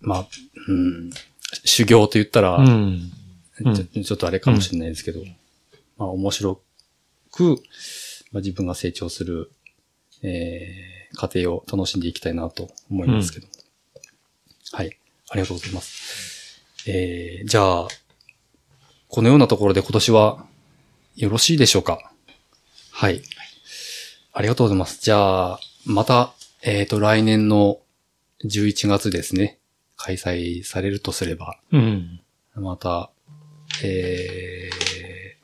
[0.00, 0.26] まあ、
[0.68, 1.10] うん、
[1.64, 2.66] 修行と言ったら、うん。
[2.66, 5.20] うんちょちょっとあれかもしれないですけど、
[5.98, 6.62] まあ面白
[7.30, 7.56] く、
[8.32, 9.52] まあ、自分が成長する、
[10.22, 13.46] えー、過程を楽しんでいきたいなと思いますけど。
[14.72, 14.98] はい。
[15.28, 16.62] ありがとうございます。
[16.86, 17.88] えー、じゃあ、
[19.08, 20.46] このようなところで今年は
[21.20, 22.12] よろしいでしょうか？
[22.92, 23.20] はい。
[24.32, 25.02] ありがとうございます。
[25.02, 26.32] じゃあ、また、
[26.62, 27.78] えっ、と、来年の
[28.46, 29.58] 11月ですね。
[29.98, 32.22] 開催されるとすれば、うん。
[32.54, 33.10] また、
[33.84, 34.70] え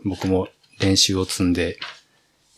[0.02, 0.48] ー、僕も
[0.80, 1.78] 練習を積んで、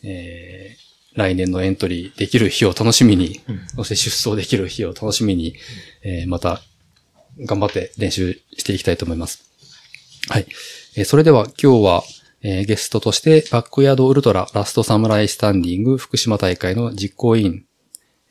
[0.01, 3.41] えー、来年のエントリーできる日を楽しみに、
[3.75, 5.55] そして出走できる日を楽しみに、
[6.03, 6.61] えー、また、
[7.41, 9.43] 頑張って練習していきたいと思います。
[10.29, 10.47] はい。
[10.95, 12.03] えーそれでは今日は、
[12.41, 17.65] えーゲストとして、バックヤードウルトララストサムライスタンディング福島大会の実行委員、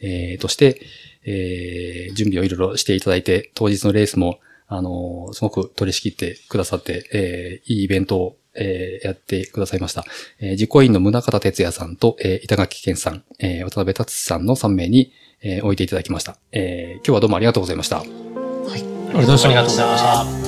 [0.01, 0.81] えーとして、
[1.25, 10.05] えー準備をいろいろしていただいて、当日のレースも、あのーすごく取り仕切ってくださって、えーいいイベントを、えーやってくださいました。
[10.41, 15.13] えー実行委員の宗方哲也さんと、えー板垣健さん、えー渡辺達さんの3名に、
[15.43, 16.37] えー置いていただきました。
[16.53, 17.99] えー今日はどうもありがとうございました。
[18.01, 20.48] ありがとうございましたありがとうございました。